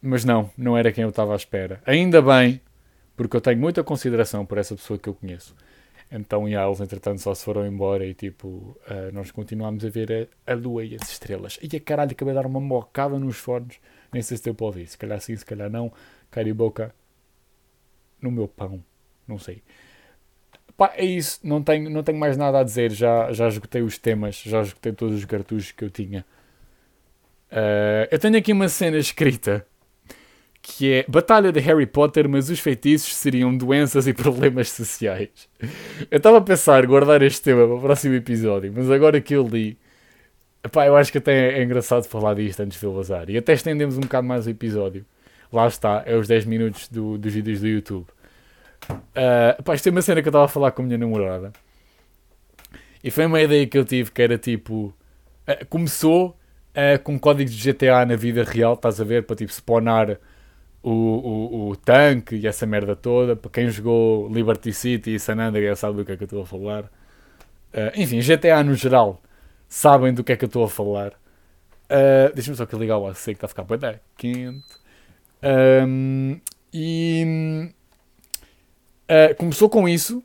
mas 0.00 0.24
não, 0.24 0.50
não 0.56 0.78
era 0.78 0.92
quem 0.92 1.02
eu 1.02 1.10
estava 1.10 1.32
à 1.32 1.36
espera. 1.36 1.82
Ainda 1.84 2.22
bem, 2.22 2.60
porque 3.16 3.36
eu 3.36 3.40
tenho 3.40 3.58
muita 3.58 3.82
consideração 3.82 4.46
por 4.46 4.58
essa 4.58 4.74
pessoa 4.74 4.98
que 4.98 5.08
eu 5.08 5.14
conheço. 5.14 5.54
Então, 6.10 6.48
e 6.48 6.54
eles, 6.54 6.80
entretanto, 6.80 7.20
só 7.20 7.34
se 7.34 7.44
foram 7.44 7.66
embora 7.66 8.04
e, 8.04 8.14
tipo, 8.14 8.46
uh, 8.46 9.12
nós 9.12 9.30
continuámos 9.30 9.84
a 9.84 9.90
ver 9.90 10.30
a, 10.46 10.52
a 10.52 10.54
lua 10.54 10.84
e 10.84 10.94
as 10.94 11.10
estrelas. 11.10 11.58
E 11.62 11.76
a 11.76 11.80
caralho, 11.80 12.12
acabei 12.12 12.32
de 12.32 12.40
dar 12.40 12.46
uma 12.46 12.60
mocada 12.60 13.18
nos 13.18 13.36
fones. 13.36 13.78
Nem 14.10 14.22
sei 14.22 14.38
se 14.38 14.44
deu 14.44 14.54
para 14.54 14.66
ouvir. 14.66 14.86
Se 14.86 14.96
calhar 14.96 15.20
sim, 15.20 15.36
se 15.36 15.44
calhar 15.44 15.68
não. 15.68 15.92
Cara 16.30 16.48
e 16.48 16.52
boca 16.52 16.94
no 18.22 18.30
meu 18.30 18.48
pão. 18.48 18.82
Não 19.26 19.38
sei. 19.38 19.62
Pá, 20.78 20.92
é 20.96 21.04
isso. 21.04 21.40
Não 21.44 21.62
tenho, 21.62 21.90
não 21.90 22.02
tenho 22.02 22.18
mais 22.18 22.38
nada 22.38 22.60
a 22.60 22.64
dizer. 22.64 22.90
Já, 22.90 23.30
já 23.32 23.46
esgotei 23.48 23.82
os 23.82 23.98
temas. 23.98 24.36
Já 24.36 24.62
esgotei 24.62 24.92
todos 24.92 25.18
os 25.18 25.24
cartuchos 25.26 25.72
que 25.72 25.84
eu 25.84 25.90
tinha. 25.90 26.24
Uh, 27.52 28.08
eu 28.10 28.18
tenho 28.18 28.36
aqui 28.36 28.52
uma 28.52 28.68
cena 28.68 28.96
escrita 28.96 29.66
que 30.68 30.92
é 30.92 31.04
Batalha 31.08 31.50
de 31.50 31.58
Harry 31.60 31.86
Potter, 31.86 32.28
mas 32.28 32.50
os 32.50 32.60
feitiços 32.60 33.14
seriam 33.14 33.56
doenças 33.56 34.06
e 34.06 34.12
problemas 34.12 34.70
sociais. 34.70 35.48
Eu 36.10 36.18
estava 36.18 36.36
a 36.36 36.40
pensar 36.42 36.84
guardar 36.86 37.22
este 37.22 37.42
tema 37.42 37.66
para 37.66 37.74
o 37.74 37.80
próximo 37.80 38.14
episódio, 38.14 38.70
mas 38.74 38.90
agora 38.90 39.18
que 39.18 39.34
eu 39.34 39.46
li, 39.46 39.78
epá, 40.62 40.86
eu 40.86 40.94
acho 40.94 41.10
que 41.10 41.18
até 41.18 41.58
é 41.58 41.62
engraçado 41.62 42.04
falar 42.04 42.34
disto 42.34 42.60
antes 42.60 42.78
de 42.78 42.84
eu 42.84 42.92
vazar. 42.92 43.30
E 43.30 43.38
até 43.38 43.54
estendemos 43.54 43.96
um 43.96 44.02
bocado 44.02 44.26
mais 44.26 44.46
o 44.46 44.50
episódio. 44.50 45.06
Lá 45.50 45.66
está, 45.66 46.02
é 46.04 46.14
os 46.14 46.28
10 46.28 46.44
minutos 46.44 46.88
do, 46.88 47.16
dos 47.16 47.32
vídeos 47.32 47.60
do 47.60 47.66
YouTube. 47.66 48.06
Uh, 48.90 49.62
pá, 49.62 49.74
isto 49.74 49.88
é 49.88 49.90
uma 49.90 50.02
cena 50.02 50.20
que 50.20 50.28
eu 50.28 50.30
estava 50.30 50.44
a 50.44 50.48
falar 50.48 50.70
com 50.72 50.82
a 50.82 50.84
minha 50.84 50.98
namorada. 50.98 51.50
E 53.02 53.10
foi 53.10 53.24
uma 53.24 53.40
ideia 53.40 53.66
que 53.66 53.78
eu 53.78 53.86
tive 53.86 54.10
que 54.10 54.20
era 54.20 54.36
tipo. 54.36 54.94
Uh, 55.48 55.66
começou 55.70 56.36
uh, 56.74 57.02
com 57.02 57.18
códigos 57.18 57.54
de 57.54 57.72
GTA 57.72 58.04
na 58.04 58.16
vida 58.16 58.44
real, 58.44 58.74
estás 58.74 59.00
a 59.00 59.04
ver? 59.04 59.24
Para 59.24 59.34
tipo 59.34 59.50
spawnar 59.50 60.18
o, 60.82 60.90
o, 60.90 61.68
o 61.70 61.76
tanque 61.76 62.36
e 62.36 62.46
essa 62.46 62.66
merda 62.66 62.94
toda. 62.96 63.36
Para 63.36 63.50
quem 63.50 63.68
jogou 63.70 64.28
Liberty 64.28 64.72
City 64.72 65.14
e 65.14 65.20
San 65.20 65.38
Andreas 65.38 65.78
sabe 65.78 65.96
do 65.96 66.04
que 66.04 66.12
é 66.12 66.16
que 66.16 66.24
eu 66.24 66.26
estou 66.26 66.42
a 66.42 66.46
falar. 66.46 66.84
Uh, 66.84 67.92
enfim, 67.96 68.20
GTA 68.20 68.62
no 68.62 68.74
geral 68.74 69.20
sabem 69.68 70.14
do 70.14 70.24
que 70.24 70.32
é 70.32 70.36
que 70.36 70.44
eu 70.44 70.48
estou 70.48 70.64
a 70.64 70.68
falar. 70.68 71.12
Uh, 71.84 72.34
Deixa-me 72.34 72.56
só 72.56 72.66
que 72.66 72.76
ligar 72.76 72.98
o 72.98 73.06
AC 73.06 73.24
que 73.24 73.30
está 73.32 73.46
a 73.46 73.48
ficar 73.48 73.64
bem 73.64 74.00
quente. 74.16 74.64
Um, 75.42 76.40
e 76.72 77.70
uh, 79.04 79.34
começou 79.36 79.68
com 79.68 79.88
isso. 79.88 80.22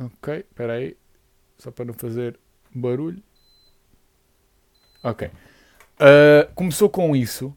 Ok, 0.00 0.38
espera 0.38 0.74
aí. 0.74 0.96
Só 1.58 1.70
para 1.70 1.84
não 1.84 1.94
fazer 1.94 2.38
barulho. 2.74 3.22
Ok. 5.04 5.28
Uh, 5.28 6.52
começou 6.54 6.88
com 6.88 7.14
isso 7.14 7.56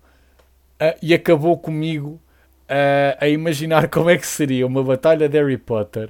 uh, 0.82 0.98
e 1.02 1.14
acabou 1.14 1.58
comigo 1.58 2.20
a 3.20 3.28
imaginar 3.28 3.88
como 3.94 4.10
é 4.10 4.18
que 4.18 4.26
seria 4.26 4.66
uma 4.66 4.84
batalha 4.84 5.30
de 5.30 5.38
Harry 5.38 5.58
Potter. 5.58 6.10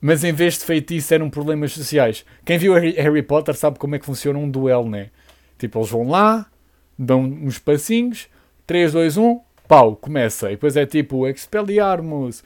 Mas 0.00 0.22
em 0.22 0.32
vez 0.32 0.58
de 0.58 0.64
feitiço 0.64 1.12
eram 1.12 1.28
problemas 1.28 1.72
sociais. 1.72 2.24
Quem 2.44 2.56
viu 2.56 2.74
Harry 2.74 3.22
Potter 3.22 3.54
sabe 3.54 3.78
como 3.78 3.96
é 3.96 3.98
que 3.98 4.06
funciona 4.06 4.38
um 4.38 4.48
duelo, 4.48 4.88
né? 4.88 5.10
Tipo, 5.58 5.80
eles 5.80 5.90
vão 5.90 6.08
lá, 6.08 6.46
dão 6.96 7.22
uns 7.22 7.58
passinhos, 7.58 8.28
3, 8.66 8.92
2, 8.92 9.16
1, 9.16 9.40
pau, 9.66 9.96
começa. 9.96 10.48
E 10.48 10.52
depois 10.52 10.76
é 10.76 10.86
tipo 10.86 11.26
Expelliarmus, 11.26 12.44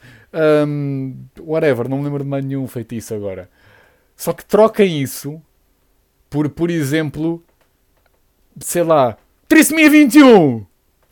um, 0.67 1.15
whatever, 1.39 1.87
não 1.87 1.97
me 1.97 2.05
lembro 2.05 2.23
de 2.23 2.29
mais 2.29 2.43
nenhum 2.43 2.67
feitiço 2.67 3.13
agora. 3.13 3.49
Só 4.15 4.33
que 4.33 4.45
troquem 4.45 5.01
isso 5.01 5.41
por, 6.29 6.49
por 6.49 6.71
exemplo, 6.71 7.43
sei 8.59 8.83
lá, 8.83 9.17
Trissomia 9.47 9.89
21! 9.89 10.65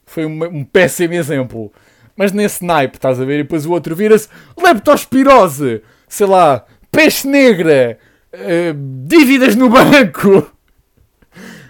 Foi 0.10 0.26
um, 0.26 0.44
um 0.46 0.64
péssimo 0.64 1.14
exemplo. 1.14 1.72
Mas 2.16 2.32
nesse 2.32 2.66
naipe, 2.66 2.98
estás 2.98 3.22
a 3.22 3.26
ver? 3.26 3.40
E 3.40 3.44
depois 3.44 3.66
o 3.66 3.72
outro 3.72 3.96
vira-se 3.96 4.28
leptospirose, 4.58 5.84
sei 6.08 6.26
lá, 6.26 6.66
peste 6.92 7.28
negra, 7.28 7.98
uh, 8.34 9.06
dívidas 9.06 9.56
no 9.56 9.70
banco. 9.70 10.52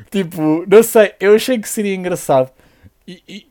Tipo, 0.09 0.65
não 0.67 0.81
sei, 0.81 1.13
eu 1.19 1.35
achei 1.35 1.59
que 1.59 1.69
seria 1.69 1.93
engraçado. 1.93 2.51
E, 3.07 3.21
e, 3.27 3.45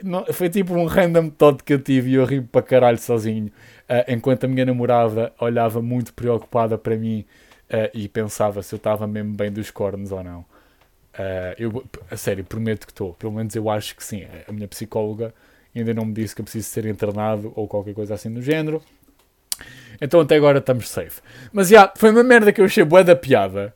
não, 0.00 0.24
foi 0.26 0.48
tipo 0.48 0.72
um 0.72 0.86
random 0.86 1.30
thought 1.30 1.64
que 1.64 1.72
eu 1.72 1.80
tive 1.80 2.10
e 2.10 2.14
eu 2.14 2.24
ri 2.24 2.40
para 2.40 2.62
caralho 2.62 2.98
sozinho. 2.98 3.46
Uh, 3.90 4.12
enquanto 4.12 4.44
a 4.44 4.48
minha 4.48 4.64
namorada 4.64 5.32
olhava 5.40 5.82
muito 5.82 6.14
preocupada 6.14 6.78
para 6.78 6.96
mim 6.96 7.24
uh, 7.70 7.90
e 7.92 8.08
pensava 8.08 8.62
se 8.62 8.72
eu 8.72 8.76
estava 8.76 9.04
mesmo 9.04 9.34
bem 9.34 9.50
dos 9.50 9.72
cornos 9.72 10.12
ou 10.12 10.22
não. 10.22 10.44
Uh, 11.18 11.54
eu, 11.58 11.84
a 12.10 12.16
sério, 12.16 12.44
prometo 12.44 12.86
que 12.86 12.92
estou. 12.92 13.14
Pelo 13.14 13.32
menos 13.32 13.54
eu 13.54 13.70
acho 13.70 13.96
que 13.96 14.04
sim. 14.04 14.26
A 14.46 14.52
minha 14.52 14.68
psicóloga 14.68 15.34
ainda 15.74 15.94
não 15.94 16.04
me 16.04 16.12
disse 16.12 16.34
que 16.34 16.40
eu 16.40 16.44
preciso 16.44 16.68
ser 16.68 16.86
internado 16.86 17.52
ou 17.56 17.66
qualquer 17.66 17.94
coisa 17.94 18.14
assim 18.14 18.32
do 18.32 18.42
género. 18.42 18.82
Então 20.00 20.20
até 20.20 20.36
agora 20.36 20.58
estamos 20.58 20.88
safe. 20.88 21.20
Mas 21.52 21.68
já, 21.68 21.76
yeah, 21.76 21.94
foi 21.96 22.10
uma 22.10 22.22
merda 22.22 22.52
que 22.52 22.60
eu 22.60 22.64
achei 22.66 22.84
boa 22.84 23.02
da 23.02 23.16
piada. 23.16 23.74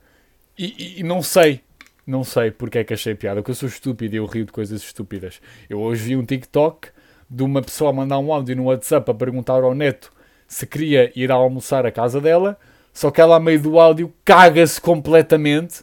E, 0.59 0.74
e, 0.78 1.01
e 1.01 1.03
não 1.03 1.22
sei 1.22 1.62
não 2.11 2.24
sei 2.24 2.51
porque 2.51 2.78
é 2.78 2.84
que 2.84 2.93
achei 2.93 3.14
piada, 3.14 3.41
porque 3.41 3.53
eu 3.53 3.55
sou 3.55 3.68
estúpido 3.68 4.14
e 4.14 4.18
eu 4.18 4.26
rio 4.26 4.45
de 4.45 4.53
coisas 4.53 4.82
estúpidas. 4.82 5.41
Eu 5.68 5.80
hoje 5.80 6.03
vi 6.03 6.16
um 6.16 6.24
TikTok 6.24 6.88
de 7.30 7.43
uma 7.43 7.62
pessoa 7.62 7.93
mandar 7.93 8.18
um 8.18 8.32
áudio 8.32 8.57
no 8.57 8.64
WhatsApp 8.64 9.09
a 9.11 9.14
perguntar 9.14 9.62
ao 9.62 9.74
neto 9.74 10.12
se 10.49 10.66
queria 10.66 11.12
ir 11.14 11.30
almoçar 11.30 11.86
à 11.86 11.93
casa 11.93 12.20
dela, 12.20 12.59
só 12.93 13.12
que 13.12 13.20
ela, 13.20 13.36
a 13.36 13.41
meio 13.41 13.62
do 13.62 13.78
áudio, 13.78 14.12
caga-se 14.24 14.80
completamente 14.80 15.82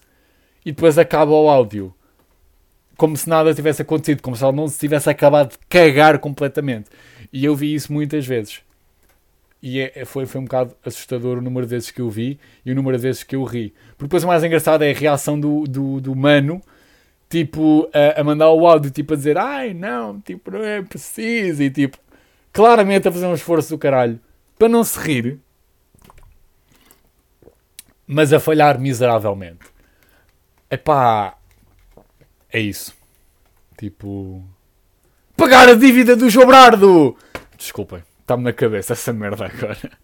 e 0.68 0.72
depois 0.74 0.97
acaba 0.97 1.32
o 1.32 1.47
áudio. 1.47 1.93
Como 2.97 3.15
se 3.15 3.30
nada 3.30 3.53
tivesse 3.53 3.82
acontecido, 3.82 4.22
como 4.22 4.36
se 4.36 4.43
ela 4.43 4.51
não 4.51 4.68
se 4.68 4.78
tivesse 4.78 5.09
acabado 5.09 5.51
de 5.51 5.57
cagar 5.70 6.20
completamente. 6.20 6.89
E 7.32 7.45
eu 7.45 7.55
vi 7.55 7.74
isso 7.74 7.93
muitas 7.93 8.28
vezes. 8.28 8.59
E 9.63 9.80
é, 9.80 9.93
é, 9.95 10.03
foi, 10.03 10.26
foi 10.26 10.41
um 10.41 10.43
bocado 10.43 10.76
assustador 10.86 11.38
o 11.38 11.41
número 11.41 11.65
de 11.65 11.70
vezes 11.70 11.89
que 11.89 12.01
eu 12.01 12.09
vi 12.09 12.38
e 12.65 12.72
o 12.74 12.76
número 12.76 12.97
de 12.97 13.03
vezes 13.03 13.24
que 13.24 13.34
eu 13.34 13.45
ri. 13.45 13.74
Porque 13.91 14.07
depois 14.07 14.26
o 14.26 14.28
mais 14.28 14.43
engraçado 14.43 14.84
é 14.84 14.91
a 14.91 14.93
reação 14.93 15.39
do, 15.39 15.63
do, 15.63 16.01
do 16.01 16.13
mano, 16.13 16.61
tipo, 17.30 17.89
a, 17.93 18.20
a 18.20 18.24
mandar 18.26 18.51
o 18.51 18.68
áudio, 18.68 18.91
tipo, 18.91 19.13
a 19.13 19.15
dizer, 19.15 19.38
ai 19.38 19.74
não, 19.74 20.20
tipo, 20.20 20.51
não 20.51 20.61
é 20.65 20.82
preciso, 20.82 21.63
e 21.63 21.70
tipo, 21.72 21.97
claramente 22.51 23.07
a 23.07 23.11
fazer 23.11 23.26
um 23.26 23.34
esforço 23.34 23.70
do 23.70 23.78
caralho 23.78 24.20
para 24.59 24.68
não 24.68 24.84
se 24.84 24.99
rir, 24.99 25.39
mas 28.05 28.34
a 28.34 28.39
falhar 28.41 28.78
miseravelmente. 28.78 29.76
Epá, 30.70 31.38
é 32.51 32.59
isso. 32.59 32.95
Tipo, 33.78 34.43
pagar 35.36 35.70
a 35.70 35.76
dívida 35.76 36.15
do 36.15 36.30
Jobrardo! 36.30 37.15
Desculpem. 37.57 38.03
Está-me 38.22 38.43
na 38.43 38.51
cabeça 38.51 38.93
essa 38.93 39.13
merda 39.13 39.45
agora. 39.45 39.97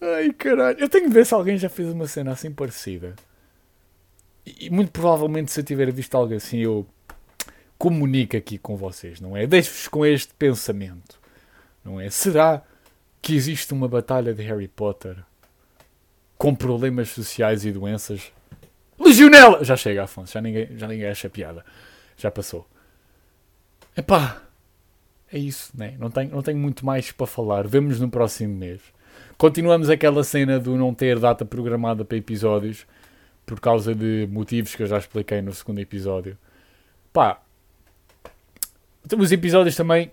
Ai 0.00 0.32
caralho. 0.32 0.78
Eu 0.80 0.88
tenho 0.88 1.04
que 1.06 1.12
ver 1.12 1.24
se 1.24 1.32
alguém 1.32 1.56
já 1.56 1.68
fez 1.68 1.88
uma 1.88 2.08
cena 2.08 2.32
assim 2.32 2.50
parecida. 2.50 3.14
E 4.44 4.68
muito 4.70 4.90
provavelmente 4.90 5.52
se 5.52 5.60
eu 5.60 5.64
tiver 5.64 5.92
visto 5.92 6.16
algo 6.16 6.34
assim, 6.34 6.58
eu 6.58 6.86
comunico 7.78 8.36
aqui 8.36 8.58
com 8.58 8.76
vocês, 8.76 9.20
não 9.20 9.36
é? 9.36 9.46
Deixo-vos 9.46 9.86
com 9.86 10.04
este 10.04 10.34
pensamento, 10.34 11.20
não 11.84 12.00
é? 12.00 12.10
Será 12.10 12.62
que 13.22 13.36
existe 13.36 13.72
uma 13.72 13.86
batalha 13.86 14.34
de 14.34 14.42
Harry 14.42 14.68
Potter 14.68 15.16
com 16.36 16.54
problemas 16.54 17.10
sociais 17.10 17.64
e 17.64 17.70
doenças? 17.70 18.32
Legionela! 18.98 19.64
Já 19.64 19.76
chega, 19.76 20.04
Afonso, 20.04 20.32
já 20.32 20.40
ninguém, 20.40 20.68
já 20.76 20.88
ninguém 20.88 21.06
acha 21.06 21.30
piada. 21.30 21.64
Já 22.16 22.30
passou. 22.30 22.66
Epá, 23.96 24.42
é 25.32 25.38
isso, 25.38 25.72
né? 25.76 25.94
não, 25.98 26.10
tenho, 26.10 26.30
não 26.30 26.42
tenho 26.42 26.58
muito 26.58 26.84
mais 26.84 27.12
para 27.12 27.26
falar. 27.26 27.66
Vemos 27.66 28.00
no 28.00 28.08
próximo 28.08 28.54
mês. 28.54 28.80
Continuamos 29.36 29.88
aquela 29.90 30.24
cena 30.24 30.58
do 30.58 30.76
não 30.76 30.92
ter 30.94 31.18
data 31.18 31.44
programada 31.44 32.04
para 32.04 32.16
episódios 32.16 32.86
por 33.46 33.60
causa 33.60 33.94
de 33.94 34.28
motivos 34.30 34.74
que 34.74 34.82
eu 34.82 34.86
já 34.86 34.98
expliquei 34.98 35.40
no 35.40 35.52
segundo 35.52 35.78
episódio. 35.78 36.36
Pá, 37.12 37.40
os 39.16 39.32
episódios 39.32 39.76
também 39.76 40.10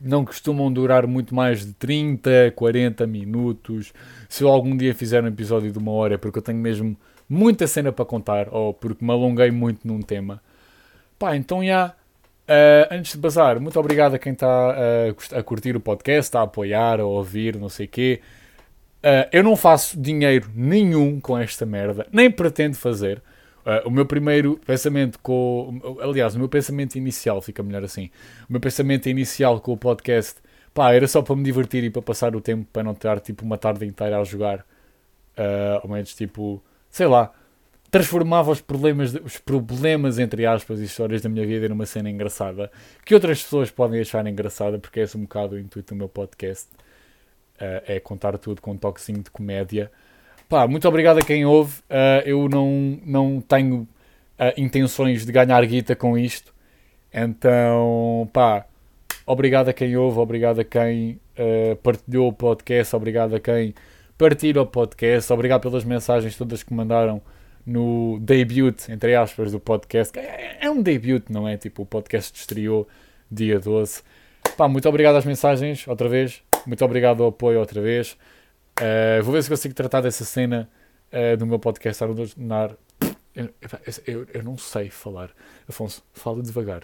não 0.00 0.24
costumam 0.24 0.72
durar 0.72 1.06
muito 1.06 1.34
mais 1.34 1.64
de 1.64 1.72
30, 1.74 2.52
40 2.54 3.06
minutos. 3.06 3.92
Se 4.28 4.44
eu 4.44 4.48
algum 4.48 4.76
dia 4.76 4.94
fizer 4.94 5.22
um 5.24 5.28
episódio 5.28 5.72
de 5.72 5.78
uma 5.78 5.92
hora 5.92 6.14
é 6.14 6.18
porque 6.18 6.38
eu 6.38 6.42
tenho 6.42 6.58
mesmo 6.58 6.96
muita 7.28 7.66
cena 7.66 7.92
para 7.92 8.04
contar 8.04 8.48
ou 8.52 8.72
porque 8.72 9.04
me 9.04 9.10
alonguei 9.10 9.50
muito 9.50 9.86
num 9.86 10.00
tema. 10.00 10.40
Pá, 11.18 11.36
então 11.36 11.64
já. 11.64 11.94
Uh, 12.48 12.94
antes 12.94 13.12
de 13.12 13.18
bazar, 13.18 13.58
muito 13.58 13.78
obrigado 13.80 14.14
a 14.14 14.18
quem 14.20 14.32
está 14.32 14.46
uh, 14.46 15.36
a 15.36 15.42
curtir 15.42 15.74
o 15.74 15.80
podcast, 15.80 16.36
a 16.36 16.42
apoiar, 16.42 17.00
a 17.00 17.04
ouvir, 17.04 17.56
não 17.56 17.68
sei 17.68 17.86
o 17.86 17.88
quê. 17.88 18.20
Uh, 18.98 19.26
eu 19.32 19.42
não 19.42 19.56
faço 19.56 20.00
dinheiro 20.00 20.48
nenhum 20.54 21.20
com 21.20 21.36
esta 21.36 21.66
merda, 21.66 22.06
nem 22.12 22.30
pretendo 22.30 22.76
fazer. 22.76 23.22
O 23.84 23.90
meu 23.90 24.06
primeiro 24.06 24.60
pensamento 24.64 25.18
com. 25.18 25.80
Aliás, 26.00 26.36
o 26.36 26.38
meu 26.38 26.48
pensamento 26.48 26.94
inicial, 26.94 27.42
fica 27.42 27.64
melhor 27.64 27.82
assim. 27.82 28.10
O 28.48 28.52
meu 28.52 28.60
pensamento 28.60 29.08
inicial 29.08 29.60
com 29.60 29.72
o 29.72 29.76
podcast, 29.76 30.36
pá, 30.72 30.92
era 30.94 31.08
só 31.08 31.20
para 31.20 31.34
me 31.34 31.42
divertir 31.42 31.82
e 31.82 31.90
para 31.90 32.00
passar 32.00 32.36
o 32.36 32.40
tempo, 32.40 32.64
para 32.72 32.84
não 32.84 32.92
estar 32.92 33.18
tipo 33.18 33.44
uma 33.44 33.58
tarde 33.58 33.84
inteira 33.84 34.20
a 34.20 34.22
jogar. 34.22 34.64
Ao 35.82 35.88
menos 35.90 36.14
tipo, 36.14 36.62
sei 36.96 37.06
lá, 37.06 37.30
transformava 37.90 38.50
os 38.50 38.62
problemas, 38.62 39.14
os 39.22 39.36
problemas, 39.36 40.18
entre 40.18 40.46
aspas, 40.46 40.80
e 40.80 40.84
histórias 40.84 41.20
da 41.20 41.28
minha 41.28 41.46
vida 41.46 41.68
numa 41.68 41.84
cena 41.84 42.08
engraçada 42.08 42.70
que 43.04 43.12
outras 43.12 43.42
pessoas 43.42 43.70
podem 43.70 44.00
achar 44.00 44.26
engraçada, 44.26 44.78
porque 44.78 45.00
é 45.00 45.02
esse 45.02 45.14
um 45.14 45.20
bocado 45.20 45.56
o 45.56 45.58
intuito 45.58 45.92
do 45.92 45.98
meu 45.98 46.08
podcast. 46.08 46.68
Uh, 47.56 47.84
é 47.86 48.00
contar 48.00 48.38
tudo 48.38 48.62
com 48.62 48.72
um 48.72 48.78
toquezinho 48.78 49.22
de 49.22 49.30
comédia. 49.30 49.92
Pá, 50.48 50.66
muito 50.66 50.88
obrigado 50.88 51.18
a 51.18 51.22
quem 51.22 51.44
ouve. 51.44 51.80
Uh, 51.80 52.24
eu 52.24 52.48
não, 52.48 52.98
não 53.04 53.42
tenho 53.42 53.82
uh, 53.82 53.86
intenções 54.56 55.26
de 55.26 55.32
ganhar 55.32 55.62
guita 55.66 55.94
com 55.94 56.16
isto. 56.16 56.54
Então, 57.12 58.26
pá, 58.32 58.64
obrigado 59.26 59.68
a 59.68 59.72
quem 59.74 59.94
ouve, 59.98 60.18
obrigado 60.18 60.60
a 60.60 60.64
quem 60.64 61.20
partilhou 61.82 62.28
o 62.28 62.32
podcast, 62.32 62.96
obrigado 62.96 63.36
a 63.36 63.40
quem 63.40 63.74
partilha 64.16 64.62
o 64.62 64.66
podcast, 64.66 65.32
obrigado 65.32 65.62
pelas 65.62 65.84
mensagens 65.84 66.36
todas 66.36 66.62
que 66.62 66.72
mandaram 66.72 67.20
no 67.66 68.18
debut, 68.20 68.88
entre 68.88 69.14
aspas, 69.14 69.52
do 69.52 69.60
podcast. 69.60 70.16
É, 70.18 70.58
é 70.60 70.70
um 70.70 70.80
debut, 70.80 71.24
não 71.28 71.48
é? 71.48 71.56
Tipo, 71.56 71.82
o 71.82 71.86
podcast 71.86 72.38
estreou 72.38 72.86
dia 73.30 73.58
12. 73.58 74.02
Pá, 74.56 74.68
muito 74.68 74.88
obrigado 74.88 75.16
às 75.16 75.24
mensagens, 75.24 75.86
outra 75.88 76.08
vez. 76.08 76.42
Muito 76.66 76.84
obrigado 76.84 77.22
ao 77.22 77.30
apoio, 77.30 77.58
outra 77.58 77.80
vez. 77.80 78.16
Uh, 78.80 79.22
vou 79.22 79.32
ver 79.32 79.42
se 79.42 79.48
consigo 79.48 79.74
tratar 79.74 80.00
dessa 80.00 80.24
cena 80.24 80.68
uh, 81.12 81.38
no 81.38 81.46
meu 81.46 81.58
podcast. 81.58 82.02
Eu, 82.02 82.14
eu, 84.06 84.26
eu, 84.32 84.42
não 84.42 84.56
sei 84.56 84.88
falar. 84.88 85.30
Afonso, 85.68 86.04
fala 86.12 86.42
devagar. 86.42 86.82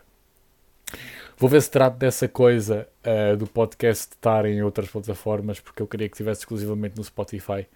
Vou 1.36 1.49
ver 1.49 1.61
se 1.61 1.70
trato 1.70 1.97
dessa 1.97 2.28
coisa 2.28 2.88
uh, 3.05 3.36
do 3.36 3.47
podcast 3.47 4.12
estar 4.12 4.47
em 4.47 4.62
outras 4.62 4.88
plataformas, 4.88 5.59
porque 5.59 5.82
eu 5.82 5.86
queria 5.86 6.09
que 6.09 6.14
estivesse 6.14 6.43
exclusivamente 6.43 6.97
no 6.97 7.03
Spotify. 7.03 7.66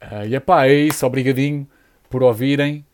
Uh, 0.00 0.26
e 0.28 0.34
epá, 0.34 0.66
é 0.66 0.74
isso. 0.74 1.04
Obrigadinho 1.04 1.68
por 2.08 2.22
ouvirem. 2.22 2.86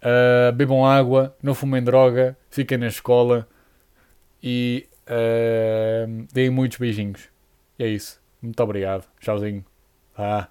Uh, 0.00 0.52
bebam 0.52 0.86
água, 0.86 1.36
não 1.42 1.54
fumem 1.54 1.82
droga, 1.82 2.36
fiquem 2.50 2.78
na 2.78 2.86
escola 2.86 3.46
e 4.42 4.88
deem 6.32 6.50
muitos 6.50 6.78
beijinhos. 6.78 7.28
E 7.78 7.84
é 7.84 7.88
isso. 7.88 8.20
Muito 8.40 8.62
obrigado. 8.62 9.06
Tchauzinho. 9.20 9.64
Ah, 10.16 10.48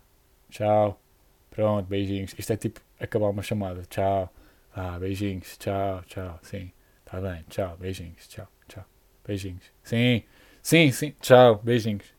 tchau. 0.49 0.99
Pronto, 1.49 1.87
beijinhos. 1.87 2.35
Isto 2.37 2.53
é 2.53 2.57
tipo 2.57 2.81
acabar 2.99 3.29
uma 3.29 3.41
chamada. 3.41 3.83
Tchau. 3.89 4.31
Ah, 4.75 4.99
beijinhos. 4.99 5.57
Tchau, 5.57 6.03
tchau. 6.05 6.39
Sim, 6.43 6.71
tá 7.05 7.21
bem. 7.21 7.43
Tchau, 7.49 7.77
beijinhos. 7.77 8.27
Tchau, 8.27 8.47
tchau. 8.67 8.85
Beijinhos. 9.25 9.71
Sim, 9.83 10.23
sim, 10.61 10.91
sim. 10.91 11.13
Tchau, 11.21 11.61
beijinhos. 11.63 12.14